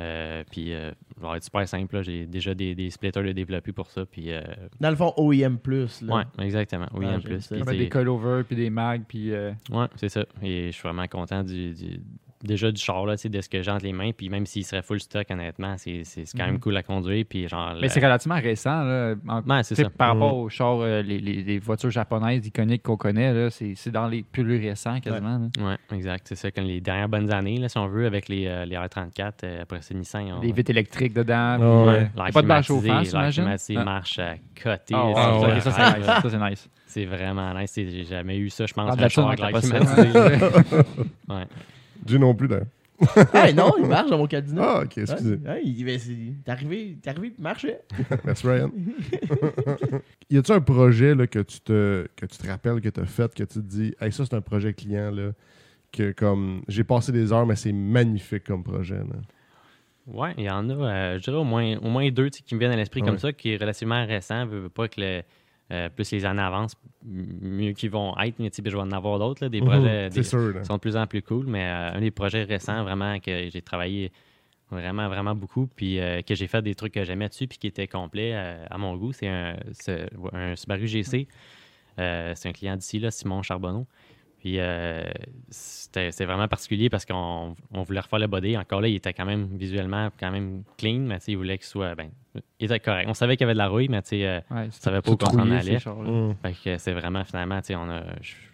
[0.01, 0.91] Euh, puis, euh,
[1.21, 1.97] ça va être super simple.
[1.97, 2.03] là.
[2.03, 4.05] J'ai déjà des, des splitters de développés pour ça.
[4.07, 4.41] Puis, euh,
[4.81, 5.59] Dans le fond, OEM.
[6.03, 6.15] Là.
[6.17, 6.87] ouais, exactement.
[6.95, 7.41] Oui, Ah, j'aime plus.
[7.41, 7.55] ça.
[7.57, 10.25] Puis, des sais, coilovers puis des mags puis euh, Ouais, c'est ça.
[10.43, 12.01] Et je suis vraiment content du, du-
[12.43, 14.11] déjà du char, là, tu sais, de ce que j'ai entre les mains.
[14.17, 16.61] Puis même s'il serait full stock, honnêtement, c'est c'est- c'est quand même Mhm.
[16.61, 17.25] cool à conduire.
[17.29, 19.91] Puis genre, mais le- c'est relativement récent là, en- Ouais, c'est tu sais, ça.
[19.91, 20.41] par rapport Mhm.
[20.45, 24.09] aux chars euh, les, les- les voitures japonaises iconiques qu'on connaît là, c'est c'est dans
[24.09, 25.49] les plus récents quasiment.
[25.59, 26.27] Oui, exact.
[26.29, 26.51] C'est ça.
[26.51, 29.63] Comme les dernières bonnes années, là, si on veut, avec les, euh, les R34, euh,
[29.63, 30.27] après c'est Nissan.
[30.27, 32.11] ils ont- des vitres électriques dedans euh, ouais.
[32.33, 33.79] pas de bain climatisé, chauffant l'air j'imagine?
[33.79, 33.85] Ah.
[33.85, 34.95] marche à côté.
[34.95, 35.61] Ah, ouais, ça, ouais.
[35.61, 36.07] ça, c'est nice.
[36.07, 36.69] Ça, c'est nice.
[36.93, 37.73] C'est vraiment nice.
[37.75, 38.95] J'ai jamais eu ça, je pense.
[38.99, 39.73] Ah, climatisé.
[41.29, 41.47] Ouais.
[42.05, 42.67] Dieu non plus, d'ailleurs.
[43.35, 44.63] hey, non, il marche dans mon cadenas.
[44.65, 45.35] Ah, ok, excusez.
[45.35, 46.15] Ouais, ouais, il, ben, c'est-
[46.45, 47.81] t'es arrivé, t'es arrivé, il marchait.
[48.25, 48.71] Merci, Ryan.
[50.31, 53.07] y a-tu un projet là, que, tu te, que tu te rappelles que tu as
[53.07, 55.33] fait, que tu te dis, hey, ça, c'est un projet client, là,
[55.91, 58.99] que comme j'ai passé des heures, mais c'est magnifique comme projet.
[58.99, 59.17] Là?
[60.07, 62.61] Ouais, il y en a, euh, je dirais au moins, au moins deux qui me
[62.61, 63.09] viennent à l'esprit Ouais.
[63.09, 64.47] comme ça, qui est relativement récent.
[64.47, 65.23] Veux, veux pas que le,
[65.73, 68.39] euh, plus les années avancent, mieux qu'ils vont être.
[68.39, 70.53] Mais je vais en avoir d'autres, des projets Mhm, des- sûr.
[70.55, 70.61] là.
[70.61, 71.47] qui sont de plus en plus cool.
[71.47, 74.13] Mais euh, un des projets récents, vraiment, que j'ai travaillé
[74.71, 77.67] vraiment, vraiment beaucoup, puis euh, que j'ai fait des trucs que j'aimais dessus, puis qui
[77.67, 79.57] étaient complets à mon goût, c'est un,
[80.57, 81.27] Subaru GC.
[81.97, 83.87] C'est un client d'ici, là, Simon Charbonneau.
[84.39, 84.59] Puis
[85.51, 88.57] c'était c'est vraiment particulier parce qu'on on voulait refaire le body.
[88.57, 91.95] Encore là, il était quand même visuellement quand même clean, mais il voulait qu'il soit.
[91.95, 92.11] Ben,
[92.59, 93.07] il était correct.
[93.09, 95.01] On savait qu'il y avait de la rouille, mais tu sais, euh, Ouais, Je savais
[95.03, 95.77] pas où qu'on s'en allait.
[95.77, 96.35] Mm.
[96.43, 98.03] fait que c'est vraiment finalement, tu sais, on a.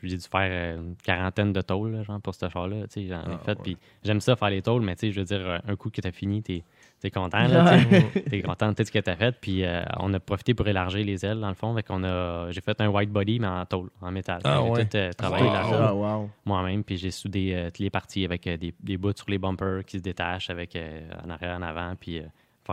[0.02, 2.86] J'ai dû faire euh, une quarantaine de tôles, là, genre, pour ce char-là.
[2.88, 3.50] Tu sais, j'en ai Ah, fait.
[3.52, 3.62] ouais.
[3.62, 6.00] Puis j'aime ça faire les tôles, mais tu sais, je veux dire, un coup que
[6.00, 6.64] t'as fini, t'es
[7.04, 8.22] es content, là, tu sais.
[8.22, 9.36] T'es content de tout ce que t'as fait.
[9.40, 11.72] Puis euh, on a profité pour élargir les ailes, dans le fond.
[11.76, 12.50] Fait qu'on a.
[12.50, 14.40] J'ai fait un white body, mais en tôle, en métal.
[14.44, 14.84] Ah, J'ai ouais.
[14.86, 15.52] tout euh, travaillé Wow.
[15.70, 16.30] tôle Ah, wow.
[16.44, 19.38] moi-même, puis j'ai soudé euh, toutes les parties avec euh, des, des bouts sur les
[19.38, 22.22] bumpers qui se détachent avec euh, en arrière, en avant, puis euh,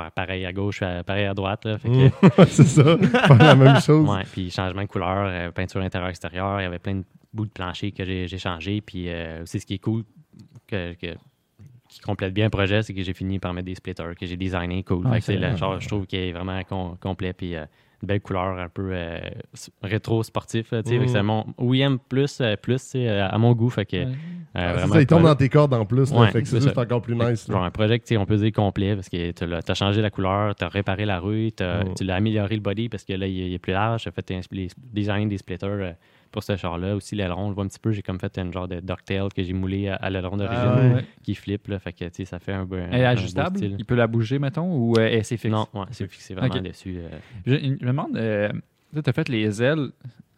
[0.01, 1.65] faire pareil à gauche, pareil à droite.
[1.65, 2.45] Là, fait que, Mm.
[2.47, 2.97] c'est ça.
[3.27, 4.07] Faire la même chose.
[4.09, 7.03] ouais, puis changement de couleur, euh, peinture intérieure-extérieure, il y avait plein de
[7.33, 10.03] bouts de plancher que j'ai changé, puis euh, aussi ce qui est cool,
[10.67, 11.15] que, que-
[11.89, 14.35] qui complète bien le projet, c'est que j'ai fini par mettre des splitters que j'ai
[14.37, 15.05] designé cool.
[15.05, 17.55] Ouais, Fait que c'est c'est le char, je trouve, qui est vraiment com- complet, puis
[17.55, 17.65] euh,
[18.01, 19.19] une belle couleur un peu euh,
[19.83, 20.71] rétro sportif.
[20.71, 20.99] là, Mm.
[20.99, 23.69] que c'est mon OEM plus, euh, plus à mon goût.
[23.69, 24.03] Fait que, Ouais.
[24.55, 26.11] euh, Ah, ça, il tombe dans tes cordes en plus.
[26.11, 26.81] là, Ouais, fait que c'est juste ça.
[26.81, 27.47] encore plus nice.
[27.49, 30.01] Genre un projet que tu sais, on peut dire complet parce que tu as, changé
[30.01, 31.93] la couleur, tu as réparé la rue, Mm.
[31.97, 34.03] tu l'as amélioré le body parce que là, il est, il est plus large.
[34.03, 35.91] Tu as fait les, design des splitters euh,
[36.35, 36.95] pour ce char-là.
[36.97, 37.91] Aussi, l'aileron, on le voit un petit peu.
[37.93, 40.75] J'ai comme fait un genre de ducktail que j'ai moulé à, à l'aileron d'origine Ah
[40.81, 40.93] ouais.
[40.95, 41.05] Ouais.
[41.23, 41.67] qui flippe.
[41.69, 43.57] Là, fait que ça fait un un- Elle est un beau ajustable?
[43.57, 43.75] style.
[43.79, 45.51] Il peut la bouger, mettons, ou euh, c'est fixe?
[45.53, 46.97] Non, ouais, c'est fixé vraiment dessus.
[46.99, 47.07] euh.
[47.45, 48.49] Je, je me demande, euh,
[48.93, 49.89] tu as fait les ailes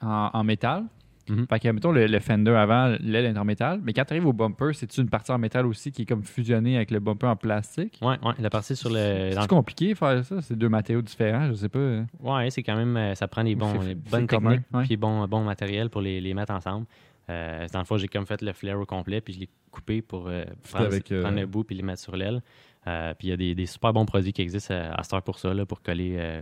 [0.02, 0.84] en, en métal?
[1.30, 1.46] Mhm.
[1.48, 3.80] Fait que, mettons, le, le fender avant, l'aile est en métal.
[3.84, 6.24] Mais quand tu arrives au bumper, c'est-tu une partie en métal aussi qui est comme
[6.24, 7.98] fusionnée avec le bumper en plastique?
[8.02, 9.32] Ouais, ouais, la partie sur le.
[9.34, 10.42] C'est compliqué de faire ça?
[10.42, 11.80] C'est deux matériaux différents, je sais pas.
[11.80, 12.96] le- Ouais, c'est quand même.
[12.98, 14.84] euh, Ça prend des bons, C'est- c'est bonnes techniques ouais.
[14.84, 16.86] puis bon, bon matériel pour les, les mettre ensemble.
[17.30, 20.02] Euh, dans le fond, j'ai comme fait le flare au complet, puis je l'ai coupé
[20.02, 22.42] pour euh, prendre, avec, euh, prendre le bout puis les mettre sur l'aile.
[22.88, 25.14] Euh, puis il y a des, des super bons produits qui existent à, à cette
[25.14, 26.42] heure pour ça, là, pour coller euh,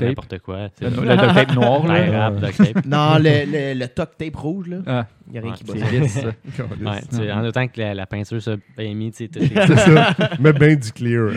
[0.00, 0.68] n'importe quoi.
[0.80, 2.24] Le, duct tape noir, Ouais, là.
[2.30, 2.84] rap, duct tape.
[2.86, 3.44] Non, le,
[3.74, 4.76] le, le toc tape rouge, là.
[4.86, 6.28] Ah, Il n'y a rien Ouais, qui bat c'est ça.
[6.80, 9.40] Ouais, tu sais, en autant que la, la peinture soit bien mise, tu sais, tout
[9.40, 10.14] est- C'est ça.
[10.38, 11.32] Mets bien du clear.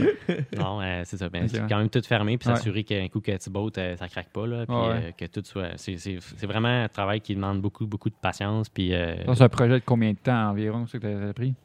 [0.57, 1.29] Non, euh, c'est ça.
[1.29, 1.59] Ben, ouais.
[1.67, 2.55] quand même tout fermé, puis Ouais.
[2.55, 4.93] s'assurer qu'un coup que tu bottes, euh, ça craque pas, là, puis Ouais, ouais.
[5.07, 5.69] euh, que tout soit.
[5.77, 9.35] C'est c'est- c'est vraiment un travail qui demande beaucoup, beaucoup de patience, puis euh, Ça,
[9.35, 11.55] C'est un projet de combien de temps environ, ça que tu as pris?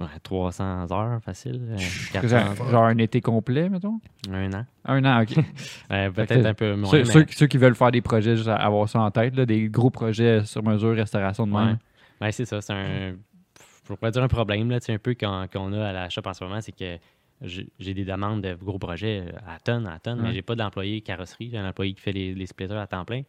[0.00, 4.00] Ouais, 300 heures facile, euh, Genre 400 genre un été complet, mettons?
[4.30, 4.64] un an.
[4.84, 5.36] Un an, OK.
[5.92, 6.90] Euh, Peut-être un peu moins.
[6.90, 9.44] ceux, mais- ceux- ceux qui veulent faire des projets, juste avoir ça en tête, là,
[9.46, 11.78] des gros projets sur mesure, restauration de même.
[12.20, 12.60] Ouais, c'est ça.
[12.60, 13.10] C'est un.
[13.12, 16.32] Je pourrais pas dire un problème, là, un peu qu'on a à la shop en
[16.32, 16.96] ce moment, c'est que
[17.42, 20.28] j'ai j'ai des demandes de gros projets euh, à tonnes, à tonnes, Ouais.
[20.28, 21.50] mais j'ai pas d'employé carrosserie.
[21.50, 23.22] J'ai un employé qui fait les, les splitters à temps plein,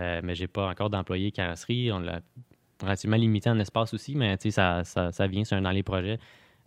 [0.00, 1.92] euh, mais j'ai pas encore d'employé carrosserie.
[1.92, 2.20] On l'a
[2.82, 6.18] relativement limité en espace aussi, mais ça, ça, ça vient c'est un dans les projets.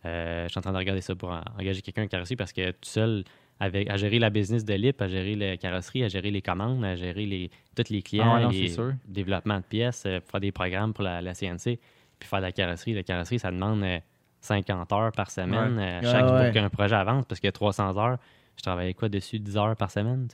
[0.06, 2.52] Euh, je suis en train de regarder ça pour en- engager quelqu'un en carrosserie parce
[2.52, 3.24] que tout seul,
[3.60, 6.84] avec, à gérer la business de LIP, à gérer la carrosserie, à gérer les commandes,
[6.84, 8.68] à gérer les, tous les clients, Ah ouais, les
[9.08, 11.80] développement de pièces, euh, faire des programmes pour la, la CNC,
[12.20, 12.94] puis faire de la carrosserie.
[12.94, 14.00] La carrosserie, ça demande euh,
[14.42, 16.46] 50 heures par semaine euh, Ah chaque ouais.
[16.46, 18.18] pour qu'un projet avance parce que 300 heures,
[18.58, 20.28] je travaillais quoi dessus 10 heures par semaine,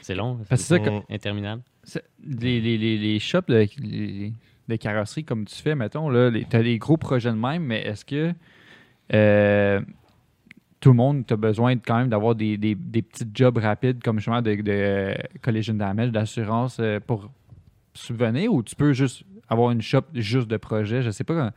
[0.00, 0.80] c'est long, c'est
[1.10, 1.62] interminable.
[2.26, 4.32] Les, les, les, shops les-
[4.68, 7.82] de carrosserie comme tu fais, mettons, là, tu as des gros projets de même, mais
[7.82, 8.32] est-ce que
[9.12, 9.80] euh,
[10.80, 14.02] tout le monde a besoin de, quand même d'avoir des, des, des petits jobs rapides
[14.02, 17.30] comme justement de, de collision damage, d'assurance euh, pour
[17.94, 21.02] subvenir ou tu peux juste avoir une shop juste de projet?
[21.02, 21.52] Je sais pas.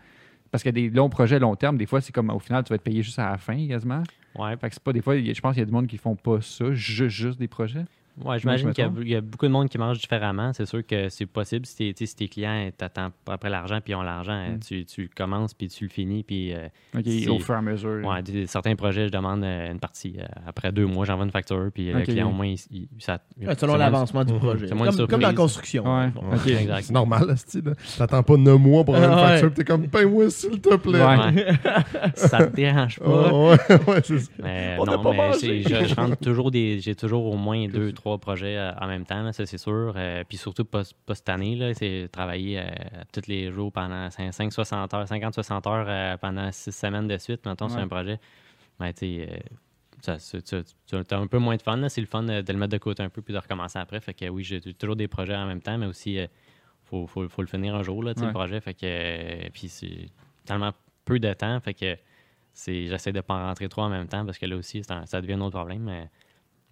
[0.51, 2.75] Parce que des longs projets long terme, des fois, c'est comme au final, tu vas
[2.75, 4.03] être payé juste à la fin quasiment.
[4.37, 5.71] Ouais, Fait que c'est pas des fois, y a- je pense qu'il y a du
[5.73, 7.83] monde qui font pas ça, juste, juste des projets.
[8.25, 10.51] Ouais, j'imagine qu'il y, a- y beaucoup de monde qui mange différemment.
[10.53, 13.95] C'est sûr que c'est possible si, tu si tes clients t'attendent après l'argent puis ils
[13.95, 14.59] ont l'argent, Mm.
[14.59, 16.23] tu, tu commences puis tu le finis.
[16.23, 18.05] Puis, euh, au fur et à mesure.
[18.05, 20.15] ouais, certains projets, je demande euh, une partie.
[20.19, 23.19] euh, après deux mois, j'envoie une facture puis le client, au moins, il, il- ça,
[23.39, 24.67] Ouais, selon l'avancement du projet.
[24.67, 25.83] Comme, comme dans la construction.
[25.83, 26.07] Ouais.
[26.09, 26.21] Bon.
[26.33, 26.47] Ok.
[26.47, 26.81] Exact.
[26.83, 27.73] C'est normal, là, style.
[27.97, 30.99] T'attends pas 9 mois pour avoir une facture, pis t'es comme, paye-moi s'il te plaît.
[32.15, 33.29] Ça te dérange pas.
[33.31, 33.57] Oh, ouais,
[33.87, 34.31] ouais, c'est ça.
[34.43, 36.79] Mais On n'a non, pas mais je rentre toujours des.
[36.79, 39.93] J'ai toujours au moins deux, trois projets euh, en même temps, là, ça c'est sûr.
[39.95, 42.65] Euh, puis surtout pas, pas cette année, là, c'est travailler euh,
[43.11, 47.67] tous les jours pendant 5-60 heures, 50-60 heures euh, pendant six semaines de suite, mettons,
[47.69, 48.19] sur un projet.
[48.79, 49.41] Mais tu sais,
[50.01, 51.75] ça, ça- tu tu as un peu moins de fun.
[51.77, 51.89] là.
[51.89, 53.99] C'est le fun de le mettre de côté un peu puis de recommencer après.
[53.99, 56.29] Fait que oui, j'ai toujours des projets en même temps, mais aussi, il
[56.85, 58.25] faut, faut, faut le finir un jour, là, Ouais.
[58.27, 58.61] le projet.
[58.61, 60.07] Fait que, puis c'est
[60.45, 60.71] tellement
[61.03, 61.97] peu de temps, fait que
[62.53, 65.05] c'est j'essaie de pas en rentrer trop en même temps parce que là aussi, un-
[65.05, 65.83] ça devient un autre problème.
[65.83, 66.09] Mais,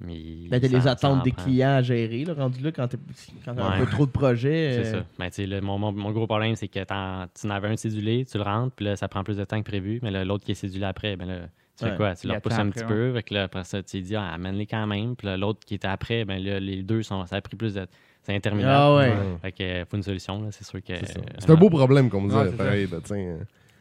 [0.01, 2.87] mais Ben, t'as les ça attentes en des clients à gérer, là, rendu là, quand
[2.87, 2.97] t'as
[3.45, 4.83] quand t'as un peu trop de projets.
[4.83, 5.05] C'est euh, ça.
[5.17, 8.25] Ben, là, mon, mon- mon gros problème, c'est que t'en- tu en avais un cédulé,
[8.29, 9.99] tu le rentres, puis là, ça prend plus de temps que prévu.
[10.03, 11.35] Mais l'autre qui est cédulé après, ben là,
[11.77, 11.91] tu Ouais.
[11.91, 12.15] fais quoi?
[12.15, 13.13] Tu le repousses attend un après, petit peu.
[13.13, 15.15] Fait que là, après ça, tu dis, ah, amène-les quand même.
[15.15, 17.87] Puis l'autre qui était après, ben là, les deux, sont, ça a pris plus de.
[18.23, 18.73] C'est interminable.
[18.75, 19.09] Ah ouais.
[19.09, 19.37] Ouais.
[19.41, 20.93] Fait que faut une solution, là, c'est sûr que.
[21.05, 22.51] C'est euh, C'est un beau problème, comme on Ouais, disait.
[22.51, 23.37] c'est pareil, ben, tiens,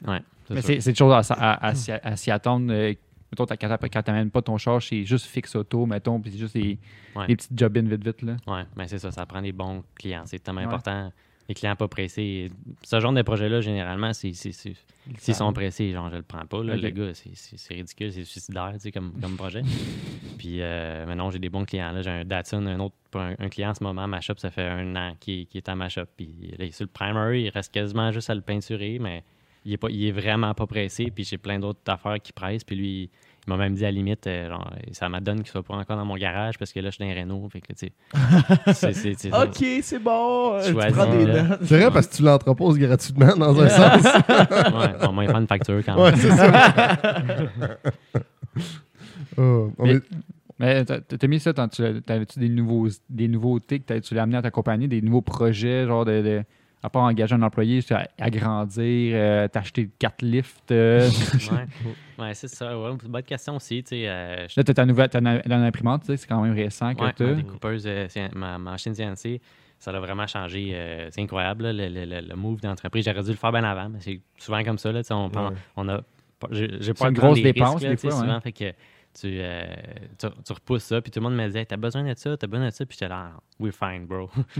[0.06, 0.18] Ouais,
[0.50, 0.64] Mais sûr.
[0.66, 2.66] c'est c'est des choses à, à- à s'y- à s'y attendre.
[2.70, 2.92] euh,
[3.40, 6.38] mettons, t'as- quand tu n'amènes pas ton charge, c'est juste fixe auto, mettons, puis c'est
[6.38, 6.78] juste des,
[7.16, 7.26] Ouais.
[7.26, 8.22] des petites job-in vite, vite.
[8.46, 10.22] Ouais, mais c'est ça, ça prend des bons clients.
[10.26, 10.66] C'est tellement Ouais.
[10.66, 11.12] important.
[11.46, 12.50] Les clients pas pressés.
[12.82, 16.62] Ce genre de projet-là, généralement, S'ils sont pressés, genre, je le prends pas.
[16.64, 16.74] Là.
[16.76, 19.60] Le gars, c'est- ridicule, c'est suicidaire, tu sais, comme, comme projet.
[20.38, 21.92] Puis euh, maintenant, j'ai des bons clients.
[21.92, 24.50] Là, j'ai un Datsun, un autre un, un client en ce moment, ma shop, ça
[24.50, 26.04] fait un an qui, qui est à ma shop.
[26.16, 29.22] Puis là, il est sur le primer, il reste quasiment juste à le peinturer, mais
[29.66, 31.10] il est, pas, il est vraiment pas pressé.
[31.14, 32.64] Puis j'ai plein d'autres affaires qui pressent.
[32.64, 33.10] Puis lui,
[33.46, 35.96] il m'a même dit à la limite, euh, genre, ça m'adonne qu'il soit pas encore
[35.96, 37.48] dans mon garage parce que là, je suis dans un Renault.
[37.50, 37.92] Fait que, tu sais,
[38.74, 40.58] c'est- c'est- c'est- Ok, c'est bon.
[40.64, 41.58] Tu prends des notes.
[41.64, 44.02] C'est vrai parce que tu l'entreposes gratuitement dans un sens.
[44.28, 46.04] ouais, on m'a fait une facture quand même.
[46.04, 47.06] Ouais, c'est ça.
[49.36, 50.02] Oh, on Mais- est-
[50.60, 54.42] Mais t'as mis ça, t'avais-tu des, nouveaux, des nouveautés que t'as- tu l'as amené à
[54.42, 56.22] ta compagnie, des nouveaux projets, genre de.
[56.22, 56.42] de
[56.84, 60.70] à part engager un employé, c'est à- agrandir, euh, t'acheter quatre lifts.
[60.70, 61.08] euh.
[61.50, 61.66] ouais,
[62.18, 62.78] ouais c'est ça.
[62.78, 63.82] Ouais, c'est une bonne question aussi.
[63.82, 66.42] Tu sais, euh, je- là, t'as ta nouvelle t'as une, une imprimante, tu c'est quand
[66.42, 69.40] même récent que ouais, découpeuse, euh, ma, ma machine CNC,
[69.78, 70.72] ça a vraiment changé.
[70.74, 73.04] euh, c'est incroyable, là, le, le- le- move d'entreprise.
[73.06, 74.92] J'aurais dû le faire bien avant, mais c'est souvent comme ça.
[74.92, 76.02] Là, tu sais, on, prend- on a,
[76.38, 78.26] pas- j'ai pas une grosse des dépense, risques, là, des tu fois, ouais.
[78.26, 78.72] souvent, fait que
[79.18, 79.64] tu, euh,
[80.18, 82.46] tu, tu repousses ça, puis tout le monde me disait, t'as besoin de ça, t'as
[82.46, 84.28] besoin de ça, puis j'étais là, Ah, we're fine, bro.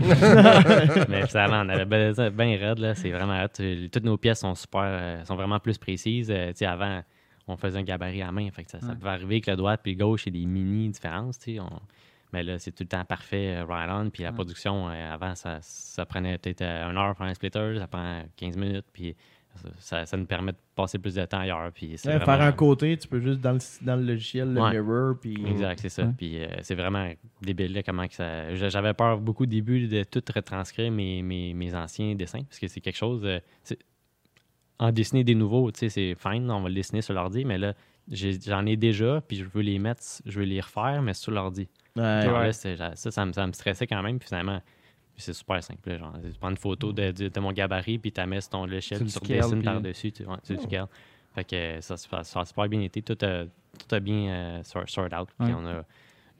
[1.09, 1.85] Mais finalement, on avait
[2.31, 3.45] bien raide, là, c'est vraiment.
[3.53, 6.31] Tu- Toutes nos pièces sont super, euh, sont vraiment plus précises.
[6.31, 7.01] Euh, tu sais, avant,
[7.47, 9.77] on faisait un gabarit à main, fait que ça, ça pouvait arriver que le droit
[9.77, 11.59] puis le gauche, il y a des mini différences, tu sais.
[11.59, 11.81] on-
[12.33, 14.09] Mais là, c'est tout le temps parfait, right on.
[14.09, 14.35] Puis la Ouais.
[14.35, 18.85] production, avant, ça, ça prenait peut-être une heure pour un splitter, ça prend 15 minutes,
[18.91, 19.15] puis
[19.79, 21.71] ça, nous permet de passer plus de temps ailleurs.
[21.73, 24.53] Puis c'est Ouais, vraiment- Faire un côté, tu peux juste dans le, dans le logiciel,
[24.53, 24.71] le Ouais.
[24.71, 25.35] mirror, puis.
[25.47, 26.03] Exact, c'est ça.
[26.03, 26.13] Ouais.
[26.17, 27.09] Puis euh, c'est vraiment
[27.41, 28.53] débile là, comment que ça.
[28.55, 32.59] j'a- J'avais peur beaucoup au début de tout retranscrire mes, mes, mes anciens dessins, parce
[32.59, 33.21] que c'est quelque chose.
[33.25, 33.39] euh,
[34.77, 37.57] en dessiner des nouveaux, tu sais, c'est fine, on va le dessiner sur l'ordi, mais
[37.57, 37.73] là,
[38.11, 41.69] j'en ai déjà, puis je veux les mettre, je veux les refaire, mais sur l'ordi.
[41.95, 42.27] Ouais.
[42.29, 42.51] Ouais.
[42.51, 44.61] ça, ça, me, ça me stressait quand même, puis finalement.
[45.17, 45.97] C'est super simple.
[45.97, 48.67] Genre, tu prends une photo de, de- de mon gabarit, puis tu mets sur ton
[48.67, 50.11] Sur puis tu redessines par-dessus.
[50.11, 50.87] Tu, ouais, sur le scale.
[51.33, 53.01] Fait que ça, se fait- ça a super bien été.
[53.01, 54.83] Tout a, tout a bien euh, sort,
[55.19, 55.29] out.
[55.39, 55.83] Puis on a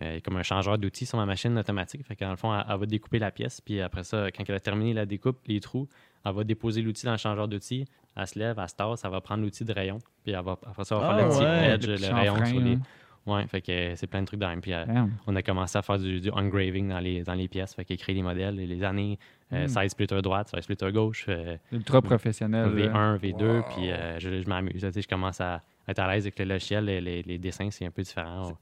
[0.01, 2.05] euh, comme un changeur d'outils sur ma machine automatique.
[2.05, 4.43] Fait que dans le fond, elle, elle va découper la pièce, puis après ça, quand
[4.47, 5.87] elle a terminé la découpe, les trous,
[6.25, 7.85] elle va déposer l'outil dans le changeur d'outils.
[8.17, 10.53] Elle se lève, elle se tasse, elle va prendre l'outil de rayon, puis elle va,
[10.65, 11.93] après ça, elle va Ah faire le petit ouais.
[11.95, 12.77] edge, Le rayon sur les.
[13.25, 14.39] Ouais, fait que euh, c'est plein de trucs.
[14.61, 15.11] Puis euh, Damn.
[15.25, 17.97] on a commencé à faire du, du engraving dans les, dans les pièces, fait qu'il
[17.97, 19.17] crée les modèles et les années,
[19.51, 19.67] euh, Mm.
[19.67, 22.75] side splitter droite, side splitter gauche, euh, Ultra professionnel.
[22.75, 23.15] là.
[23.15, 23.63] V1, V2, Wow.
[23.75, 24.73] puis euh, je, je m'amuse.
[24.73, 27.69] Tu sais, Je commence à être à l'aise avec le logiciel, les, les- les dessins,
[27.71, 28.51] c'est un peu différent.
[28.51, 28.57] On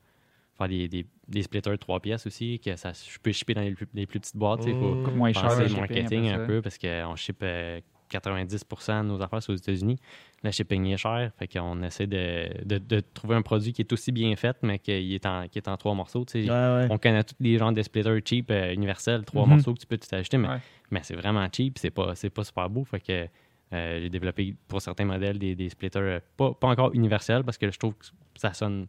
[0.57, 3.61] faire des, des, des splitters de trois pièces aussi, que ça, je peux shipper dans
[3.61, 4.61] les plus, les plus petites boîtes.
[4.61, 5.03] tu sais, faut Mm.
[5.03, 7.79] Comme moins penser le marketing un peu parce qu'on ship euh,
[8.11, 9.97] 90% de nos affaires aux États-Unis.
[10.43, 13.93] Le shipping est cher, fait qu'on essaie de, de, de trouver un produit qui est
[13.93, 16.25] aussi bien fait, mais qui est en, qui est en trois morceaux.
[16.35, 16.87] Ouais, ouais.
[16.89, 19.49] On connaît tous les genres de splitters cheap, euh, universels, trois Mhm.
[19.51, 20.57] morceaux que tu peux tout acheter, mais, Ouais.
[20.91, 22.83] mais c'est vraiment cheap, c'est pas, c'est pas super beau.
[22.83, 23.27] Fait que
[23.73, 27.57] euh, j'ai développé pour certains modèles des, des splitters euh, pas, pas encore universels parce
[27.57, 28.05] que je trouve que
[28.35, 28.87] ça sonne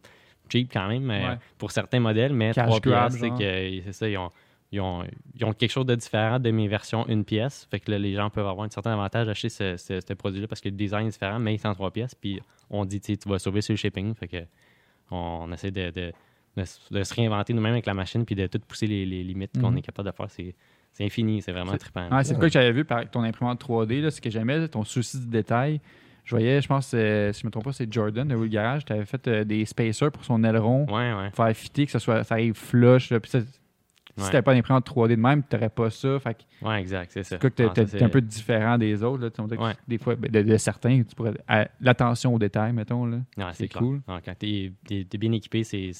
[0.49, 1.37] cheap quand même mais, Ouais.
[1.57, 4.29] pour certains modèles, mais Cash trois c'est ça, ils ont,
[4.75, 5.03] ils, ont,
[5.35, 7.67] ils ont quelque chose de différent de mes versions une pièce.
[7.71, 10.47] Fait que là, les gens peuvent avoir un certain avantage d'acheter ce, ce- ce produit-là
[10.47, 12.13] parce que le design est différent, mais il est en trois pièces.
[12.15, 12.39] Puis
[12.69, 14.13] on dit, tu vas sauver sur le shipping.
[14.15, 14.43] Fait que
[15.11, 16.11] on, essaie de, de-
[16.57, 19.23] de s- de se réinventer nous-mêmes avec la machine puis de tout pousser les, les
[19.23, 19.77] limites qu'on Mhm.
[19.77, 20.29] est capable de faire.
[20.29, 20.55] C'est
[20.91, 22.07] c'est infini, c'est vraiment C'est- trippant.
[22.09, 24.85] Ouais, c'est cas que j'avais vu par ton imprimante 3D, là, ce que j'aimais, ton
[24.85, 25.81] souci du détail.
[26.23, 28.49] Je voyais, je pense, euh, si je ne me trompe pas, c'est Jordan de Will
[28.49, 28.85] Garage.
[28.85, 31.29] Tu avais fait euh, des spacers pour son aileron, Ouais, ouais.
[31.31, 33.09] pour faire fitter, que ça, soit, ça arrive flush.
[33.11, 33.41] là, puis ça-
[34.17, 34.27] Si Ouais.
[34.27, 36.17] n'avais pas d'imprimante 3D de même, tu n'aurais pas ça.
[36.19, 37.35] Fait que Ouais, exact, c'est ça.
[37.37, 39.23] que Ah, ça, tu es un peu différent des autres.
[39.23, 39.73] Là, On Ouais.
[39.87, 41.33] Des fois, ben, de, de certains, tu pourrais.
[41.81, 43.05] L'attention au détail, mettons.
[43.05, 43.17] Là.
[43.37, 44.01] Ouais, c'est cool.
[44.07, 45.91] quand tu es, bien équipé, c'est,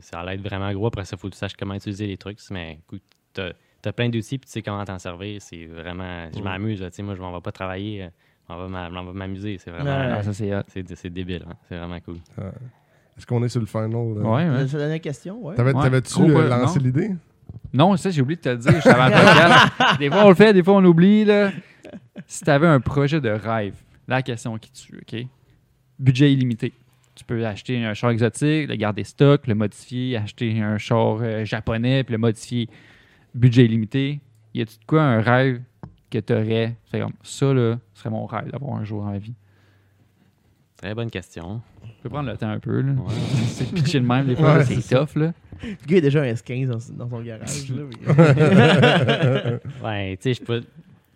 [0.00, 0.86] ça l'aide vraiment gros.
[0.88, 2.38] Après ça, il faut que tu saches comment utiliser les trucs.
[2.50, 3.02] Mais écoute,
[3.34, 5.40] tu as, plein d'outils puis tu sais comment t'en servir.
[5.40, 6.28] C'est vraiment.
[6.36, 6.80] Je m'amuse.
[7.02, 8.02] Moi, je m'en vais pas travailler.
[8.04, 8.08] euh,
[8.50, 8.54] je
[8.90, 9.58] m'en vais m'amuser.
[9.58, 9.84] C'est vraiment.
[9.96, 10.52] Ouais.
[10.52, 10.64] Ah,
[10.96, 11.44] c'est débile.
[11.48, 11.54] hein.
[11.68, 12.16] C'est vraiment cool.
[13.16, 13.90] Est-ce qu'on est sur le final?
[13.90, 13.98] là?
[14.22, 14.66] Ouais, ouais.
[14.68, 15.56] C'est la dernière question, ouais.
[15.56, 15.82] T'avais- Ouais.
[15.82, 17.10] T'avais-tu euh, lancé l'idée?
[17.72, 18.72] Non, ça, j'ai oublié de te le dire.
[18.72, 19.98] Je podcast.
[19.98, 21.24] Des fois, on le fait, des fois, on l'oublie.
[21.24, 21.50] Là.
[22.26, 23.74] Si tu avais un projet de rêve,
[24.06, 25.26] la question qui tue, OK?
[25.98, 26.72] Budget illimité.
[27.14, 31.44] Tu peux acheter un char exotique, le garder stock, le modifier, acheter un char euh,
[31.44, 32.68] japonais, puis le modifier.
[33.34, 34.20] Budget illimité.
[34.54, 35.60] Y a-tu de quoi un rêve
[36.10, 36.76] que tu aurais?
[36.90, 39.34] Comme ça, là, ce serait mon rêve d'avoir un jour dans ma vie.
[40.80, 41.60] Très bonne question.
[41.84, 42.80] Je peux prendre le temps un peu.
[42.80, 42.92] Là.
[42.92, 43.14] Ouais.
[43.48, 45.16] c'est pitché de même, des fois, Ouais, c'est c'est tough.
[45.16, 45.32] Là.
[45.62, 47.70] Le gars a déjà un S15 dans, dans son garage.
[47.70, 50.62] là, mais- Ouais, tu sais, je peux.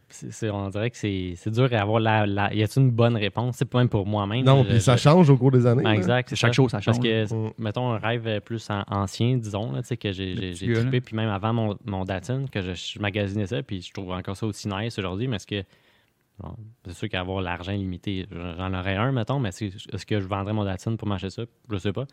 [0.08, 2.90] c'est- c'est- on dirait que c'est, c'est dur à avoir la, la- Y a-t-il une
[2.90, 3.54] bonne réponse?
[3.58, 4.44] C'est pas même pour moi-même.
[4.44, 5.88] Non, Je- puis ça je- change au cours des années.
[5.94, 6.28] Exact.
[6.30, 6.56] c'est Chaque ça.
[6.56, 6.96] chose, ça change.
[6.96, 7.52] Parce que, Mm.
[7.58, 10.72] mettons, un rêve euh, plus an- ancien, disons, là, tu sais, que j'ai, j'ai, j'ai
[10.72, 14.10] trippé, puis même avant mon, mon Datsun, que je, je magasinais ça, puis je trouve
[14.10, 15.62] encore ça aussi nice aujourd'hui, mais est-ce que.
[16.86, 20.64] C'est sûr qu'avoir l'argent limité, j'en aurais un, mettons, mais est-ce que, je vendrais mon
[20.64, 21.42] Datsun pour m'acheter ça?
[21.70, 22.04] Je sais pas.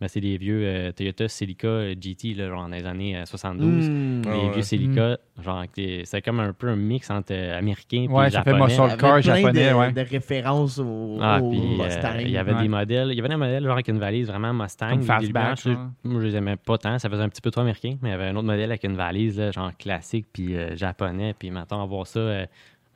[0.00, 3.24] Mais c'est des vieux euh, Toyota Celica euh, GT, là, genre dans les années euh,
[3.26, 3.90] 72.
[3.90, 4.22] Hmm.
[4.26, 4.50] Ah Les ouais.
[4.52, 8.30] vieux Celica, genre, que c'est comme un peu un mix entre euh, américain et Ouais,
[8.30, 8.78] ça fait japonais.
[8.78, 9.90] muscle car japonais, de, ouais.
[9.92, 12.14] de références au, Ah, au puis euh, Mustang.
[12.20, 12.62] il y avait Ouais.
[12.62, 13.08] des modèles.
[13.10, 15.00] Il y avait des modèles genre avec une valise vraiment Mustang.
[15.00, 15.88] Fastback, je- genre.
[16.04, 16.96] Moi, je les aimais pas tant.
[17.00, 17.96] Ça faisait un petit peu trop américain.
[18.00, 20.76] Mais il y avait un autre modèle avec une valise, là, genre classique, puis euh,
[20.76, 21.34] japonais.
[21.36, 22.20] Puis maintenant, avoir ça,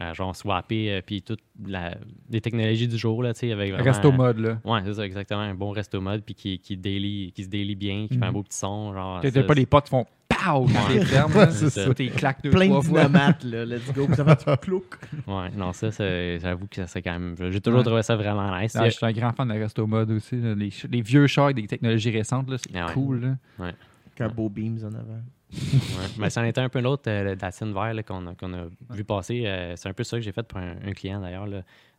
[0.01, 1.41] euh, euh, genre swappé, euh, puis toutes
[2.31, 3.85] les technologies du jour, là, tu sais, avec vraiment...
[3.85, 4.59] Resto mode, là.
[4.65, 5.41] Ouais, c'est ça, exactement.
[5.41, 8.29] Un bon resto mode, puis qui, qui, daily, qui se daily bien, qui fait un
[8.29, 8.33] Mhm.
[8.35, 8.93] beau petit son.
[8.93, 10.99] Genre, T'as pas les potes qui font POW quand Ouais.
[10.99, 11.35] t'es ferme.
[11.35, 11.51] là.
[11.51, 11.85] C'est ça.
[11.85, 13.05] Toi, t'es claques deux, Plein trois de fois.
[13.05, 13.65] dynamates, là.
[13.65, 14.07] Let's go.
[14.07, 14.85] Puis ça fait du plouc.
[15.27, 17.37] Ouais, non, ça, c'est- j'avoue que ça serait quand même...
[17.51, 17.85] J'ai toujours Ouais.
[17.85, 18.77] trouvé ça vraiment nice.
[18.83, 20.37] Je suis un grand fan de Resto Mode aussi.
[20.37, 20.55] là.
[20.55, 22.93] Les, vieux chars avec des technologies récentes, là, c'est Ah ouais.
[22.95, 23.37] cool.
[23.59, 23.73] Là.
[24.21, 25.21] Un beau Beams en avant.
[25.53, 26.07] Ouais.
[26.19, 29.45] Mais c'en était un peu l'autre, euh, Datsun vert qu'on a, qu'on a vu passer.
[29.47, 31.47] euh, c'est un peu ça que j'ai fait pour un, un client d'ailleurs.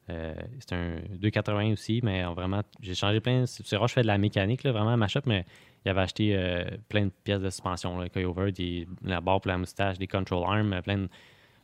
[0.10, 3.46] Euh, c'est un 280 aussi, mais vraiment, j'ai changé plein.
[3.46, 5.46] C'est rare, je fais de la mécanique, là, vraiment à ma shop, mais
[5.86, 9.50] il avait acheté euh, plein de pièces de suspension, là, coilover, des, la barre pour
[9.50, 11.10] la moustache, des control arms, euh, plein de,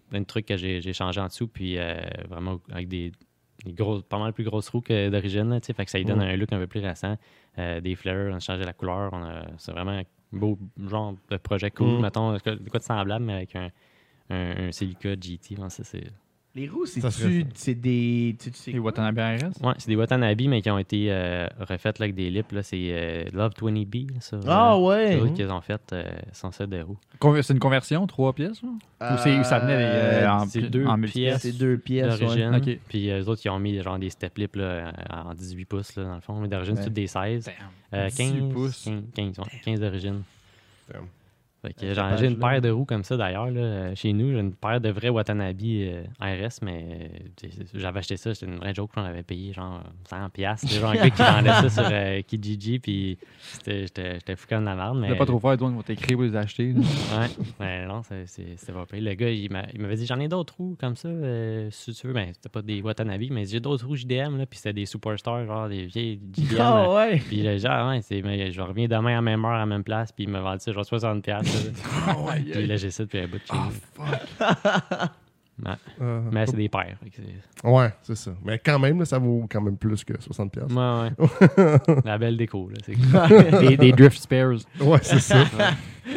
[0.10, 1.78] plein de trucs que j'ai changé en dessous, puis
[2.30, 3.11] vraiment avec des,
[3.64, 6.36] des grosses, pas mal plus grosses roues que d'origine, fait que ça lui donne un
[6.36, 7.16] look un peu plus récent.
[7.60, 9.11] Euh, des flares, on a changé la couleur,
[9.57, 10.02] c'est vraiment
[10.32, 10.58] beau
[10.88, 12.02] genre de projet cool, Mm.
[12.02, 12.40] mettons, de
[12.70, 13.70] quoi de semblable, mais avec un,
[14.30, 14.72] un, un
[15.20, 16.12] GT, ça c'est...
[16.56, 18.36] Les roues, c'est des.
[18.42, 18.82] Tu, tu sais quoi?
[18.82, 19.64] Watanabe RS.
[19.64, 22.64] Ouais, c'est des Watanabe, mais qui ont été euh, refaites là, avec des lips, là,
[22.64, 24.40] c'est euh, Love 20B, là, ça.
[24.48, 25.08] Ah euh, ouais!
[25.12, 26.04] C'est eux qu'ils ont fait euh,
[26.34, 26.98] sans ça des roues.
[27.44, 28.64] C'est une conversion, trois pièces?
[28.64, 28.80] Ou
[29.20, 31.44] c'est- ça venait Euh, euh, en, deux en pièces.
[31.44, 32.14] C'est deux pièces.
[32.20, 32.26] ouais.
[32.26, 32.56] d'origine.
[32.56, 32.80] Ok.
[32.90, 35.96] Puis euh, eux autres, ils ont mis genre des step lips là, en 18 pouces,
[35.98, 36.40] là, dans le fond.
[36.40, 36.80] Mais d'origine, Ouais.
[36.82, 37.46] c'est toutes des 16.
[37.46, 37.54] Damn.
[37.94, 38.84] Euh, 18 15, pouces.
[38.86, 39.04] 15,
[39.36, 40.24] 15, ouais, 15 d'origine.
[41.94, 43.49] Genre, c'est j'ai une paire de roues comme ça d'ailleurs.
[43.52, 46.86] là, euh, Chez nous, j'ai une paire de vrais Watanabe euh, RS, mais
[47.44, 50.30] euh, j'avais acheté ça, c'était une vraie joke qu'on avait payé genre 100$.
[50.30, 50.68] piastres.
[50.68, 53.18] C'était genre un gars qui vendait ça sur euh, Kijiji, puis
[53.65, 54.98] j'étais j'étais fou comme de la merde.
[54.99, 56.73] Mais, pas trop faire, toi, ils vont t'écrire pour les acheter.
[57.19, 57.27] Ouais,
[57.60, 59.02] mais non, c'est- pas payé.
[59.02, 61.94] Le gars, il m'a- il m'avait dit j'en ai d'autres roues comme ça, euh, si
[61.94, 62.14] tu veux.
[62.14, 65.45] Ben, c'était pas des Watanabe, mais j'ai d'autres roues JDM, là, puis c'était des superstars,
[65.45, 66.56] genre des vieilles JDM.
[66.60, 66.94] Ah là.
[66.94, 67.18] ouais!
[67.18, 69.60] Puis j'ai dit, ah ouais, c'est- mais je reviens demain à la même heure, à
[69.60, 71.49] la même place, puis il m'a vendu ça genre 60$.
[72.52, 74.06] Puis là, j'ai ça depuis un bout de chez nous.
[75.62, 75.72] Ouais.
[76.02, 76.96] Euh, Mais c'est des paires.
[77.04, 78.32] fait que c'est- Ouais, c'est ça.
[78.46, 80.50] Mais quand même, là, ça vaut quand même plus que 60$.
[80.52, 80.74] piastres.
[80.74, 81.12] Ouais,
[81.66, 82.02] ouais.
[82.06, 82.78] La belle déco, là.
[82.86, 82.94] C'est
[83.52, 83.60] cool.
[83.68, 84.54] des, des drift spares.
[84.80, 85.44] Ouais, c'est ça.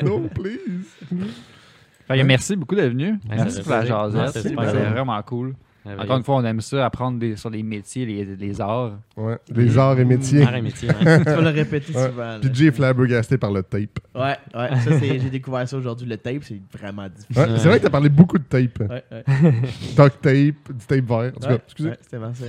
[0.04, 0.86] no, please.
[2.06, 3.14] Fait que merci beaucoup d'être venu.
[3.14, 4.10] Ouais, Merci pour la plaisir.
[4.12, 4.44] jasette.
[4.44, 4.90] Ouais, super.
[4.92, 5.56] vraiment cool.
[5.84, 8.98] La Encore une fois, on aime ça, apprendre des- sur les métiers, les, les arts.
[9.16, 10.42] Ouais, les arts et métiers.
[10.42, 11.18] Art et métier, ouais.
[11.18, 12.06] tu vas le répéter Ouais.
[12.08, 12.38] souvent.
[12.40, 13.98] Puis Jay est flabbergasté par le tape.
[14.14, 14.76] Ouais, ouais.
[14.80, 16.06] Ça, c'est- j'ai découvert ça aujourd'hui.
[16.08, 17.36] Le tape, c'est vraiment difficile.
[17.36, 18.78] Ouais, C'est vrai que t'as parlé beaucoup de tape.
[18.80, 19.24] Ouais, ouais.
[19.96, 20.32] Talk tape,
[20.72, 21.32] du tape vert.
[21.36, 21.88] En tout cas, excusez.
[21.90, 22.46] ouais, c'était vraiment- c'est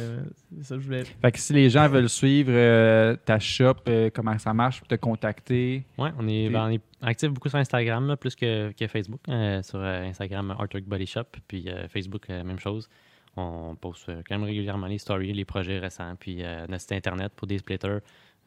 [0.58, 1.04] c'est ça que je voulais.
[1.04, 4.88] Fait que si les gens veulent suivre euh, ta shop, euh, comment ça marche, pour
[4.88, 5.84] te contacter?
[5.98, 9.20] Ouais, on est, ben, on est actif beaucoup sur Instagram, là, plus que, que Facebook.
[9.30, 12.88] Euh, sur euh, Instagram, Artwork Body Shop, puis euh, Facebook, euh, même chose.
[13.36, 16.92] On poste euh, quand même régulièrement les stories, les projets récents, puis euh, notre site
[16.92, 18.00] internet pour des splitters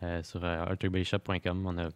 [0.03, 1.67] euh, sur artworkbodyshop.com.
[1.67, 1.89] On a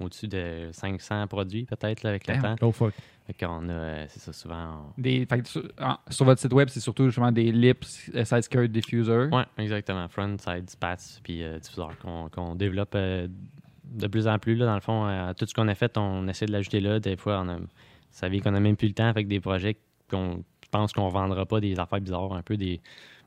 [0.00, 2.54] au-dessus de 500 produits peut-être avec le temps.
[2.60, 2.94] Oh fuck.
[3.28, 4.92] A, c'est ça, souvent.
[4.96, 8.68] on- Des, fait que sur, votre site web, c'est surtout justement des lips, side skirt
[8.68, 9.26] diffuser.
[9.32, 10.06] Ouais, exactement.
[10.08, 14.54] Front, side, spats, puis diffuseur qu'on qu'on développe de plus en plus.
[14.54, 17.00] Là, dans le fond, tout ce qu'on a fait, on essaie de l'ajouter là.
[17.00, 17.66] Des fois, on a, vous
[18.12, 19.76] savez qu'on a même plus le temps avec des projets
[20.08, 22.80] qu'on pense qu'on vendra pas des affaires bizarres, un peu des.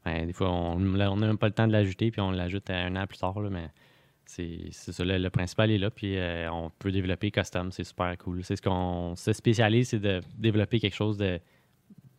[0.05, 2.95] ben, des fois, on n'a même pas le temps de l'ajouter, puis on l'ajoute un
[2.95, 3.39] an plus tard.
[3.39, 3.69] là, mais
[4.25, 7.83] c'est c'est ça, le, le principal est là, puis euh, on peut développer custom, c'est
[7.83, 8.43] super cool.
[8.43, 11.39] C'est ce qu'on se spécialise, c'est de développer quelque chose de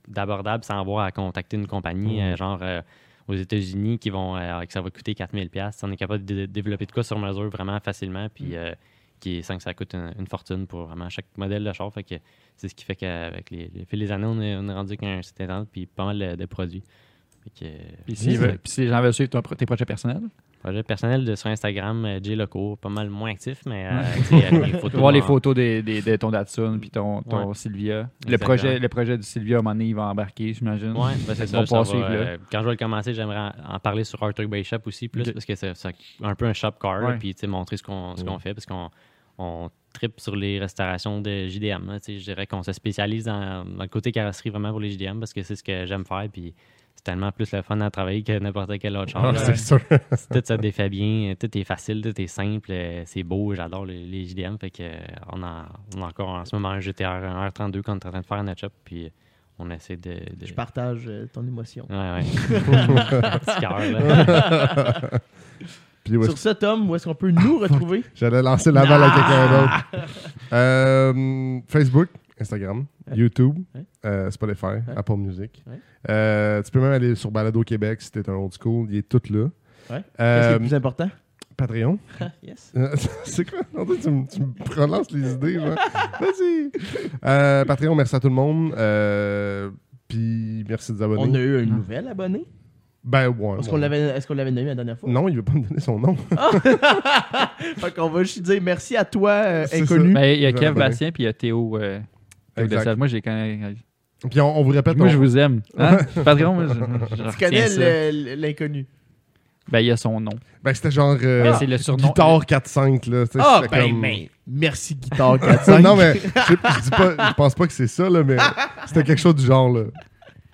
[0.08, 2.82] d'abordable sans avoir à contacter une compagnie, euh, genre euh,
[3.28, 4.34] aux États-Unis, qui vont
[4.66, 5.80] que ça va coûter 4000 pièces.
[5.84, 8.72] On est capable de dé- développer de quoi sur mesure vraiment facilement, puis euh,
[9.22, 11.92] qui est sans que ça coûte une, une fortune pour vraiment chaque modèle de char.
[11.92, 12.16] Fait que
[12.56, 14.96] c'est ce qui fait qu'avec les, les fil des années, on est, on est rendu
[14.96, 16.82] qu'un site internet puis pas mal de, de produits.
[17.44, 18.58] Fait que, euh, Puis si, Ouais.
[18.62, 20.22] puis si les gens veulent suivre ton tes projets personnels,
[20.62, 24.02] projet personnel de, sur Instagram, euh, J Loco, pas mal moins actif, mais euh,
[24.64, 25.00] les photos.
[25.00, 27.54] voir les photos des- des- de ton Datsun puis ton, ton Ouais.
[27.54, 27.94] Sylvia.
[27.96, 28.46] Le Exactement.
[28.46, 30.92] projet, le projet du Sylvia, à un moment donné, il va embarquer, j'imagine.
[30.92, 31.62] Ouais, ben c'est ça.
[31.64, 34.78] va, euh, quand je vais le commencer, j'aimerais en, en parler sur Arthur Bay Shop
[34.86, 35.72] aussi, plus parce que c'est
[36.22, 38.88] un peu un shop car, puis montrer ce qu'on ce qu'on fait, parce qu'on
[39.38, 41.98] on tripe sur les restaurations de JDM.
[42.06, 45.32] je dirais qu'on se spécialise dans, dans le côté carrosserie vraiment pour les JDM, parce
[45.32, 46.54] que c'est ce que j'aime faire, puis
[46.94, 49.12] c'est tellement plus le fun à travailler que n'importe quel autre.
[49.16, 49.38] Ah, là.
[49.38, 49.80] c'est sûr.
[49.88, 52.72] tout ça défait bien, tout est facile, tout est simple,
[53.06, 54.56] c'est beau, j'adore les, les JDM.
[54.58, 54.82] Fait que
[55.30, 58.10] on, a, on a encore en ce moment un GTR, un R32 qu'on est en
[58.10, 59.10] train de faire notre shop, puis
[59.58, 60.14] on essaie de.
[60.36, 61.86] de- Je partage euh, ton émotion.
[61.90, 62.22] Ouais, ouais.
[63.40, 65.10] Petit cœur, là.
[66.04, 68.02] Puis Sur ce, Tom, où est-ce qu'on peut nous retrouver?
[68.14, 70.06] J'allais lancer la balle à quelqu'un d'autre.
[70.52, 72.08] Euh, Facebook,
[72.40, 73.16] Instagram, Ouais.
[73.16, 73.84] YouTube, Ouais.
[74.04, 75.62] euh, Spotify, Apple Music.
[76.08, 78.88] Euh, tu peux même aller sur Balado Québec si t'es un old school.
[78.90, 79.44] Il est tout là.
[79.90, 80.02] Ouais.
[80.16, 81.10] Qu'est-ce qui est le plus important?
[81.56, 81.98] Patreon.
[82.42, 82.72] yes.
[82.76, 83.60] Euh, c'est quoi?
[83.78, 85.58] En fait, tu, me- tu me relances les idées.
[85.58, 86.70] Vas-y.
[87.24, 88.72] Euh, Patreon, merci à tout le monde.
[90.08, 91.22] Puis merci de vous abonner.
[91.28, 92.44] On a eu un nouvel abonné.
[93.04, 93.58] Ben, ouais.
[93.58, 93.70] Est-ce ouais.
[93.70, 95.08] qu'on l'avait est-ce qu'on l'avait nommé la dernière fois?
[95.10, 96.16] Non, il veut pas me donner son nom.
[97.78, 100.12] fait qu'on va juste dire merci à toi, euh, inconnu.
[100.14, 100.72] Ben, il y a Kev.
[100.78, 101.76] Bastien puis il y a Théo.
[101.78, 102.00] euh,
[102.54, 102.96] Théo.
[102.96, 103.74] Moi, les connais.
[104.30, 104.96] Puis on, on vous répète.
[104.96, 105.62] Moi, on- je vous aime.
[105.76, 105.98] Hein?
[106.24, 108.86] Patreon, moi, je, je Tu connais l'inconnu.
[109.70, 110.32] Ben, il y a son nom.
[110.62, 111.16] Ben, c'était genre.
[111.22, 112.06] euh, Ben, c'est le surnom.
[112.08, 113.24] Guitare 4-5, là.
[113.38, 117.54] Ah, ben, comme- mais Merci, Guitare 4 non, mais je, je dis pas, je pense
[117.54, 118.36] pas que c'est ça, là, mais
[118.86, 119.84] c'était quelque chose du genre, là.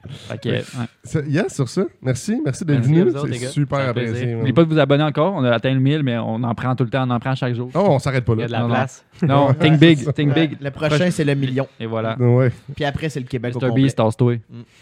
[0.09, 0.63] Fait que, ouais.
[1.05, 1.85] C'est- Yeah, sur ça.
[2.03, 2.41] Merci.
[2.45, 3.11] Merci d'être Merci à venu.
[3.11, 3.51] vous autres, les C'est gars.
[3.51, 4.27] super apprécié.
[4.27, 4.35] man.
[4.37, 5.35] N'oubliez pas de vous abonner encore.
[5.35, 7.07] On a atteint le 1000, mais on en prend tout le temps.
[7.07, 7.71] On en prend chaque jour.
[7.75, 8.45] Oh, on s'arrête pas Il y là.
[8.45, 8.75] a de la Non, non.
[8.75, 9.05] place.
[9.23, 10.13] Non, think big.
[10.15, 10.57] Think big.
[10.61, 11.67] Le prochain, c'est le million.
[11.81, 12.17] Et voilà.
[12.19, 12.53] Ouais.
[12.77, 13.67] Puis après, c'est le Québec au Mr.
[13.69, 13.83] complet.
[13.83, 14.35] Beast, tasse-toi.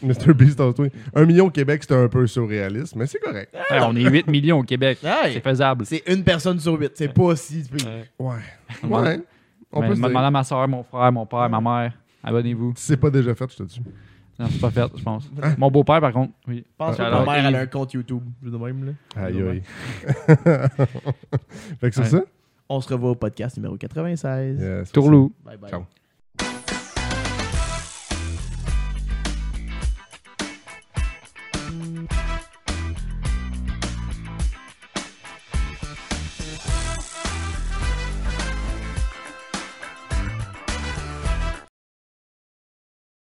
[0.02, 0.34] Mr.
[0.34, 0.86] Beast, en toi.
[1.14, 3.54] Un million au Québec, c'était un peu surréaliste, mais c'est correct.
[3.70, 4.98] Ouais, on est 8 millions au Québec.
[5.02, 5.86] Hey, C'est faisable.
[5.86, 6.92] c'est une personne sur huit.
[6.94, 7.64] C'est pas si...
[7.72, 8.04] Ouais.
[8.18, 8.34] Ouais.
[8.82, 9.20] On Ouais.
[9.72, 10.20] On Ouais, peut se Demande dire.
[10.20, 11.92] à ma soeur, mon frère, mon père, ma mère.
[12.22, 12.72] Abonnez-vous.
[12.76, 13.80] Si c'est pas déjà fait, je te dis.
[14.38, 15.30] Non, c'est pas fait, je pense.
[15.42, 15.54] Hein?
[15.56, 16.58] Mon beau-père, par contre, oui.
[16.66, 18.22] Je pense que ta mère, elle a un compte YouTube.
[18.42, 18.92] Je de même, là.
[19.22, 19.62] Aïe, aïe.
[21.80, 22.06] fait que c'est Ouais.
[22.06, 22.22] ça?
[22.68, 24.60] On se revoit au podcast numéro 96.
[24.60, 25.32] Yes, Tourlou.
[25.44, 25.70] Bye bye.
[25.70, 25.84] Ciao.